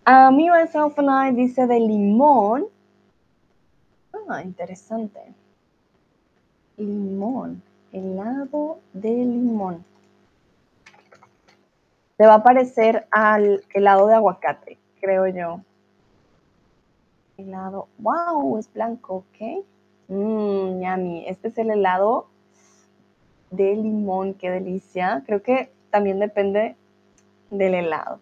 A 0.04 0.32
mí 0.32 0.50
myself 0.50 0.98
and 0.98 1.10
I 1.10 1.30
dice 1.32 1.64
de 1.64 1.78
limón. 1.78 2.66
Ah, 4.28 4.42
interesante. 4.42 5.45
Limón, 6.76 7.62
helado 7.92 8.78
de 8.92 9.08
limón. 9.08 9.84
Se 12.16 12.26
va 12.26 12.34
a 12.34 12.42
parecer 12.42 13.06
al 13.10 13.62
helado 13.74 14.06
de 14.06 14.14
aguacate, 14.14 14.78
creo 15.00 15.26
yo. 15.26 15.60
Helado, 17.36 17.88
wow, 17.98 18.58
es 18.58 18.72
blanco, 18.72 19.16
ok. 19.16 19.64
Mmm, 20.08 20.80
yummy. 20.80 21.24
Este 21.28 21.48
es 21.48 21.58
el 21.58 21.70
helado 21.70 22.28
de 23.50 23.74
limón, 23.76 24.34
qué 24.34 24.50
delicia. 24.50 25.22
Creo 25.26 25.42
que 25.42 25.70
también 25.90 26.18
depende 26.18 26.76
del 27.50 27.74
helado. 27.74 28.20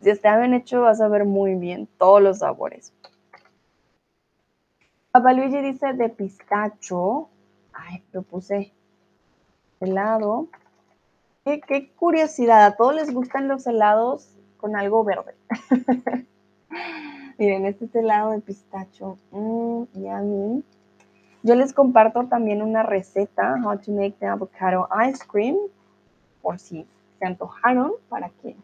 Si 0.00 0.10
está 0.10 0.36
bien 0.38 0.54
hecho, 0.54 0.82
vas 0.82 1.00
a 1.00 1.08
ver 1.08 1.24
muy 1.24 1.54
bien 1.54 1.88
todos 1.98 2.20
los 2.20 2.38
sabores. 2.38 2.92
Papá 5.12 5.34
Luigi 5.34 5.60
dice 5.60 5.92
de 5.92 6.08
pistacho. 6.08 7.28
Ay, 7.74 8.02
lo 8.12 8.22
puse 8.22 8.72
helado. 9.78 10.48
Qué, 11.44 11.92
curiosidad, 11.98 12.64
a 12.64 12.76
todos 12.76 12.94
les 12.94 13.12
gustan 13.12 13.46
los 13.46 13.66
helados 13.66 14.34
con 14.56 14.74
algo 14.74 15.04
verde. 15.04 15.34
Miren, 17.38 17.66
este 17.66 17.84
es 17.84 17.94
helado 17.94 18.30
de 18.30 18.40
pistacho. 18.40 19.18
Mmm, 19.32 19.84
yummy. 19.92 20.64
Yo 21.42 21.56
les 21.56 21.74
comparto 21.74 22.24
también 22.28 22.62
una 22.62 22.82
receta, 22.82 23.60
how 23.62 23.76
to 23.76 23.92
make 23.92 24.14
the 24.18 24.26
avocado 24.26 24.88
ice 25.06 25.22
cream, 25.26 25.56
por 26.40 26.58
si 26.58 26.86
se 27.18 27.26
antojaron, 27.26 27.92
para 28.08 28.30
que 28.30 28.56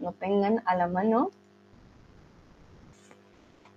lo 0.00 0.10
tengan 0.10 0.60
a 0.64 0.74
la 0.74 0.88
mano. 0.88 1.30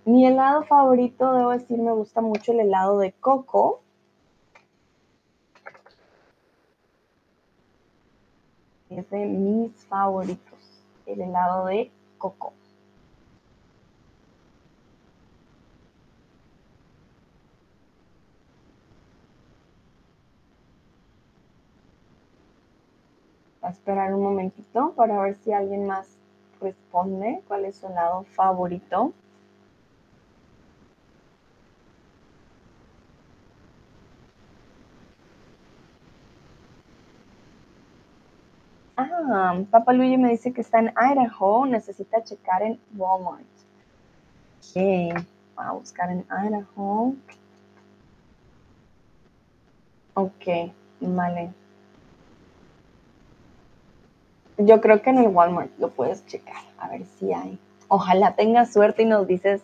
Mi 0.06 0.26
helado 0.26 0.64
favorito, 0.64 1.32
debo 1.32 1.50
decir, 1.50 1.78
me 1.78 1.92
gusta 1.92 2.20
mucho 2.20 2.52
el 2.52 2.60
helado 2.60 2.98
de 2.98 3.12
coco. 3.12 3.80
Es 8.90 9.08
de 9.08 9.24
mis 9.24 9.72
favoritos, 9.86 10.82
el 11.06 11.22
helado 11.22 11.66
de 11.66 11.90
coco. 12.18 12.52
a 23.62 23.70
esperar 23.70 24.12
un 24.12 24.22
momentito 24.22 24.92
para 24.94 25.18
ver 25.22 25.36
si 25.36 25.50
alguien 25.50 25.86
más 25.86 26.18
responde 26.60 27.42
cuál 27.48 27.64
es 27.64 27.76
su 27.76 27.86
helado 27.86 28.24
favorito. 28.34 29.14
Ah, 38.96 39.60
Papá 39.70 39.92
Luigi 39.92 40.16
me 40.16 40.30
dice 40.30 40.52
que 40.52 40.60
está 40.60 40.78
en 40.78 40.92
Idaho, 40.96 41.66
necesita 41.66 42.22
checar 42.22 42.62
en 42.62 42.78
Walmart. 42.96 43.44
Ok, 44.60 45.24
va 45.58 45.68
a 45.68 45.72
buscar 45.72 46.10
en 46.10 46.24
Idaho. 46.30 47.14
Ok, 50.14 50.72
vale. 51.00 51.50
Yo 54.58 54.80
creo 54.80 55.02
que 55.02 55.10
en 55.10 55.18
el 55.18 55.28
Walmart 55.28 55.76
lo 55.78 55.90
puedes 55.90 56.24
checar, 56.26 56.62
a 56.78 56.88
ver 56.88 57.04
si 57.18 57.32
hay. 57.32 57.58
Ojalá 57.88 58.36
tengas 58.36 58.72
suerte 58.72 59.02
y 59.02 59.06
nos 59.06 59.26
dices 59.26 59.62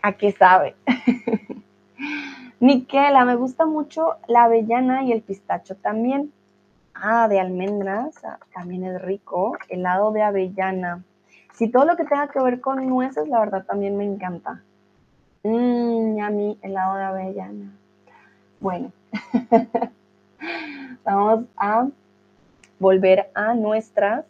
a 0.00 0.12
qué 0.12 0.32
sabe. 0.32 0.74
Miquela, 2.60 3.26
me 3.26 3.36
gusta 3.36 3.66
mucho 3.66 4.16
la 4.28 4.44
avellana 4.44 5.02
y 5.02 5.12
el 5.12 5.20
pistacho 5.20 5.76
también. 5.76 6.32
Ah, 7.02 7.28
de 7.28 7.38
almendras, 7.38 8.24
ah, 8.24 8.38
también 8.54 8.84
es 8.84 9.00
rico. 9.02 9.56
Helado 9.68 10.12
de 10.12 10.22
avellana. 10.22 11.04
Si 11.52 11.68
todo 11.68 11.84
lo 11.84 11.96
que 11.96 12.04
tenga 12.04 12.28
que 12.28 12.40
ver 12.40 12.60
con 12.60 12.86
nueces, 12.88 13.28
la 13.28 13.40
verdad 13.40 13.64
también 13.64 13.96
me 13.96 14.04
encanta. 14.04 14.62
Mmm, 15.42 16.20
a 16.20 16.30
mí, 16.30 16.58
helado 16.62 16.96
de 16.96 17.04
avellana. 17.04 17.72
Bueno, 18.60 18.92
vamos 21.04 21.44
a 21.56 21.88
volver 22.78 23.30
a 23.34 23.54
nuestras 23.54 24.24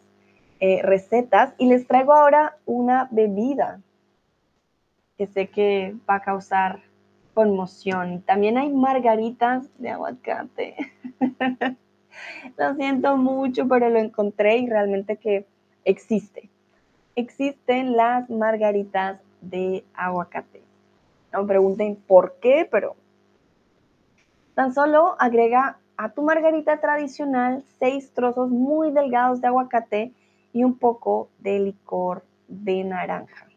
eh, 0.59 0.81
recetas 0.83 1.53
y 1.57 1.67
les 1.67 1.87
traigo 1.87 2.13
ahora 2.13 2.57
una 2.65 3.07
bebida 3.11 3.79
que 5.17 5.27
sé 5.27 5.47
que 5.47 5.95
va 6.09 6.15
a 6.15 6.21
causar 6.21 6.81
conmoción. 7.33 8.21
También 8.21 8.57
hay 8.57 8.69
margaritas 8.69 9.65
de 9.77 9.89
aguacate. 9.89 10.75
lo 12.57 12.75
siento 12.75 13.17
mucho, 13.17 13.67
pero 13.67 13.89
lo 13.89 13.99
encontré 13.99 14.57
y 14.57 14.67
realmente 14.67 15.17
que 15.17 15.45
existe. 15.85 16.49
Existen 17.15 17.95
las 17.95 18.29
margaritas 18.29 19.19
de 19.41 19.83
aguacate. 19.93 20.61
No 21.31 21.41
me 21.41 21.47
pregunten 21.47 21.95
por 21.95 22.35
qué, 22.41 22.67
pero 22.69 22.95
tan 24.55 24.73
solo 24.73 25.15
agrega 25.19 25.77
a 25.97 26.09
tu 26.09 26.21
margarita 26.21 26.79
tradicional 26.79 27.63
seis 27.79 28.11
trozos 28.13 28.49
muy 28.49 28.91
delgados 28.91 29.41
de 29.41 29.47
aguacate 29.47 30.13
y 30.53 30.63
un 30.63 30.77
poco 30.77 31.29
de 31.39 31.59
licor 31.59 32.23
de 32.47 32.83
naranja. 32.83 33.47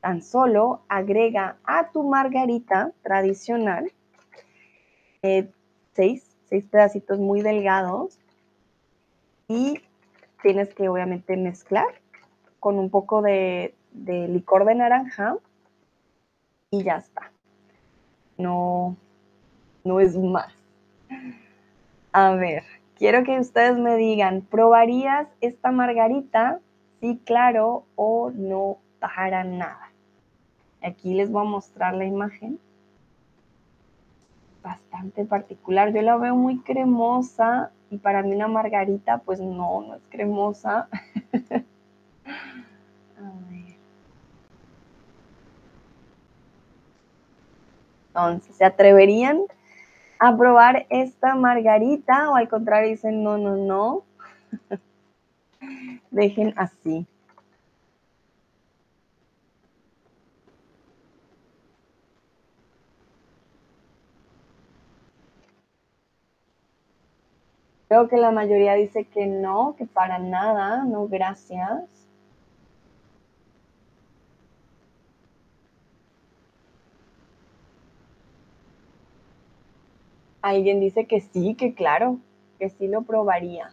Tan 0.00 0.22
solo 0.22 0.82
agrega 0.88 1.56
a 1.64 1.90
tu 1.90 2.02
margarita 2.02 2.92
tradicional 3.02 3.90
eh, 5.22 5.50
seis, 5.94 6.25
pedacitos 6.48 7.18
muy 7.18 7.42
delgados 7.42 8.18
y 9.48 9.80
tienes 10.42 10.74
que 10.74 10.88
obviamente 10.88 11.36
mezclar 11.36 11.86
con 12.60 12.78
un 12.78 12.90
poco 12.90 13.22
de, 13.22 13.74
de 13.92 14.28
licor 14.28 14.64
de 14.64 14.74
naranja 14.74 15.36
y 16.70 16.82
ya 16.82 16.96
está. 16.96 17.30
No, 18.38 18.96
no 19.84 20.00
es 20.00 20.16
más. 20.16 20.52
A 22.12 22.34
ver, 22.34 22.64
quiero 22.96 23.24
que 23.24 23.38
ustedes 23.38 23.78
me 23.78 23.96
digan, 23.96 24.42
¿probarías 24.42 25.28
esta 25.40 25.70
margarita? 25.70 26.60
Sí, 27.00 27.20
claro, 27.24 27.84
o 27.94 28.30
no 28.30 28.78
para 28.98 29.44
nada. 29.44 29.92
Aquí 30.82 31.14
les 31.14 31.30
voy 31.30 31.42
a 31.42 31.50
mostrar 31.50 31.94
la 31.94 32.04
imagen. 32.04 32.58
Bastante 34.66 35.24
particular. 35.24 35.92
Yo 35.92 36.02
la 36.02 36.16
veo 36.16 36.34
muy 36.34 36.58
cremosa 36.58 37.70
y 37.88 37.98
para 37.98 38.24
mí 38.24 38.34
una 38.34 38.48
margarita, 38.48 39.18
pues 39.18 39.40
no, 39.40 39.82
no 39.82 39.94
es 39.94 40.02
cremosa. 40.10 40.88
Entonces, 48.08 48.56
¿se 48.56 48.64
atreverían 48.64 49.42
a 50.18 50.36
probar 50.36 50.86
esta 50.90 51.36
margarita 51.36 52.28
o 52.30 52.34
al 52.34 52.48
contrario 52.48 52.90
dicen 52.90 53.22
no, 53.22 53.38
no, 53.38 53.56
no. 53.56 54.02
Dejen 56.10 56.54
así. 56.56 57.06
Creo 67.88 68.08
que 68.08 68.16
la 68.16 68.32
mayoría 68.32 68.74
dice 68.74 69.04
que 69.04 69.26
no, 69.26 69.76
que 69.78 69.86
para 69.86 70.18
nada, 70.18 70.84
no, 70.84 71.06
gracias. 71.06 71.84
Alguien 80.42 80.80
dice 80.80 81.06
que 81.06 81.20
sí, 81.20 81.54
que 81.54 81.74
claro, 81.74 82.18
que 82.58 82.70
sí 82.70 82.88
lo 82.88 83.02
probaría. 83.02 83.70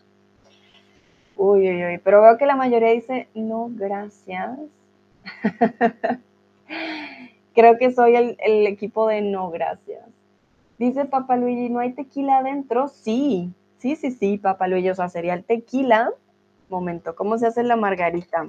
Uy, 1.36 1.68
uy, 1.68 1.86
uy, 1.86 1.98
pero 2.04 2.22
veo 2.22 2.38
que 2.38 2.46
la 2.46 2.56
mayoría 2.56 2.92
dice 2.92 3.28
no, 3.34 3.70
gracias. 3.72 4.60
Creo 7.56 7.78
que 7.78 7.92
soy 7.92 8.16
el, 8.16 8.38
el, 8.40 8.68
equipo 8.68 9.08
de 9.08 9.22
no, 9.22 9.50
gracias. 9.50 10.06
Dice 10.78 11.06
Papa 11.06 11.36
Luigi, 11.38 11.70
¿no 11.70 11.80
hay 11.80 11.94
tequila 11.94 12.40
adentro? 12.40 12.88
Sí, 12.88 13.54
sí, 13.84 13.98
sí, 13.98 14.12
sí, 14.12 14.38
Papa 14.38 14.70
Luigi, 14.70 14.90
o 14.90 14.96
sea, 14.96 15.10
sería 15.10 15.34
el 15.34 15.44
tequila. 15.44 16.10
Momento, 16.70 17.18
¿cómo 17.18 17.38
se 17.38 17.48
hace 17.48 17.64
la 17.64 17.76
margarita? 17.76 18.48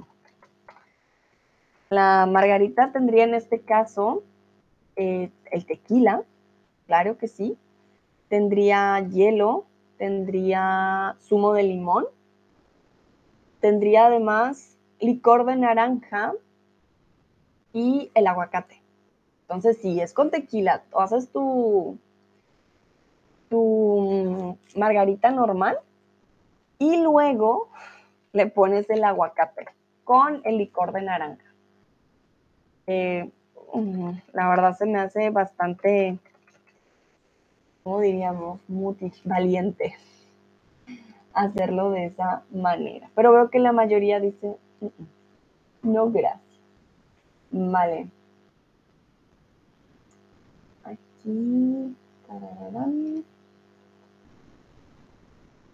La 1.89 2.25
margarita 2.25 2.93
tendría 2.93 3.25
en 3.25 3.33
este 3.33 3.59
caso 3.59 4.23
eh, 4.95 5.29
el 5.51 5.65
tequila, 5.65 6.23
claro 6.87 7.17
que 7.17 7.27
sí 7.27 7.57
tendría 8.29 9.01
hielo, 9.01 9.65
tendría 9.97 11.17
zumo 11.19 11.51
de 11.51 11.63
limón, 11.63 12.05
tendría 13.59 14.05
además 14.05 14.77
licor 15.01 15.45
de 15.45 15.57
naranja 15.57 16.33
y 17.73 18.09
el 18.13 18.27
aguacate. 18.27 18.81
Entonces, 19.41 19.79
si 19.81 19.99
es 19.99 20.13
con 20.13 20.31
tequila, 20.31 20.83
tú 20.89 20.99
haces 20.99 21.29
tu, 21.29 21.99
tu 23.49 24.57
margarita 24.75 25.31
normal 25.31 25.79
y 26.79 27.01
luego 27.01 27.69
le 28.33 28.47
pones 28.47 28.89
el 28.89 29.03
aguacate 29.03 29.67
con 30.03 30.41
el 30.43 30.57
licor 30.57 30.91
de 30.91 31.01
naranja. 31.01 31.53
Eh, 32.87 33.31
la 34.33 34.49
verdad 34.49 34.77
se 34.77 34.85
me 34.85 34.99
hace 34.99 35.29
bastante, 35.29 36.17
¿cómo 37.83 37.99
diríamos? 37.99 38.59
Valiente 39.23 39.95
hacerlo 41.35 41.91
de 41.91 42.05
esa 42.05 42.43
manera. 42.51 43.09
Pero 43.13 43.31
veo 43.31 43.49
que 43.49 43.59
la 43.59 43.71
mayoría 43.73 44.19
dice, 44.19 44.57
no, 45.83 46.09
gracias. 46.09 46.41
Vale. 47.51 48.07
Aquí. 50.83 51.95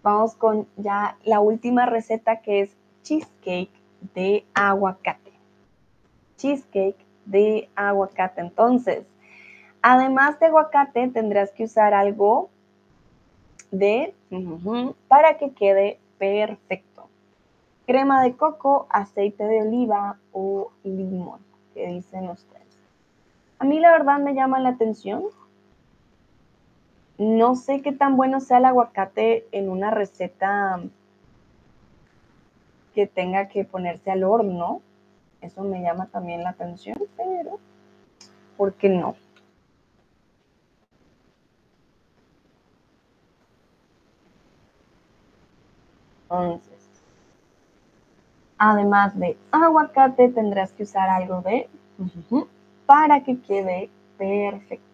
Vamos 0.02 0.34
con 0.34 0.66
ya 0.76 1.16
la 1.24 1.40
última 1.40 1.86
receta 1.86 2.40
que 2.40 2.62
es 2.62 2.76
cheesecake 3.02 3.72
de 4.14 4.44
aguacate. 4.54 5.32
Cheesecake 6.36 7.04
de 7.26 7.68
aguacate. 7.76 8.40
Entonces, 8.40 9.04
además 9.80 10.38
de 10.40 10.46
aguacate, 10.46 11.08
tendrás 11.08 11.52
que 11.52 11.64
usar 11.64 11.94
algo 11.94 12.50
de 13.70 14.14
para 15.08 15.38
que 15.38 15.52
quede 15.52 15.98
perfecto. 16.18 17.08
Crema 17.86 18.22
de 18.22 18.36
coco, 18.36 18.86
aceite 18.90 19.44
de 19.44 19.62
oliva 19.62 20.18
o 20.32 20.70
limón, 20.84 21.40
¿qué 21.74 21.88
dicen 21.88 22.28
ustedes? 22.28 22.62
A 23.58 23.64
mí 23.64 23.80
la 23.80 23.92
verdad 23.92 24.18
me 24.18 24.34
llama 24.34 24.60
la 24.60 24.70
atención. 24.70 25.24
No 27.22 27.54
sé 27.54 27.82
qué 27.82 27.92
tan 27.92 28.16
bueno 28.16 28.40
sea 28.40 28.58
el 28.58 28.64
aguacate 28.64 29.46
en 29.52 29.70
una 29.70 29.92
receta 29.92 30.80
que 32.96 33.06
tenga 33.06 33.46
que 33.46 33.64
ponerse 33.64 34.10
al 34.10 34.24
horno. 34.24 34.82
Eso 35.40 35.62
me 35.62 35.82
llama 35.82 36.06
también 36.06 36.42
la 36.42 36.50
atención, 36.50 36.98
pero 37.16 37.60
¿por 38.56 38.74
qué 38.74 38.88
no? 38.88 39.14
Entonces, 46.24 46.88
además 48.58 49.16
de 49.16 49.36
aguacate, 49.52 50.28
tendrás 50.30 50.72
que 50.72 50.82
usar 50.82 51.08
algo 51.08 51.40
de 51.42 51.68
para 52.84 53.22
que 53.22 53.40
quede 53.40 53.90
perfecto. 54.18 54.91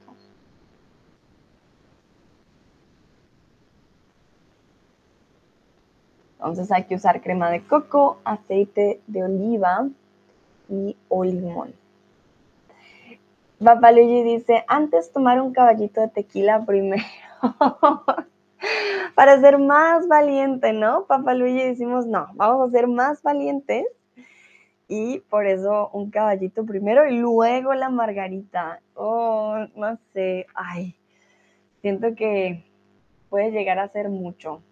Entonces 6.39 6.71
hay 6.71 6.85
que 6.85 6.95
usar 6.95 7.21
crema 7.21 7.51
de 7.51 7.63
coco, 7.63 8.21
aceite 8.25 9.01
de 9.09 9.25
oliva 9.25 9.89
y 10.69 10.97
o 11.09 11.25
limón. 11.25 11.75
Luigi 13.59 14.23
dice, 14.23 14.65
antes 14.69 15.13
tomar 15.13 15.41
un 15.41 15.53
caballito 15.53 16.01
de 16.01 16.09
tequila 16.09 16.65
primero. 16.65 17.03
Para 19.17 19.41
ser 19.41 19.59
más 19.59 20.07
valiente, 20.07 20.73
¿no? 20.73 21.07
Papá 21.07 21.35
Luigi 21.35 21.65
decimos, 21.65 22.07
no, 22.07 22.29
vamos 22.35 22.69
a 22.69 22.71
ser 22.71 22.87
más 22.87 23.21
valientes. 23.23 23.87
Y 24.87 25.19
por 25.29 25.47
eso 25.47 25.91
un 25.93 26.11
caballito 26.11 26.65
primero 26.65 27.07
y 27.07 27.19
luego 27.19 27.75
la 27.75 27.91
margarita. 27.91 28.81
Oh, 28.95 29.57
no 29.75 29.99
sé, 30.13 30.47
ay, 30.55 30.95
siento 31.83 32.15
que 32.15 32.65
puede 33.29 33.51
llegar 33.51 33.81
a 33.81 33.89
ser 33.89 34.09
mucho. 34.09 34.63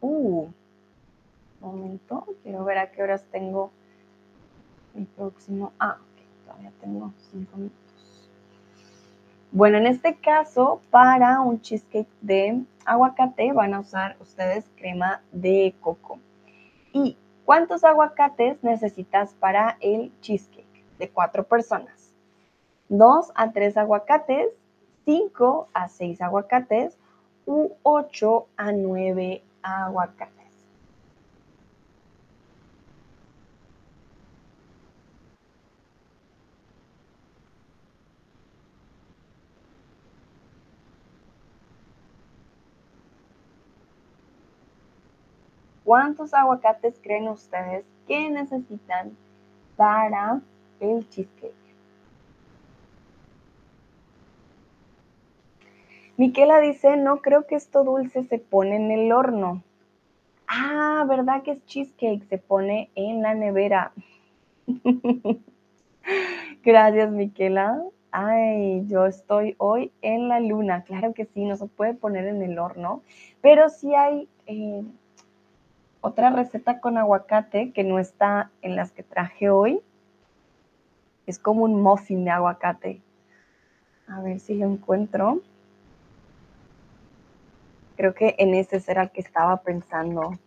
Uh, 0.00 0.48
momento, 1.60 2.26
quiero 2.42 2.64
ver 2.64 2.78
a 2.78 2.90
qué 2.90 3.02
horas 3.02 3.24
tengo 3.30 3.70
el 4.94 5.06
próximo. 5.06 5.72
Ah, 5.78 5.98
ok, 6.00 6.46
todavía 6.46 6.72
tengo 6.80 7.12
cinco 7.30 7.56
minutos. 7.56 8.28
Bueno, 9.52 9.78
en 9.78 9.86
este 9.86 10.14
caso, 10.14 10.80
para 10.90 11.40
un 11.40 11.60
cheesecake 11.60 12.08
de 12.20 12.62
aguacate 12.84 13.52
van 13.52 13.74
a 13.74 13.80
usar 13.80 14.16
ustedes 14.20 14.64
crema 14.76 15.22
de 15.32 15.74
coco. 15.80 16.18
¿Y 16.92 17.16
cuántos 17.44 17.84
aguacates 17.84 18.62
necesitas 18.62 19.34
para 19.34 19.76
el 19.80 20.12
cheesecake? 20.20 20.84
De 20.98 21.08
cuatro 21.08 21.44
personas. 21.44 22.14
Dos 22.88 23.32
a 23.34 23.52
tres 23.52 23.76
aguacates, 23.76 24.48
cinco 25.04 25.68
a 25.74 25.88
seis 25.88 26.20
aguacates 26.20 26.96
u 27.46 27.72
ocho 27.82 28.46
a 28.56 28.72
nueve 28.72 29.42
aguacates. 29.62 30.40
¿Cuántos 45.84 46.34
aguacates 46.34 47.00
creen 47.02 47.28
ustedes 47.28 47.84
que 48.06 48.30
necesitan 48.30 49.18
para 49.76 50.40
el 50.78 51.08
cheesecake? 51.08 51.59
Miquela 56.20 56.60
dice, 56.60 56.98
no 56.98 57.22
creo 57.22 57.46
que 57.46 57.54
esto 57.54 57.82
dulce 57.82 58.24
se 58.24 58.38
pone 58.38 58.76
en 58.76 58.90
el 58.90 59.10
horno. 59.10 59.62
Ah, 60.46 61.02
¿verdad 61.08 61.42
que 61.42 61.52
es 61.52 61.64
cheesecake? 61.64 62.28
Se 62.28 62.36
pone 62.36 62.90
en 62.94 63.22
la 63.22 63.32
nevera. 63.32 63.92
Gracias, 66.62 67.10
Miquela. 67.10 67.82
Ay, 68.10 68.84
yo 68.86 69.06
estoy 69.06 69.54
hoy 69.56 69.92
en 70.02 70.28
la 70.28 70.40
luna. 70.40 70.84
Claro 70.84 71.14
que 71.14 71.24
sí, 71.24 71.46
no 71.46 71.56
se 71.56 71.68
puede 71.68 71.94
poner 71.94 72.26
en 72.26 72.42
el 72.42 72.58
horno, 72.58 73.00
pero 73.40 73.70
sí 73.70 73.94
hay 73.94 74.28
eh, 74.46 74.84
otra 76.02 76.28
receta 76.28 76.80
con 76.80 76.98
aguacate 76.98 77.72
que 77.72 77.82
no 77.82 77.98
está 77.98 78.50
en 78.60 78.76
las 78.76 78.92
que 78.92 79.02
traje 79.02 79.48
hoy. 79.48 79.80
Es 81.26 81.38
como 81.38 81.64
un 81.64 81.80
muffin 81.80 82.26
de 82.26 82.30
aguacate. 82.30 83.00
A 84.06 84.20
ver 84.20 84.38
si 84.38 84.54
lo 84.56 84.66
encuentro. 84.66 85.40
Creo 88.00 88.14
que 88.14 88.34
en 88.38 88.54
ese 88.54 88.80
será 88.80 89.02
el 89.02 89.10
que 89.10 89.20
estaba 89.20 89.58
pensando. 89.58 90.38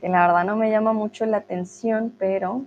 Que 0.00 0.08
la 0.08 0.26
verdad 0.26 0.46
no 0.46 0.56
me 0.56 0.70
llama 0.70 0.94
mucho 0.94 1.26
la 1.26 1.36
atención, 1.36 2.16
pero 2.18 2.64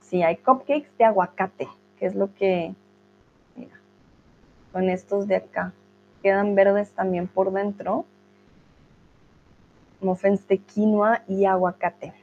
sí 0.00 0.24
hay 0.24 0.38
cupcakes 0.38 0.90
de 0.98 1.04
aguacate, 1.04 1.68
que 2.00 2.06
es 2.06 2.16
lo 2.16 2.34
que, 2.34 2.74
mira, 3.54 3.80
con 4.72 4.90
estos 4.90 5.28
de 5.28 5.36
acá. 5.36 5.72
Quedan 6.20 6.56
verdes 6.56 6.90
también 6.90 7.28
por 7.28 7.52
dentro. 7.52 8.06
Muffins 10.00 10.48
de 10.48 10.58
quinoa 10.58 11.22
y 11.28 11.44
aguacate. 11.44 12.19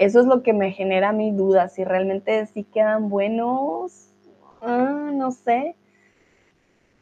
Eso 0.00 0.18
es 0.18 0.24
lo 0.24 0.42
que 0.42 0.54
me 0.54 0.72
genera 0.72 1.12
mi 1.12 1.30
duda, 1.30 1.68
si 1.68 1.84
realmente 1.84 2.46
sí 2.46 2.64
quedan 2.64 3.10
buenos, 3.10 4.08
ah, 4.62 5.10
no 5.12 5.30
sé. 5.30 5.76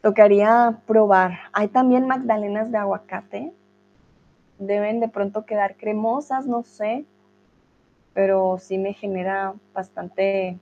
Tocaría 0.02 0.80
probar. 0.84 1.38
Hay 1.52 1.68
también 1.68 2.08
magdalenas 2.08 2.72
de 2.72 2.78
aguacate. 2.78 3.52
Deben 4.58 4.98
de 4.98 5.06
pronto 5.06 5.46
quedar 5.46 5.76
cremosas, 5.76 6.46
no 6.46 6.64
sé. 6.64 7.04
Pero 8.14 8.58
sí 8.58 8.78
me 8.78 8.94
genera 8.94 9.54
bastante 9.72 10.58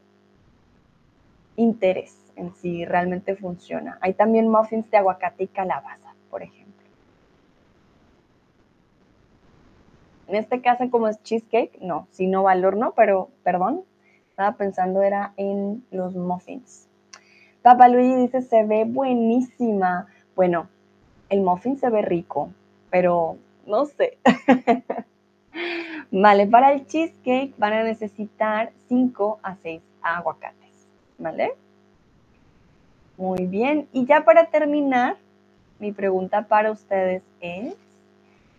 interés 1.56 2.18
en 2.36 2.54
si 2.54 2.84
realmente 2.84 3.34
funciona. 3.34 3.96
Hay 4.02 4.12
también 4.12 4.48
muffins 4.48 4.90
de 4.90 4.98
aguacate 4.98 5.44
y 5.44 5.48
calabaza, 5.48 6.14
por 6.28 6.42
ejemplo. 6.42 6.65
En 10.28 10.34
este 10.36 10.60
caso, 10.60 10.90
como 10.90 11.08
es 11.08 11.22
cheesecake, 11.22 11.78
no, 11.80 12.08
si 12.10 12.26
no 12.26 12.42
va 12.42 12.52
al 12.52 12.64
horno, 12.64 12.92
pero 12.96 13.30
perdón, 13.42 13.82
estaba 14.30 14.56
pensando 14.56 15.02
era 15.02 15.32
en 15.36 15.84
los 15.90 16.14
muffins. 16.14 16.88
Papá 17.62 17.88
Luigi 17.88 18.14
dice, 18.16 18.42
se 18.42 18.64
ve 18.64 18.84
buenísima. 18.84 20.06
Bueno, 20.34 20.68
el 21.28 21.40
muffin 21.40 21.78
se 21.78 21.90
ve 21.90 22.02
rico, 22.02 22.50
pero 22.90 23.36
no 23.66 23.86
sé. 23.86 24.18
vale, 26.10 26.46
para 26.46 26.72
el 26.72 26.86
cheesecake 26.86 27.54
van 27.58 27.72
a 27.72 27.82
necesitar 27.82 28.72
5 28.88 29.40
a 29.42 29.56
6 29.56 29.82
aguacates, 30.02 30.86
¿vale? 31.18 31.54
Muy 33.16 33.46
bien, 33.46 33.88
y 33.92 34.04
ya 34.04 34.24
para 34.24 34.46
terminar, 34.46 35.16
mi 35.78 35.92
pregunta 35.92 36.42
para 36.42 36.70
ustedes 36.70 37.22
es, 37.40 37.74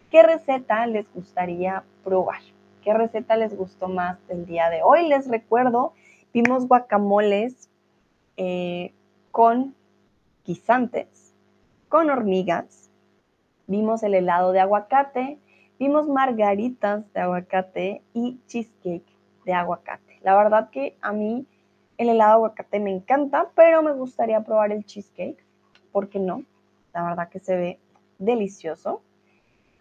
¿qué 0.09 0.23
receta 0.23 0.85
les 0.87 1.11
gustaría 1.13 1.83
probar? 2.03 2.41
¿Qué 2.83 2.93
receta 2.93 3.35
les 3.35 3.55
gustó 3.55 3.87
más 3.87 4.17
del 4.27 4.45
día 4.45 4.69
de 4.69 4.81
hoy? 4.83 5.07
Les 5.07 5.27
recuerdo, 5.27 5.93
vimos 6.33 6.67
guacamoles 6.67 7.69
eh, 8.37 8.93
con 9.31 9.75
guisantes, 10.45 11.33
con 11.89 12.09
hormigas, 12.09 12.89
vimos 13.67 14.03
el 14.03 14.13
helado 14.13 14.51
de 14.53 14.61
aguacate, 14.61 15.37
vimos 15.77 16.07
margaritas 16.07 17.11
de 17.13 17.19
aguacate 17.19 18.01
y 18.13 18.39
cheesecake 18.47 19.05
de 19.45 19.53
aguacate. 19.53 20.19
La 20.21 20.35
verdad 20.35 20.69
que 20.69 20.97
a 21.01 21.11
mí 21.11 21.45
el 21.97 22.09
helado 22.09 22.29
de 22.29 22.35
aguacate 22.35 22.79
me 22.79 22.91
encanta, 22.91 23.49
pero 23.55 23.81
me 23.81 23.93
gustaría 23.93 24.41
probar 24.41 24.71
el 24.71 24.85
cheesecake. 24.85 25.43
¿Por 25.91 26.09
qué 26.09 26.19
no? 26.19 26.43
La 26.93 27.03
verdad 27.03 27.29
que 27.29 27.39
se 27.39 27.55
ve 27.55 27.79
delicioso. 28.17 29.01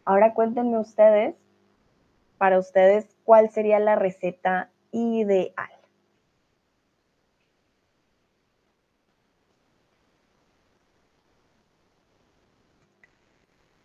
Ahora 0.06 0.34
cuéntenme 0.34 0.78
ustedes 0.78 1.34
para 2.38 2.60
ustedes 2.60 3.06
cuál 3.24 3.50
sería 3.50 3.80
la 3.80 3.96
receta 3.96 4.70
ideal. 4.92 5.68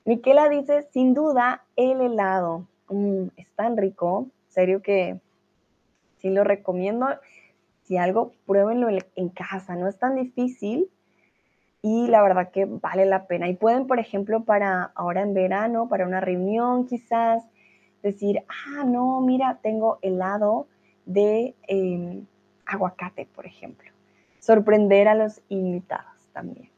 Miquela 0.05 0.47
dice, 0.47 0.83
sin 0.91 1.15
duda, 1.15 1.63
el 1.75 2.01
helado. 2.01 2.67
Mm, 2.89 3.29
es 3.35 3.49
tan 3.55 3.75
rico, 3.75 4.27
serio 4.47 4.83
que 4.83 5.19
sí 6.19 6.29
lo 6.29 6.43
recomiendo. 6.43 7.07
Si 7.83 7.97
algo, 7.97 8.33
pruébenlo 8.45 8.89
en 9.15 9.29
casa, 9.29 9.75
no 9.75 9.87
es 9.87 9.97
tan 9.97 10.15
difícil 10.15 10.87
y 11.81 12.07
la 12.07 12.21
verdad 12.21 12.51
que 12.51 12.65
vale 12.65 13.05
la 13.05 13.27
pena. 13.27 13.47
Y 13.47 13.55
pueden, 13.55 13.87
por 13.87 13.99
ejemplo, 13.99 14.43
para 14.43 14.91
ahora 14.95 15.21
en 15.21 15.33
verano, 15.33 15.87
para 15.89 16.05
una 16.05 16.19
reunión 16.19 16.85
quizás, 16.85 17.43
decir, 18.03 18.43
ah, 18.47 18.83
no, 18.83 19.21
mira, 19.21 19.59
tengo 19.61 19.99
helado 20.01 20.67
de 21.05 21.55
em, 21.67 22.25
aguacate, 22.65 23.27
por 23.33 23.45
ejemplo. 23.45 23.91
Sorprender 24.39 25.07
a 25.07 25.15
los 25.15 25.41
invitados 25.49 26.27
también. 26.33 26.69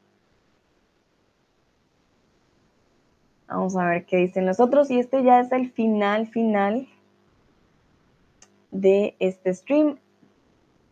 Vamos 3.46 3.76
a 3.76 3.86
ver 3.86 4.04
qué 4.04 4.16
dicen 4.16 4.46
los 4.46 4.58
otros. 4.58 4.90
Y 4.90 4.98
este 4.98 5.22
ya 5.22 5.40
es 5.40 5.52
el 5.52 5.70
final, 5.70 6.26
final 6.26 6.88
de 8.70 9.16
este 9.18 9.54
stream. 9.54 9.98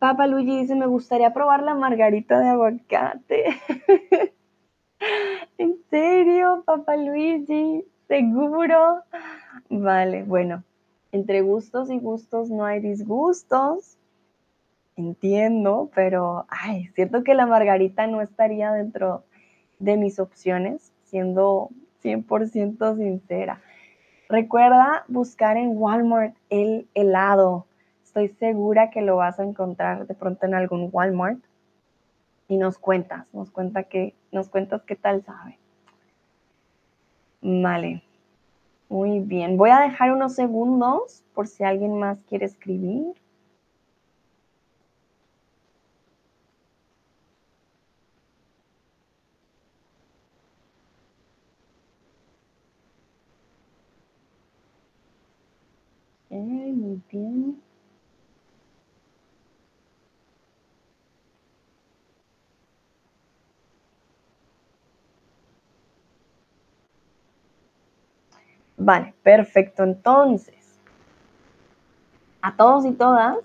Papa 0.03 0.27
Luigi 0.27 0.63
dice, 0.63 0.75
me 0.75 0.87
gustaría 0.87 1.33
probar 1.33 1.63
la 1.63 1.77
margarita 1.77 2.41
de 2.41 2.49
aguacate. 2.49 3.45
¿En 5.59 5.77
serio, 5.91 6.65
Papa 6.67 6.97
Luigi? 6.97 7.85
¿Seguro? 8.09 9.05
Vale, 9.71 10.25
bueno, 10.25 10.65
entre 11.13 11.43
gustos 11.43 11.89
y 11.89 12.01
gustos 12.01 12.51
no 12.51 12.65
hay 12.65 12.81
disgustos. 12.81 13.97
Entiendo, 14.97 15.89
pero 15.95 16.47
ay, 16.49 16.89
siento 16.97 17.23
que 17.23 17.35
la 17.35 17.47
margarita 17.47 18.09
no 18.09 18.23
estaría 18.23 18.73
dentro 18.73 19.23
de 19.79 19.97
mis 19.97 20.19
opciones, 20.19 20.93
siendo 21.05 21.69
100% 22.03 22.97
sincera. 22.97 23.61
Recuerda 24.29 25.05
buscar 25.07 25.57
en 25.57 25.81
Walmart 25.81 26.35
el 26.51 26.89
helado. 26.95 27.67
Estoy 28.13 28.29
segura 28.29 28.91
que 28.91 29.01
lo 29.01 29.17
vas 29.17 29.41
a 29.41 29.43
encontrar 29.43 30.07
de 30.07 30.15
pronto 30.15 30.45
en 30.45 30.55
algún 30.55 30.91
Walmart. 30.93 31.39
Y 32.47 32.59
nos 32.59 32.77
cuentas, 32.77 33.27
nos, 33.33 33.51
cuenta 33.51 33.85
que, 33.85 34.15
nos 34.31 34.51
cuentas 34.51 34.83
qué 34.83 34.97
tal 34.97 35.25
sabe. 35.25 35.59
Vale. 37.41 38.03
Muy 38.91 39.21
bien. 39.21 39.57
Voy 39.57 39.71
a 39.71 39.81
dejar 39.81 40.13
unos 40.13 40.35
segundos 40.35 41.25
por 41.33 41.49
si 41.49 41.65
alguien 41.65 41.99
más 41.99 42.19
quiere 42.29 42.45
escribir. 42.45 43.15
muy 56.73 57.01
bien. 57.11 57.63
Vale, 68.85 69.15
perfecto. 69.23 69.85
Entonces, 69.85 70.81
a 72.41 72.57
todos 72.57 72.85
y 72.85 72.91
todas, 72.91 73.37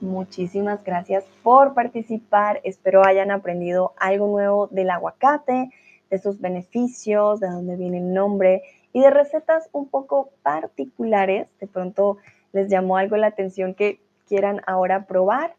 muchísimas 0.00 0.82
gracias 0.82 1.24
por 1.44 1.72
participar. 1.72 2.60
Espero 2.64 3.04
hayan 3.04 3.30
aprendido 3.30 3.92
algo 3.96 4.26
nuevo 4.26 4.66
del 4.72 4.90
aguacate, 4.90 5.70
de 6.10 6.18
sus 6.18 6.40
beneficios, 6.40 7.38
de 7.38 7.46
dónde 7.46 7.76
viene 7.76 7.98
el 7.98 8.12
nombre 8.12 8.62
y 8.92 9.02
de 9.02 9.10
recetas 9.10 9.68
un 9.70 9.86
poco 9.86 10.30
particulares. 10.42 11.46
De 11.60 11.68
pronto 11.68 12.16
les 12.52 12.68
llamó 12.68 12.96
algo 12.96 13.16
la 13.16 13.28
atención 13.28 13.74
que 13.74 14.00
quieran 14.26 14.62
ahora 14.66 15.06
probar. 15.06 15.54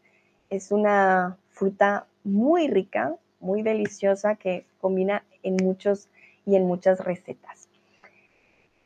Es 0.50 0.70
una 0.70 1.38
fruta 1.48 2.04
muy 2.24 2.68
rica, 2.68 3.16
muy 3.40 3.62
deliciosa 3.62 4.34
que 4.34 4.66
combina 4.82 5.24
en 5.42 5.56
muchos 5.64 6.10
y 6.44 6.56
en 6.56 6.66
muchas 6.66 7.02
recetas. 7.02 7.63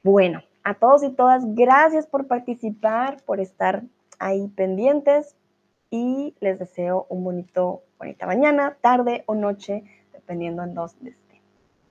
Bueno, 0.03 0.43
a 0.65 0.75
todos 0.75 1.03
y 1.03 1.11
todas, 1.11 1.55
gracias 1.55 2.07
por 2.07 2.27
participar, 2.27 3.23
por 3.25 3.41
estar 3.41 3.83
ahí 4.19 4.49
pendientes 4.49 5.37
y 5.91 6.35
les 6.41 6.59
deseo 6.59 7.07
un 7.09 7.25
bonito, 7.25 7.83
bonita 7.99 8.27
mañana, 8.27 8.77
tarde 8.81 9.25
o 9.27 9.35
noche, 9.35 9.85
dependiendo 10.13 10.63
en 10.63 10.75
dónde 10.75 11.11
estén. 11.11 11.41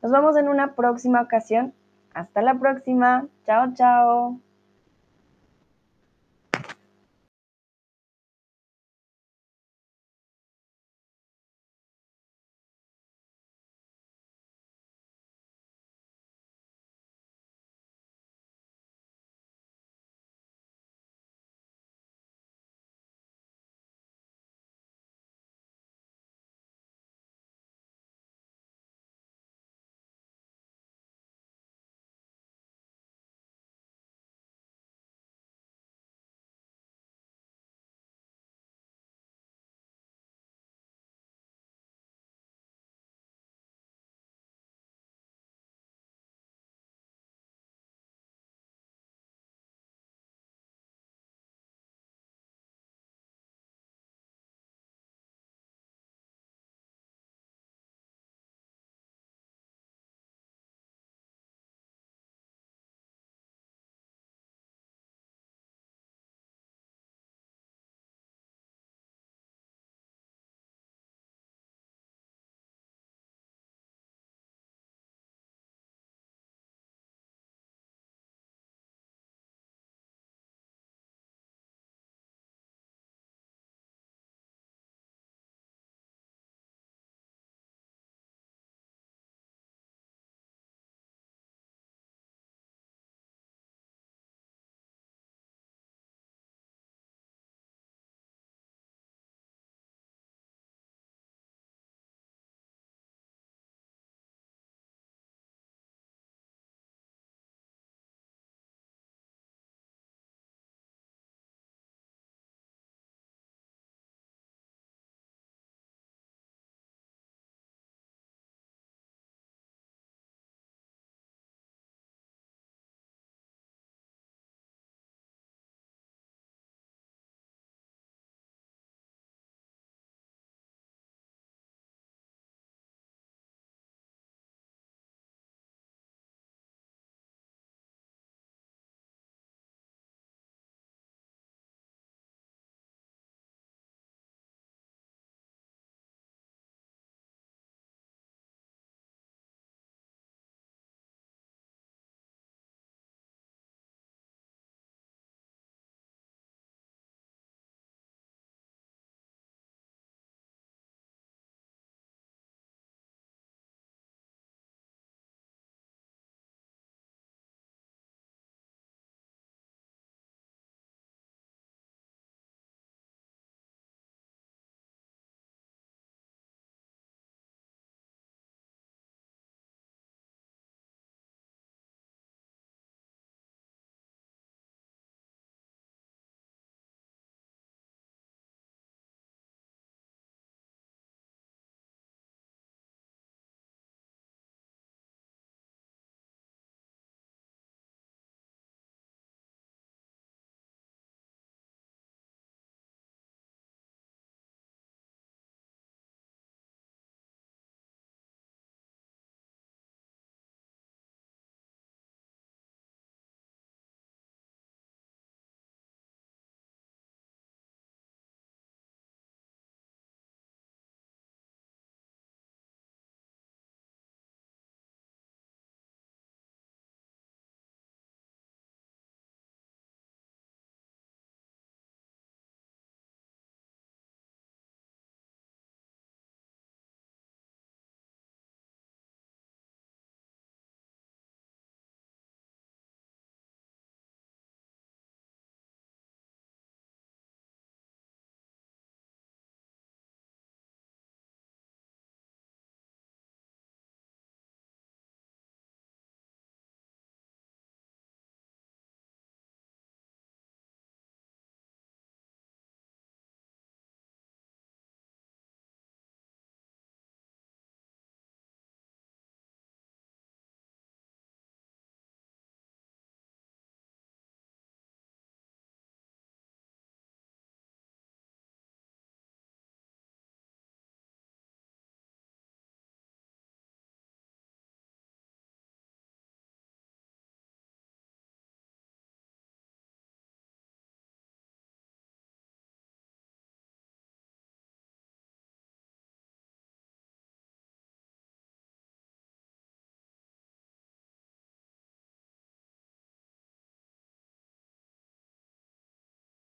Nos 0.02 0.12
vemos 0.12 0.38
en 0.38 0.48
una 0.48 0.76
próxima 0.76 1.22
ocasión. 1.22 1.74
Hasta 2.14 2.42
la 2.42 2.60
próxima. 2.60 3.28
Chao, 3.46 3.74
chao. 3.74 4.40